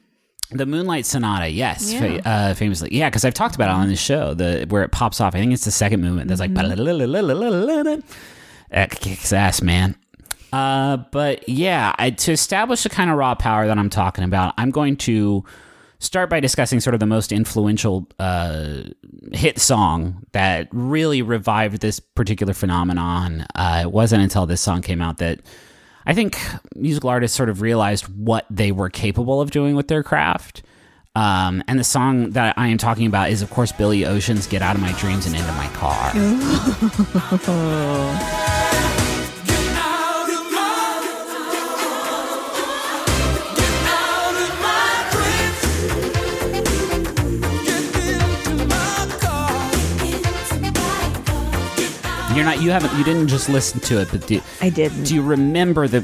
The 0.50 0.66
Moonlight 0.66 1.06
Sonata, 1.06 1.48
yes, 1.48 1.92
Yeah. 1.92 2.00
fa- 2.00 2.28
uh, 2.28 2.54
famously, 2.54 2.90
yeah, 2.92 3.08
because 3.10 3.24
I've 3.24 3.34
talked 3.34 3.54
about 3.56 3.68
it 3.70 3.74
on 3.80 3.88
the 3.88 3.96
show. 3.96 4.34
The 4.34 4.66
where 4.68 4.82
it 4.82 4.92
pops 4.92 5.20
off. 5.20 5.34
I 5.34 5.38
think 5.38 5.52
it's 5.52 5.64
the 5.64 5.70
second 5.70 6.00
movement. 6.02 6.28
That's 6.28 6.40
like, 6.40 6.54
that 8.70 8.90
kicks 9.00 9.32
ass, 9.32 9.62
man. 9.62 9.96
Uh, 10.52 10.98
but 11.12 11.48
yeah, 11.48 11.94
I, 11.98 12.10
to 12.10 12.32
establish 12.32 12.82
the 12.84 12.88
kind 12.88 13.10
of 13.10 13.16
raw 13.16 13.34
power 13.34 13.66
that 13.66 13.78
I'm 13.78 13.90
talking 13.90 14.24
about, 14.24 14.54
I'm 14.56 14.70
going 14.70 14.96
to 14.98 15.44
start 15.98 16.30
by 16.30 16.40
discussing 16.40 16.78
sort 16.80 16.94
of 16.94 17.00
the 17.00 17.06
most 17.06 17.32
influential 17.32 18.06
uh, 18.18 18.82
hit 19.32 19.58
song 19.58 20.22
that 20.32 20.68
really 20.72 21.22
revived 21.22 21.80
this 21.80 22.00
particular 22.00 22.52
phenomenon. 22.54 23.46
Uh, 23.54 23.80
it 23.84 23.92
wasn't 23.92 24.22
until 24.22 24.46
this 24.46 24.60
song 24.60 24.82
came 24.82 25.00
out 25.02 25.18
that 25.18 25.40
I 26.06 26.14
think 26.14 26.38
musical 26.74 27.10
artists 27.10 27.36
sort 27.36 27.48
of 27.48 27.60
realized 27.60 28.04
what 28.04 28.46
they 28.48 28.72
were 28.72 28.90
capable 28.90 29.40
of 29.40 29.50
doing 29.50 29.74
with 29.74 29.88
their 29.88 30.02
craft. 30.02 30.62
Um, 31.16 31.64
and 31.66 31.78
the 31.78 31.84
song 31.84 32.30
that 32.30 32.56
I 32.58 32.68
am 32.68 32.78
talking 32.78 33.06
about 33.06 33.30
is, 33.30 33.42
of 33.42 33.50
course, 33.50 33.72
Billy 33.72 34.04
Ocean's 34.04 34.46
"Get 34.46 34.62
Out 34.62 34.76
of 34.76 34.82
My 34.82 34.92
Dreams 34.92 35.26
and 35.26 35.34
Into 35.34 35.52
My 35.52 35.68
Car." 35.68 36.12
You're 52.36 52.44
not. 52.44 52.60
You 52.60 52.70
haven't. 52.70 52.96
You 52.98 53.02
didn't 53.04 53.28
just 53.28 53.48
listen 53.48 53.80
to 53.80 54.00
it, 54.00 54.08
but 54.10 54.26
do, 54.26 54.40
I 54.60 54.68
didn't. 54.70 55.04
do 55.04 55.14
you 55.14 55.22
remember 55.22 55.88
the 55.88 56.00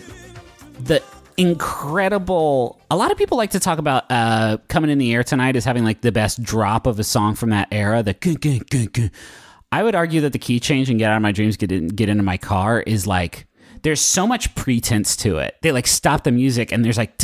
the 0.81 1.03
incredible? 1.37 2.81
A 2.91 2.97
lot 2.97 3.11
of 3.13 3.19
people 3.19 3.37
like 3.37 3.51
to 3.51 3.61
talk 3.61 3.79
about 3.79 4.05
uh, 4.11 4.57
"Coming 4.69 4.91
in 4.91 4.99
the 4.99 5.13
Air 5.13 5.23
Tonight" 5.23 5.57
as 5.57 5.65
having 5.65 5.85
like 5.85 6.01
the 6.01 6.11
best 6.13 6.43
drop 6.43 6.87
of 6.87 6.99
a 6.99 7.05
song 7.05 7.35
from 7.35 7.51
that 7.51 7.69
era. 7.71 8.03
The 8.03 8.15
gung, 8.15 8.39
gung, 8.39 8.65
gung, 8.65 8.89
gung. 8.89 9.11
I 9.71 9.83
would 9.83 9.95
argue 9.95 10.21
that 10.23 10.33
the 10.33 10.39
key 10.39 10.59
change 10.59 10.89
and 10.91 10.99
"Get 10.99 11.11
Out 11.11 11.17
of 11.17 11.23
My 11.23 11.33
Dreams, 11.33 11.57
Get 11.57 11.71
in, 11.71 11.89
Get 11.89 12.09
into 12.09 12.23
My 12.23 12.39
Car" 12.39 12.81
is 12.81 13.07
like 13.07 13.47
there's 13.83 14.01
so 14.01 14.27
much 14.27 14.55
pretense 14.55 15.17
to 15.19 15.37
it. 15.39 15.57
They 15.63 15.71
like 15.73 15.87
stop 15.87 16.25
the 16.25 16.33
music 16.33 16.73
and 16.73 16.85
there's 16.85 16.97
like 16.99 17.19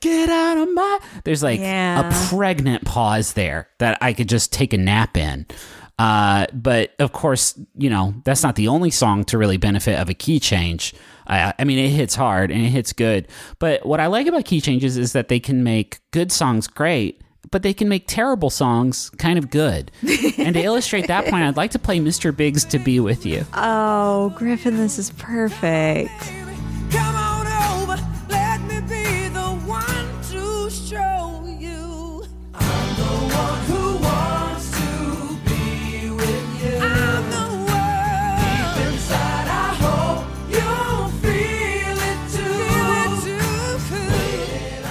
get 0.00 0.28
out 0.30 0.58
of 0.58 0.72
my. 0.72 0.98
There's 1.24 1.42
like 1.42 1.60
Yeah. 1.60 2.08
a 2.08 2.28
pregnant 2.28 2.84
pause 2.84 3.34
there 3.34 3.68
that 3.78 3.98
I 4.00 4.12
could 4.12 4.28
just 4.28 4.52
take 4.52 4.72
a 4.72 4.78
nap 4.78 5.16
in. 5.16 5.46
Uh, 5.98 6.46
but 6.52 6.92
of 6.98 7.12
course, 7.12 7.58
you 7.76 7.88
know 7.88 8.14
that's 8.24 8.42
not 8.42 8.56
the 8.56 8.68
only 8.68 8.90
song 8.90 9.24
to 9.24 9.38
really 9.38 9.56
benefit 9.56 9.98
of 9.98 10.08
a 10.08 10.14
key 10.14 10.40
change. 10.40 10.94
I, 11.26 11.54
I 11.58 11.64
mean, 11.64 11.78
it 11.78 11.90
hits 11.90 12.14
hard 12.14 12.50
and 12.50 12.60
it 12.64 12.70
hits 12.70 12.92
good. 12.92 13.28
But 13.58 13.86
what 13.86 14.00
I 14.00 14.06
like 14.06 14.26
about 14.26 14.44
key 14.44 14.60
changes 14.60 14.96
is 14.96 15.12
that 15.12 15.28
they 15.28 15.40
can 15.40 15.62
make 15.62 16.00
good 16.10 16.32
songs 16.32 16.66
great, 16.66 17.22
but 17.50 17.62
they 17.62 17.72
can 17.72 17.88
make 17.88 18.06
terrible 18.06 18.50
songs 18.50 19.10
kind 19.10 19.38
of 19.38 19.50
good. 19.50 19.90
and 20.38 20.54
to 20.54 20.62
illustrate 20.62 21.06
that 21.06 21.24
point, 21.24 21.44
I'd 21.44 21.56
like 21.56 21.70
to 21.70 21.78
play 21.78 21.98
Mr. 22.00 22.36
Big's 22.36 22.64
to 22.66 22.78
be 22.78 23.00
with 23.00 23.24
you. 23.24 23.46
Oh, 23.54 24.34
Griffin, 24.36 24.76
this 24.76 24.98
is 24.98 25.10
perfect. 25.12 26.43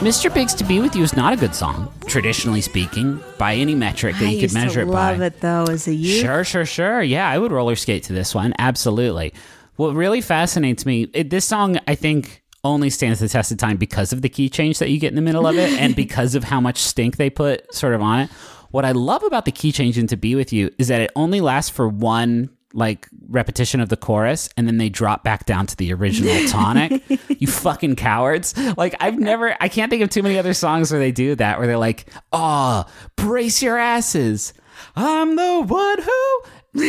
Mr. 0.03 0.31
Big's 0.33 0.53
to 0.53 0.65
be 0.65 0.81
with 0.81 0.97
you 0.97 1.01
is 1.01 1.15
not 1.15 1.31
a 1.31 1.37
good 1.37 1.55
song, 1.55 1.89
traditionally 2.07 2.59
speaking, 2.59 3.23
by 3.37 3.55
any 3.55 3.73
metric 3.73 4.17
that 4.17 4.25
I 4.25 4.31
you 4.31 4.41
could 4.41 4.53
measure 4.53 4.81
it 4.81 4.87
by. 4.87 5.13
love 5.13 5.21
it 5.21 5.39
though 5.39 5.63
as 5.63 5.87
a 5.87 5.93
youth. 5.93 6.19
Sure, 6.19 6.43
sure, 6.43 6.65
sure. 6.65 7.01
Yeah, 7.01 7.29
I 7.29 7.37
would 7.37 7.53
roller 7.53 7.77
skate 7.77 8.03
to 8.03 8.13
this 8.13 8.35
one. 8.35 8.53
Absolutely. 8.59 9.33
What 9.77 9.95
really 9.95 10.19
fascinates 10.19 10.85
me, 10.85 11.03
it, 11.13 11.29
this 11.29 11.45
song, 11.45 11.77
I 11.87 11.95
think, 11.95 12.43
only 12.65 12.89
stands 12.89 13.21
the 13.21 13.29
test 13.29 13.53
of 13.53 13.59
time 13.59 13.77
because 13.77 14.11
of 14.11 14.21
the 14.21 14.27
key 14.27 14.49
change 14.49 14.79
that 14.79 14.89
you 14.89 14.99
get 14.99 15.07
in 15.07 15.15
the 15.15 15.21
middle 15.21 15.47
of 15.47 15.55
it 15.55 15.71
and 15.79 15.95
because 15.95 16.35
of 16.35 16.43
how 16.43 16.59
much 16.59 16.79
stink 16.79 17.15
they 17.15 17.29
put 17.29 17.73
sort 17.73 17.93
of 17.93 18.01
on 18.01 18.19
it. 18.19 18.29
What 18.71 18.83
I 18.83 18.91
love 18.91 19.23
about 19.23 19.45
the 19.45 19.53
key 19.53 19.71
change 19.71 19.97
in 19.97 20.07
To 20.07 20.17
Be 20.17 20.35
With 20.35 20.51
You 20.51 20.69
is 20.77 20.89
that 20.89 20.99
it 20.99 21.11
only 21.15 21.39
lasts 21.39 21.71
for 21.71 21.87
one 21.87 22.49
like 22.74 23.07
repetition 23.30 23.80
of 23.80 23.89
the 23.89 23.97
chorus 23.97 24.49
and 24.57 24.67
then 24.67 24.78
they 24.78 24.89
drop 24.89 25.24
back 25.24 25.45
down 25.45 25.67
to 25.67 25.76
the 25.78 25.93
original 25.93 26.47
tonic. 26.49 27.01
you 27.39 27.47
fucking 27.47 27.95
cowards. 27.95 28.55
Like 28.78 28.95
I've 28.99 29.17
never 29.19 29.55
I 29.59 29.69
can't 29.69 29.89
think 29.89 30.01
of 30.01 30.09
too 30.09 30.24
many 30.24 30.38
other 30.38 30.53
songs 30.53 30.91
where 30.91 30.99
they 30.99 31.11
do 31.11 31.36
that 31.36 31.57
where 31.59 31.67
they're 31.67 31.78
like, 31.78 32.07
"Oh, 32.32 32.86
brace 33.15 33.61
your 33.61 33.78
asses. 33.78 34.53
I'm 34.95 35.36
the 35.36 35.61
one 35.61 36.01
who 36.01 36.43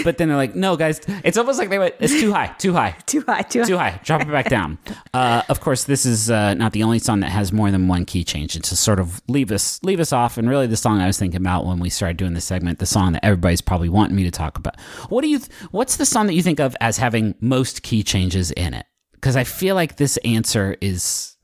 but 0.05 0.19
then 0.19 0.29
they're 0.29 0.37
like, 0.37 0.55
no, 0.55 0.77
guys, 0.77 1.01
it's 1.25 1.37
almost 1.37 1.59
like 1.59 1.69
they 1.69 1.79
went, 1.79 1.95
it's 2.01 2.13
too 2.21 2.33
high, 2.33 2.49
too 2.59 2.73
high, 2.73 2.97
Too 3.07 3.23
high, 3.27 3.43
too 3.43 3.61
high. 3.61 3.67
too 3.67 3.77
high. 3.77 4.01
Drop 4.05 4.23
it 4.23 4.31
back 4.31 4.49
down. 4.49 4.79
Uh, 5.13 5.43
of 5.49 5.61
course, 5.61 5.85
this 5.85 6.07
is 6.07 6.31
uh, 6.31 6.55
not 6.55 6.73
the 6.73 6.83
only 6.83 6.99
song 6.99 7.21
that 7.21 7.31
has 7.31 7.53
more 7.53 7.71
than 7.71 7.87
one 7.89 8.05
key 8.05 8.25
change. 8.25 8.57
It's 8.57 8.71
to 8.71 8.77
sort 8.77 8.99
of 8.99 9.21
leave 9.29 9.53
us 9.53 9.79
leave 9.83 10.01
us 10.01 10.13
off. 10.13 10.39
And 10.39 10.49
really, 10.49 10.67
the 10.67 10.77
song 10.77 11.01
I 11.01 11.07
was 11.07 11.19
thinking 11.19 11.41
about 11.41 11.67
when 11.67 11.79
we 11.81 11.91
started 11.91 12.17
doing 12.17 12.35
this 12.35 12.45
segment, 12.45 12.79
the 12.79 12.87
song 12.87 13.13
that 13.13 13.25
everybody's 13.25 13.61
probably 13.61 13.89
wanting 13.89 14.17
me 14.17 14.25
to 14.25 14.31
talk 14.31 14.59
about. 14.59 14.81
What 15.11 15.21
do 15.23 15.29
you? 15.29 15.39
Th- 15.39 15.51
what's 15.71 15.97
the 15.97 16.07
song 16.07 16.27
that 16.29 16.35
you 16.35 16.43
think 16.43 16.61
of 16.61 16.75
as 16.81 16.97
having 16.99 17.35
most 17.41 17.83
key 17.83 18.03
changes 18.03 18.51
in 18.53 18.75
it? 18.75 18.87
Because 19.13 19.37
I 19.37 19.45
feel 19.45 19.75
like 19.75 19.97
this 19.97 20.17
answer 20.19 20.77
is 20.81 21.37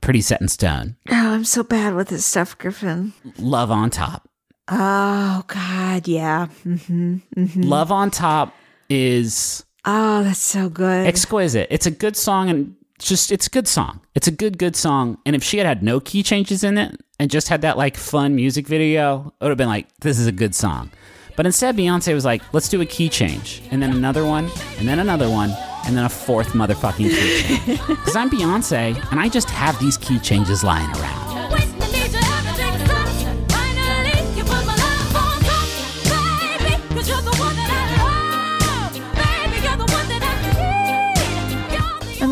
pretty 0.00 0.20
set 0.20 0.40
in 0.40 0.48
stone. 0.48 0.96
Oh, 1.10 1.34
I'm 1.34 1.44
so 1.44 1.62
bad 1.62 1.94
with 1.94 2.08
this 2.08 2.24
stuff, 2.24 2.56
Griffin. 2.56 3.12
Love 3.38 3.70
on 3.70 3.90
top. 3.90 4.28
Oh 4.70 5.42
God, 5.46 6.06
yeah. 6.06 6.46
hmm 6.62 7.16
Love 7.56 7.90
on 7.92 8.10
top 8.10 8.54
is 8.88 9.64
Oh, 9.84 10.22
that's 10.22 10.38
so 10.40 10.68
good. 10.68 11.06
exquisite. 11.06 11.66
It's 11.70 11.86
a 11.86 11.90
good 11.90 12.16
song 12.16 12.50
and 12.50 12.76
just 12.98 13.32
it's 13.32 13.46
a 13.46 13.50
good 13.50 13.66
song. 13.66 14.00
It's 14.14 14.28
a 14.28 14.30
good 14.30 14.58
good 14.58 14.76
song. 14.76 15.18
And 15.26 15.34
if 15.34 15.42
she 15.42 15.56
had 15.58 15.66
had 15.66 15.82
no 15.82 16.00
key 16.00 16.22
changes 16.22 16.62
in 16.62 16.76
it 16.78 17.00
and 17.18 17.30
just 17.30 17.48
had 17.48 17.62
that 17.62 17.76
like 17.78 17.96
fun 17.96 18.34
music 18.36 18.66
video, 18.68 19.32
it 19.40 19.44
would 19.44 19.50
have 19.50 19.58
been 19.58 19.68
like 19.68 19.86
this 20.00 20.18
is 20.18 20.26
a 20.26 20.32
good 20.32 20.54
song. 20.54 20.90
But 21.36 21.46
instead 21.46 21.76
Beyonce 21.76 22.12
was 22.12 22.24
like, 22.26 22.42
let's 22.52 22.68
do 22.68 22.80
a 22.82 22.86
key 22.86 23.08
change 23.08 23.62
and 23.70 23.82
then 23.82 23.92
another 23.92 24.26
one 24.26 24.50
and 24.78 24.86
then 24.86 24.98
another 24.98 25.30
one 25.30 25.50
and 25.86 25.96
then 25.96 26.04
a 26.04 26.08
fourth 26.10 26.48
motherfucking 26.52 27.08
key 27.08 27.42
change. 27.42 27.80
Cuz 28.04 28.14
I'm 28.14 28.28
Beyonce 28.28 28.94
and 29.10 29.18
I 29.18 29.28
just 29.30 29.48
have 29.48 29.78
these 29.80 29.96
key 29.96 30.18
changes 30.18 30.62
lying 30.62 30.90
around. 31.00 31.19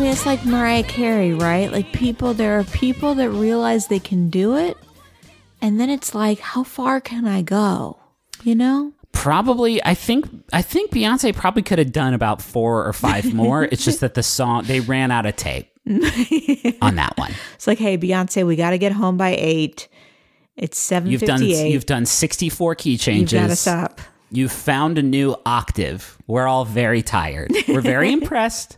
It's 0.09 0.25
like 0.25 0.43
Mariah 0.45 0.83
Carey, 0.83 1.33
right? 1.33 1.71
Like 1.71 1.93
people, 1.93 2.33
there 2.33 2.59
are 2.59 2.63
people 2.63 3.15
that 3.15 3.29
realize 3.29 3.87
they 3.87 3.99
can 3.99 4.29
do 4.29 4.55
it, 4.55 4.75
and 5.61 5.79
then 5.79 5.89
it's 5.89 6.15
like, 6.15 6.39
how 6.39 6.63
far 6.63 6.99
can 6.99 7.27
I 7.27 7.41
go? 7.41 7.97
You 8.43 8.55
know? 8.55 8.93
Probably, 9.11 9.83
I 9.83 9.93
think 9.93 10.27
I 10.51 10.61
think 10.61 10.91
Beyonce 10.91 11.35
probably 11.35 11.61
could 11.61 11.77
have 11.77 11.91
done 11.91 12.13
about 12.13 12.41
four 12.41 12.85
or 12.87 12.93
five 12.93 13.33
more. 13.33 13.63
it's 13.63 13.83
just 13.83 13.99
that 13.99 14.13
the 14.13 14.23
song 14.23 14.63
they 14.63 14.79
ran 14.79 15.11
out 15.11 15.25
of 15.25 15.35
tape 15.35 15.71
on 16.81 16.95
that 16.95 17.13
one. 17.15 17.33
It's 17.55 17.67
like, 17.67 17.79
hey, 17.79 17.97
Beyonce, 17.97 18.45
we 18.45 18.55
got 18.55 18.71
to 18.71 18.77
get 18.77 18.91
home 18.91 19.17
by 19.17 19.35
eight. 19.37 19.87
It's 20.55 20.77
seven 20.77 21.09
You've 21.11 21.21
done 21.21 21.43
you've 21.43 21.85
done 21.85 22.05
sixty 22.05 22.49
four 22.49 22.75
key 22.75 22.97
changes. 22.97 23.33
You've 23.33 23.41
got 23.41 23.47
to 23.47 23.55
stop. 23.55 24.01
You've 24.31 24.51
found 24.51 24.97
a 24.97 25.03
new 25.03 25.35
octave. 25.45 26.17
We're 26.27 26.47
all 26.47 26.65
very 26.65 27.01
tired. 27.01 27.51
We're 27.67 27.81
very 27.81 28.11
impressed. 28.13 28.77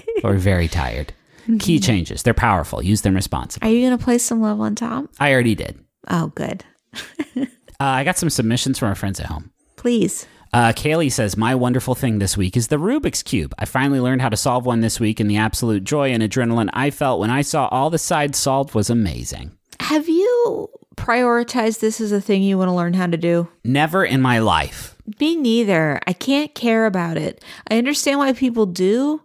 We're 0.24 0.36
very 0.38 0.68
tired. 0.68 1.12
Key 1.58 1.80
changes. 1.80 2.22
They're 2.22 2.34
powerful. 2.34 2.82
Use 2.82 3.00
them 3.02 3.14
responsibly. 3.14 3.68
Are 3.68 3.72
you 3.72 3.84
gonna 3.86 3.98
play 3.98 4.18
some 4.18 4.40
love 4.40 4.60
on 4.60 4.74
top? 4.74 5.06
I 5.18 5.32
already 5.32 5.54
did. 5.54 5.78
Oh, 6.08 6.28
good. 6.28 6.64
Uh, 7.82 7.86
I 7.98 8.04
got 8.04 8.16
some 8.16 8.30
submissions 8.30 8.78
from 8.78 8.90
our 8.90 8.94
friends 8.94 9.18
at 9.18 9.26
home. 9.26 9.50
Please. 9.74 10.24
Uh, 10.52 10.70
Kaylee 10.72 11.10
says, 11.10 11.36
My 11.36 11.52
wonderful 11.56 11.96
thing 11.96 12.20
this 12.20 12.36
week 12.36 12.56
is 12.56 12.68
the 12.68 12.76
Rubik's 12.76 13.24
Cube. 13.24 13.52
I 13.58 13.64
finally 13.64 13.98
learned 13.98 14.22
how 14.22 14.28
to 14.28 14.36
solve 14.36 14.64
one 14.64 14.82
this 14.82 15.00
week, 15.00 15.18
and 15.18 15.28
the 15.28 15.36
absolute 15.38 15.82
joy 15.82 16.12
and 16.12 16.22
adrenaline 16.22 16.70
I 16.72 16.90
felt 16.90 17.18
when 17.18 17.30
I 17.30 17.42
saw 17.42 17.66
all 17.72 17.90
the 17.90 17.98
sides 17.98 18.38
solved 18.38 18.72
was 18.76 18.88
amazing. 18.88 19.58
Have 19.80 20.08
you 20.08 20.68
prioritized 20.94 21.80
this 21.80 22.00
as 22.00 22.12
a 22.12 22.20
thing 22.20 22.44
you 22.44 22.56
want 22.56 22.68
to 22.68 22.72
learn 22.74 22.94
how 22.94 23.08
to 23.08 23.16
do? 23.16 23.48
Never 23.64 24.04
in 24.04 24.22
my 24.22 24.38
life. 24.38 24.94
Me 25.18 25.34
neither. 25.34 25.98
I 26.06 26.12
can't 26.12 26.54
care 26.54 26.86
about 26.86 27.16
it. 27.16 27.42
I 27.68 27.78
understand 27.78 28.20
why 28.20 28.32
people 28.32 28.66
do. 28.66 29.22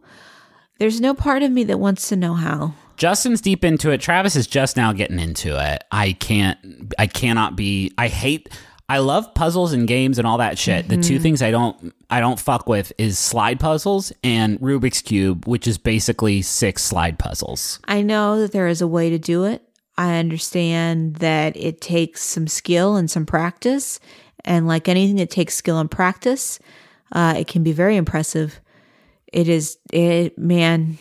There's 0.80 1.02
no 1.02 1.14
part 1.14 1.44
of 1.44 1.52
me 1.52 1.64
that 1.66 1.80
wants 1.80 2.10
to 2.10 2.16
know 2.16 2.34
how. 2.34 2.74
Justin's 2.98 3.42
deep 3.42 3.64
into 3.64 3.92
it. 3.92 4.02
Travis 4.02 4.36
is 4.36 4.48
just 4.48 4.76
now 4.76 4.92
getting 4.92 5.20
into 5.20 5.58
it. 5.60 5.84
I 5.92 6.14
can't, 6.14 6.94
I 6.98 7.08
cannot 7.08 7.56
be, 7.56 7.94
I 7.98 8.08
hate, 8.08 8.50
I 8.90 9.00
love 9.00 9.34
puzzles 9.36 9.74
and 9.74 9.88
games 9.88 10.18
and 10.18 10.26
all 10.26 10.38
that 10.38 10.58
shit. 10.58 10.88
The 10.88 10.98
two 10.98 11.20
things 11.20 11.42
I 11.42 11.52
don't, 11.52 11.94
I 12.10 12.22
don't 12.22 12.40
fuck 12.40 12.70
with 12.70 12.94
is 12.98 13.20
slide 13.20 13.60
puzzles 13.60 14.14
and 14.24 14.60
Rubik's 14.60 15.02
Cube, 15.02 15.46
which 15.46 15.68
is 15.68 15.78
basically 15.78 16.42
six 16.42 16.84
slide 16.84 17.20
puzzles. 17.20 17.80
I 17.86 18.02
know 18.02 18.40
that 18.40 18.52
there 18.54 18.68
is 18.68 18.82
a 18.82 18.88
way 18.88 19.10
to 19.10 19.20
do 19.20 19.44
it. 19.44 19.62
I 19.98 20.16
understand 20.16 21.18
that 21.18 21.58
it 21.58 21.82
takes 21.82 22.24
some 22.24 22.48
skill 22.48 22.96
and 22.96 23.12
some 23.12 23.26
practice. 23.26 24.00
And 24.46 24.68
like 24.68 24.88
anything 24.88 25.18
that 25.18 25.30
takes 25.30 25.56
skill 25.56 25.80
and 25.80 25.92
practice, 25.92 26.60
uh, 27.12 27.36
it 27.38 27.48
can 27.48 27.64
be 27.64 27.74
very 27.74 27.98
impressive. 27.98 28.62
It 29.34 29.50
is, 29.50 29.78
it, 29.92 30.38
man, 30.38 30.98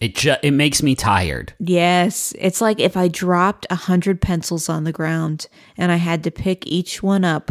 It 0.00 0.14
ju- 0.14 0.36
it 0.42 0.52
makes 0.52 0.82
me 0.82 0.94
tired. 0.94 1.52
Yes, 1.58 2.34
it's 2.38 2.60
like 2.60 2.80
if 2.80 2.96
I 2.96 3.08
dropped 3.08 3.66
a 3.70 3.74
hundred 3.74 4.20
pencils 4.20 4.68
on 4.68 4.84
the 4.84 4.92
ground 4.92 5.46
and 5.76 5.90
I 5.92 5.96
had 5.96 6.24
to 6.24 6.30
pick 6.30 6.66
each 6.66 7.02
one 7.02 7.24
up 7.24 7.50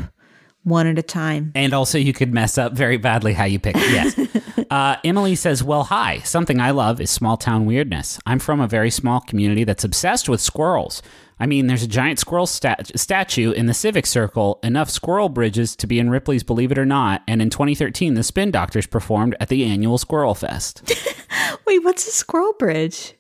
one 0.64 0.88
at 0.88 1.00
a 1.00 1.04
time. 1.04 1.52
And 1.56 1.74
also, 1.74 1.98
you 1.98 2.14
could 2.14 2.34
mess 2.34 2.58
up 2.58 2.74
very 2.74 2.98
badly 2.98 3.34
how 3.34 3.46
you 3.46 3.60
pick. 3.60 3.76
Yes. 3.76 4.20
uh, 4.70 4.98
Emily 5.04 5.36
says, 5.36 5.64
Well, 5.64 5.86
hi. 5.86 6.20
Something 6.20 6.60
I 6.60 6.72
love 6.72 7.00
is 7.00 7.10
small 7.10 7.38
town 7.38 7.66
weirdness. 7.66 8.20
I'm 8.26 8.40
from 8.40 8.60
a 8.60 8.68
very 8.68 8.92
small 8.92 9.22
community 9.22 9.64
that's 9.64 9.84
obsessed 9.84 10.30
with 10.30 10.42
squirrels. 10.42 11.02
I 11.40 11.46
mean, 11.46 11.68
there's 11.68 11.84
a 11.84 11.88
giant 11.88 12.20
squirrel 12.20 12.46
stat- 12.48 12.92
statue 13.00 13.52
in 13.52 13.66
the 13.68 13.74
Civic 13.74 14.06
Circle, 14.06 14.60
enough 14.62 14.90
squirrel 14.90 15.30
bridges 15.30 15.76
to 15.78 15.88
be 15.88 15.98
in 16.00 16.10
Ripley's 16.10 16.44
Believe 16.44 16.72
It 16.72 16.78
or 16.78 16.86
Not, 16.86 17.24
and 17.28 17.42
in 17.42 17.50
2013, 17.50 18.16
the 18.16 18.24
Spin 18.24 18.52
Doctors 18.52 18.86
performed 18.88 19.36
at 19.40 19.48
the 19.48 19.64
annual 19.64 19.98
Squirrel 19.98 20.36
Fest. 20.36 20.84
Wait, 21.66 21.80
what's 21.84 22.08
a 22.08 22.12
squirrel 22.12 22.54
bridge? 22.54 23.14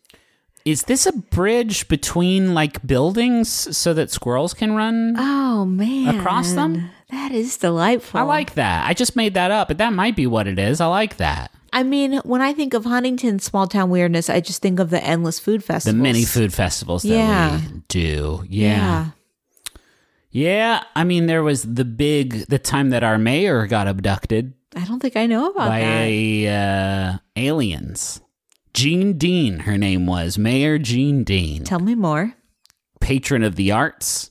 Is 0.66 0.84
this 0.84 1.06
a 1.06 1.14
bridge 1.14 1.88
between 1.88 2.54
like 2.54 2.86
buildings 2.86 3.50
so 3.76 3.94
that 3.94 4.12
squirrels 4.12 4.54
can 4.54 4.76
run? 4.76 5.16
Oh 5.18 5.66
man, 5.66 6.20
Across 6.20 6.54
them? 6.54 6.92
That 7.10 7.32
is 7.32 7.58
delightful. 7.58 8.20
I 8.20 8.24
like 8.24 8.54
that. 8.56 8.86
I 8.88 8.94
just 8.94 9.16
made 9.16 9.34
that 9.34 9.50
up, 9.50 9.70
but 9.70 9.78
that 9.78 9.94
might 9.94 10.16
be 10.16 10.28
what 10.28 10.46
it 10.48 10.60
is. 10.60 10.82
I 10.82 10.88
like 10.88 11.18
that. 11.18 11.52
I 11.72 11.84
mean, 11.84 12.18
when 12.26 12.42
I 12.42 12.54
think 12.54 12.74
of 12.74 12.86
Huntington 12.86 13.40
small 13.40 13.68
town 13.68 13.90
weirdness, 13.90 14.30
I 14.30 14.40
just 14.42 14.62
think 14.62 14.80
of 14.80 14.90
the 14.90 15.04
endless 15.04 15.40
food 15.40 15.64
festivals. 15.64 15.96
The 15.98 16.02
mini 16.02 16.26
food 16.26 16.54
festivals 16.54 17.04
that 17.04 17.10
Yeah. 17.10 17.60
we 17.60 17.82
do. 17.88 18.44
Yeah. 18.48 19.12
Yeah, 20.32 20.84
I 20.96 21.04
mean, 21.04 21.26
there 21.26 21.42
was 21.44 21.64
the 21.64 21.86
big 21.86 22.46
the 22.48 22.60
time 22.60 22.92
that 22.92 23.04
our 23.04 23.18
mayor 23.18 23.66
got 23.68 23.88
abducted 23.88 24.54
I 24.76 24.86
don't 24.86 25.00
think 25.00 25.16
I 25.18 25.26
know 25.26 25.50
about 25.50 25.68
by 25.68 25.80
that. 25.80 27.16
uh, 27.16 27.18
aliens. 27.36 28.22
Jean 28.76 29.18
Dean, 29.18 29.60
her 29.62 29.78
name 29.80 30.06
was 30.06 30.38
Mayor 30.38 30.78
Jean 30.78 31.24
Dean, 31.24 31.64
Tell 31.64 31.80
me 31.80 31.96
more. 31.96 32.36
patron 33.02 33.42
of 33.44 33.56
the 33.56 33.72
arts, 33.72 34.30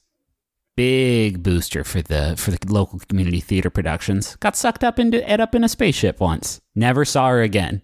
big 0.79 1.43
booster 1.43 1.83
for 1.83 2.01
the 2.03 2.35
for 2.39 2.53
the 2.53 2.59
local 2.73 3.01
community 3.09 3.41
theater 3.41 3.69
productions. 3.69 4.37
Got 4.37 4.57
sucked 4.57 4.85
up 4.85 4.99
into 5.01 5.19
it 5.31 5.41
up 5.41 5.55
in 5.57 5.65
a 5.65 5.69
spaceship 5.69 6.21
once. 6.21 6.61
Never 6.77 7.05
saw 7.05 7.29
her 7.29 7.43
again. 7.43 7.83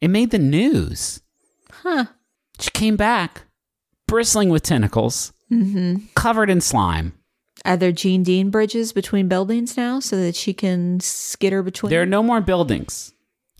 It 0.00 0.08
made 0.08 0.30
the 0.30 0.38
news. 0.38 1.20
Huh. 1.70 2.06
She 2.58 2.70
came 2.70 2.96
back, 2.96 3.42
bristling 4.08 4.48
with 4.48 4.62
tentacles, 4.62 5.32
Mm-hmm. 5.52 6.06
covered 6.14 6.48
in 6.48 6.62
slime. 6.62 7.12
Are 7.66 7.76
there 7.76 7.92
Jean 7.92 8.22
Dean 8.22 8.48
bridges 8.48 8.92
between 8.94 9.28
buildings 9.28 9.76
now 9.76 10.00
so 10.00 10.16
that 10.16 10.34
she 10.34 10.54
can 10.54 10.98
skitter 11.00 11.62
between? 11.62 11.90
There 11.90 12.00
are 12.00 12.06
no 12.06 12.22
more 12.22 12.40
buildings. 12.40 13.11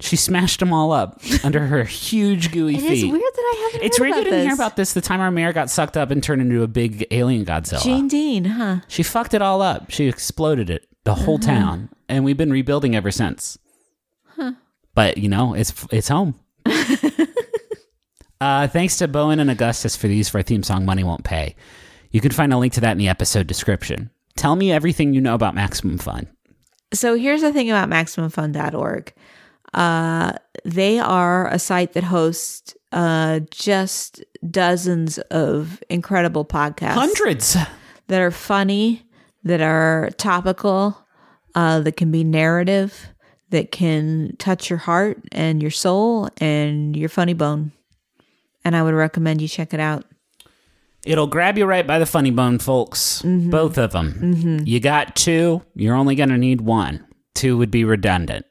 She 0.02 0.16
smashed 0.16 0.60
them 0.60 0.72
all 0.72 0.90
up 0.92 1.20
under 1.44 1.66
her 1.66 1.84
huge 2.08 2.50
gooey 2.52 2.76
feet. 2.76 2.84
It 2.90 2.92
is 2.92 3.04
weird 3.04 3.22
that 3.22 3.38
I 3.38 3.68
haven't. 3.72 3.86
It's 3.86 4.00
weird 4.00 4.16
you 4.16 4.24
didn't 4.24 4.42
hear 4.46 4.54
about 4.54 4.76
this 4.76 4.92
the 4.94 5.00
time 5.00 5.20
our 5.20 5.30
mayor 5.30 5.52
got 5.52 5.70
sucked 5.70 5.96
up 5.96 6.10
and 6.10 6.22
turned 6.22 6.42
into 6.42 6.62
a 6.62 6.68
big 6.68 7.06
alien 7.10 7.44
Godzilla. 7.44 7.82
Jean 7.82 8.08
Dean, 8.08 8.44
huh? 8.46 8.80
she 8.88 9.02
fucked 9.02 9.32
it 9.32 9.40
all 9.42 9.62
up. 9.62 9.90
She 9.90 10.08
exploded 10.08 10.68
it, 10.70 10.86
the 11.04 11.14
whole 11.14 11.36
Uh-huh. 11.36 11.46
town, 11.46 11.88
and 12.08 12.24
we've 12.24 12.36
been 12.36 12.50
rebuilding 12.50 12.94
ever 12.96 13.10
since. 13.10 13.58
But 14.94 15.16
you 15.16 15.28
know, 15.30 15.54
it's 15.54 15.72
it's 15.90 16.08
home. 16.08 16.34
uh, 18.40 18.66
thanks 18.68 18.96
to 18.98 19.08
bo 19.08 19.30
en 19.30 19.40
and 19.40 19.50
Augustus 19.50 19.96
for 19.96 20.08
these 20.08 20.28
for 20.28 20.38
our 20.38 20.42
theme 20.42 20.62
song 20.62 20.84
"Money 20.84 21.04
Won't 21.04 21.24
Pay." 21.24 21.54
You 22.10 22.20
can 22.20 22.30
find 22.32 22.52
a 22.52 22.58
link 22.58 22.72
to 22.74 22.80
that 22.82 22.92
in 22.92 22.98
the 22.98 23.08
episode 23.08 23.46
description. 23.46 24.10
Tell 24.36 24.56
me 24.56 24.70
everything 24.72 25.14
you 25.14 25.20
know 25.20 25.34
about 25.34 25.54
Maximum 25.54 25.96
Fun. 25.98 26.26
So 26.92 27.14
here's 27.14 27.40
the 27.40 27.52
thing 27.54 27.70
about 27.70 27.88
MaximumFun.org. 27.88 29.12
Uh, 29.74 30.32
they 30.64 30.98
are 30.98 31.48
a 31.48 31.58
site 31.58 31.94
that 31.94 32.04
hosts 32.04 32.76
uh, 32.92 33.40
just 33.50 34.22
dozens 34.50 35.18
of 35.30 35.82
incredible 35.88 36.44
podcasts. 36.44 36.94
Hundreds. 36.94 37.56
that 38.08 38.20
are 38.20 38.30
funny, 38.30 39.02
that 39.44 39.60
are 39.60 40.10
topical, 40.18 40.98
uh, 41.54 41.80
that 41.80 41.96
can 41.96 42.10
be 42.10 42.24
narrative, 42.24 43.08
that 43.50 43.72
can 43.72 44.36
touch 44.38 44.68
your 44.68 44.78
heart 44.78 45.18
and 45.32 45.62
your 45.62 45.70
soul 45.70 46.28
and 46.38 46.96
your 46.96 47.08
funny 47.08 47.34
bone. 47.34 47.72
And 48.64 48.76
I 48.76 48.82
would 48.82 48.94
recommend 48.94 49.40
you 49.40 49.48
check 49.48 49.72
it 49.74 49.80
out. 49.80 50.04
It'll 51.04 51.26
grab 51.26 51.58
you 51.58 51.66
right 51.66 51.86
by 51.86 51.98
the 51.98 52.06
funny 52.06 52.30
bone, 52.30 52.58
folks. 52.60 53.22
Mm-hmm. 53.22 53.50
Both 53.50 53.76
of 53.76 53.90
them. 53.92 54.62
You 54.64 54.78
got 54.78 55.16
two. 55.16 55.62
You're 55.74 55.96
only 55.96 56.14
going 56.14 56.28
to 56.28 56.38
need 56.38 56.60
one. 56.60 57.04
Two 57.34 57.58
would 57.58 57.72
be 57.72 57.84
redundant. 57.84 58.46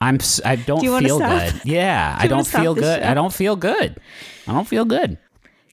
I'm. 0.00 0.16
s- 0.16 0.40
I 0.44 0.56
don't 0.56 0.80
Mm-hmm. 0.84 0.98
Do 0.98 1.06
feel 1.06 1.18
good. 1.18 1.60
Yeah, 1.64 2.16
I 2.20 2.26
don't 2.26 2.46
feel 2.46 2.74
good. 2.74 3.02
show? 3.02 3.08
I 3.08 3.14
don't 3.14 3.32
feel 3.32 3.56
good. 3.56 3.98
I 4.46 4.52
don't 4.52 4.68
feel 4.68 4.84
good. 4.84 5.18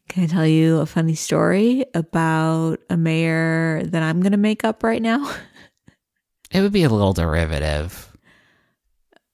Can 0.09 0.23
I 0.23 0.27
tell 0.27 0.45
you 0.47 0.79
a 0.79 0.85
funny 0.85 1.15
story 1.15 1.85
about 1.93 2.79
a 2.89 2.97
mayor 2.97 3.81
that 3.85 4.03
I'm 4.03 4.21
going 4.21 4.33
to 4.33 4.37
make 4.37 4.63
up 4.63 4.83
right 4.83 5.01
now? 5.01 5.29
It 6.53 6.59
would 6.59 6.73
be 6.73 6.83
a 6.83 6.89
little 6.89 7.13
derivative. 7.13 8.11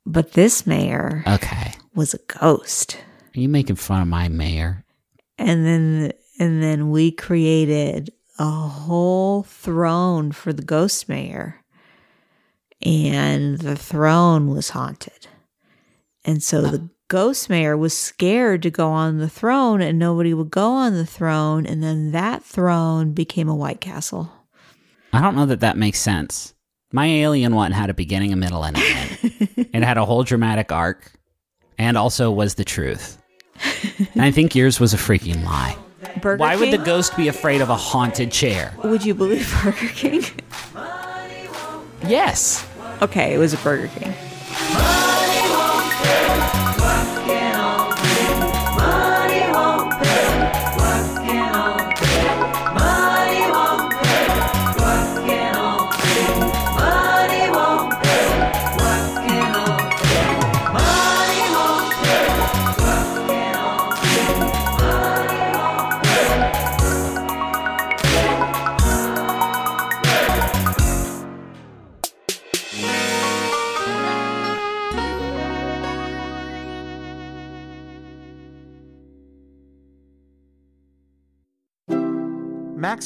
But 0.05 0.33
this 0.33 0.67
mayor 0.67 1.23
Okay. 1.25 1.73
was 1.95 2.13
a 2.13 2.19
ghost. 2.39 2.95
Are 3.35 3.39
you 3.39 3.49
making 3.49 3.77
fun 3.77 4.03
of 4.03 4.07
my 4.07 4.29
mayor? 4.29 4.85
And 5.39 5.65
then 5.65 6.11
and 6.37 6.61
then 6.61 6.91
we 6.91 7.09
created 7.11 8.11
a 8.37 8.45
whole 8.51 9.41
throne 9.41 10.31
for 10.31 10.53
the 10.53 10.61
ghost 10.61 11.09
mayor. 11.09 11.59
And 12.81 13.57
the 13.59 13.75
throne 13.75 14.49
was 14.49 14.69
haunted. 14.69 15.27
And 16.23 16.43
so 16.43 16.61
the 16.61 16.67
uh-huh. 16.67 16.87
ghost 17.07 17.49
mayor 17.49 17.75
was 17.75 17.97
scared 17.97 18.61
to 18.63 18.69
go 18.69 18.89
on 18.89 19.17
the 19.17 19.29
throne 19.29 19.81
and 19.81 19.97
nobody 19.97 20.33
would 20.33 20.51
go 20.51 20.71
on 20.71 20.93
the 20.93 21.05
throne 21.05 21.65
and 21.65 21.81
then 21.81 22.11
that 22.11 22.43
throne 22.43 23.13
became 23.13 23.49
a 23.49 23.55
white 23.55 23.81
castle. 23.81 24.31
I 25.13 25.21
don't 25.21 25.35
know 25.35 25.45
that 25.45 25.61
that 25.61 25.77
makes 25.77 25.99
sense. 25.99 26.53
My 26.91 27.05
alien 27.07 27.53
one 27.53 27.71
had 27.71 27.89
a 27.89 27.93
beginning, 27.93 28.31
a 28.31 28.35
middle, 28.35 28.63
and 28.63 28.77
an 28.77 28.83
end. 28.83 29.17
it 29.73 29.83
had 29.83 29.97
a 29.97 30.05
whole 30.05 30.23
dramatic 30.23 30.71
arc, 30.71 31.11
and 31.77 31.97
also 31.97 32.31
was 32.31 32.55
the 32.55 32.63
truth. 32.63 33.21
And 34.13 34.21
I 34.21 34.31
think 34.31 34.55
yours 34.55 34.79
was 34.79 34.93
a 34.93 34.97
freaking 34.97 35.43
lie. 35.43 35.75
Burger 36.21 36.39
Why 36.39 36.55
would 36.55 36.71
the 36.71 36.77
ghost 36.77 37.17
be 37.17 37.27
afraid 37.27 37.61
of 37.61 37.69
a 37.69 37.75
haunted 37.75 38.31
chair? 38.31 38.73
Would 38.83 39.03
you 39.03 39.13
believe 39.13 39.53
Burger 39.63 39.87
King? 39.89 40.23
Yes. 42.07 42.65
Okay, 43.01 43.33
it 43.33 43.37
was 43.37 43.53
a 43.53 43.57
Burger 43.57 43.87
King. 43.89 44.13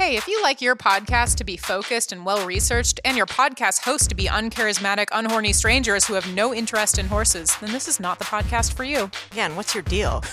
Hey, 0.00 0.16
if 0.16 0.26
you 0.26 0.42
like 0.42 0.62
your 0.62 0.76
podcast 0.76 1.36
to 1.36 1.44
be 1.44 1.58
focused 1.58 2.10
and 2.10 2.24
well 2.24 2.46
researched, 2.46 3.00
and 3.04 3.18
your 3.18 3.26
podcast 3.26 3.82
host 3.82 4.08
to 4.08 4.14
be 4.14 4.28
uncharismatic, 4.28 5.08
unhorny 5.12 5.54
strangers 5.54 6.06
who 6.06 6.14
have 6.14 6.26
no 6.34 6.54
interest 6.54 6.96
in 6.98 7.04
horses, 7.04 7.54
then 7.60 7.70
this 7.70 7.86
is 7.86 8.00
not 8.00 8.18
the 8.18 8.24
podcast 8.24 8.72
for 8.72 8.82
you. 8.82 9.10
Again, 9.30 9.56
what's 9.56 9.74
your 9.74 9.82
deal? 9.82 10.24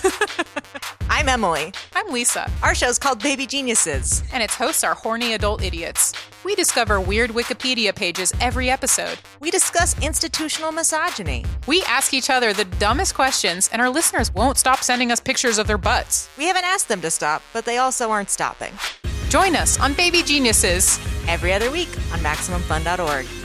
I'm 1.10 1.28
Emily. 1.28 1.74
I'm 1.94 2.10
Lisa, 2.10 2.50
Our 2.62 2.74
show 2.74 2.88
is 2.88 2.98
called 2.98 3.22
Baby 3.22 3.44
Geniuses. 3.46 4.22
and 4.32 4.42
its 4.42 4.54
hosts 4.54 4.84
are 4.84 4.94
horny 4.94 5.34
adult 5.34 5.62
idiots. 5.62 6.14
We 6.44 6.54
discover 6.54 6.98
weird 6.98 7.32
Wikipedia 7.32 7.94
pages 7.94 8.32
every 8.40 8.70
episode. 8.70 9.18
We 9.40 9.50
discuss 9.50 10.00
institutional 10.02 10.72
misogyny. 10.72 11.44
We 11.66 11.82
ask 11.82 12.14
each 12.14 12.30
other 12.30 12.54
the 12.54 12.64
dumbest 12.64 13.14
questions, 13.14 13.68
and 13.70 13.82
our 13.82 13.90
listeners 13.90 14.32
won't 14.32 14.56
stop 14.56 14.78
sending 14.82 15.12
us 15.12 15.20
pictures 15.20 15.58
of 15.58 15.66
their 15.66 15.76
butts. 15.76 16.30
We 16.38 16.46
haven't 16.46 16.64
asked 16.64 16.88
them 16.88 17.02
to 17.02 17.10
stop, 17.10 17.42
but 17.52 17.66
they 17.66 17.76
also 17.76 18.10
aren't 18.10 18.30
stopping. 18.30 18.72
Join 19.28 19.56
us 19.56 19.78
on 19.78 19.92
Baby 19.94 20.22
Geniuses. 20.22 20.98
Every 21.26 21.52
other 21.52 21.70
week 21.70 21.88
on 22.12 22.20
MaximumFun.org. 22.20 23.37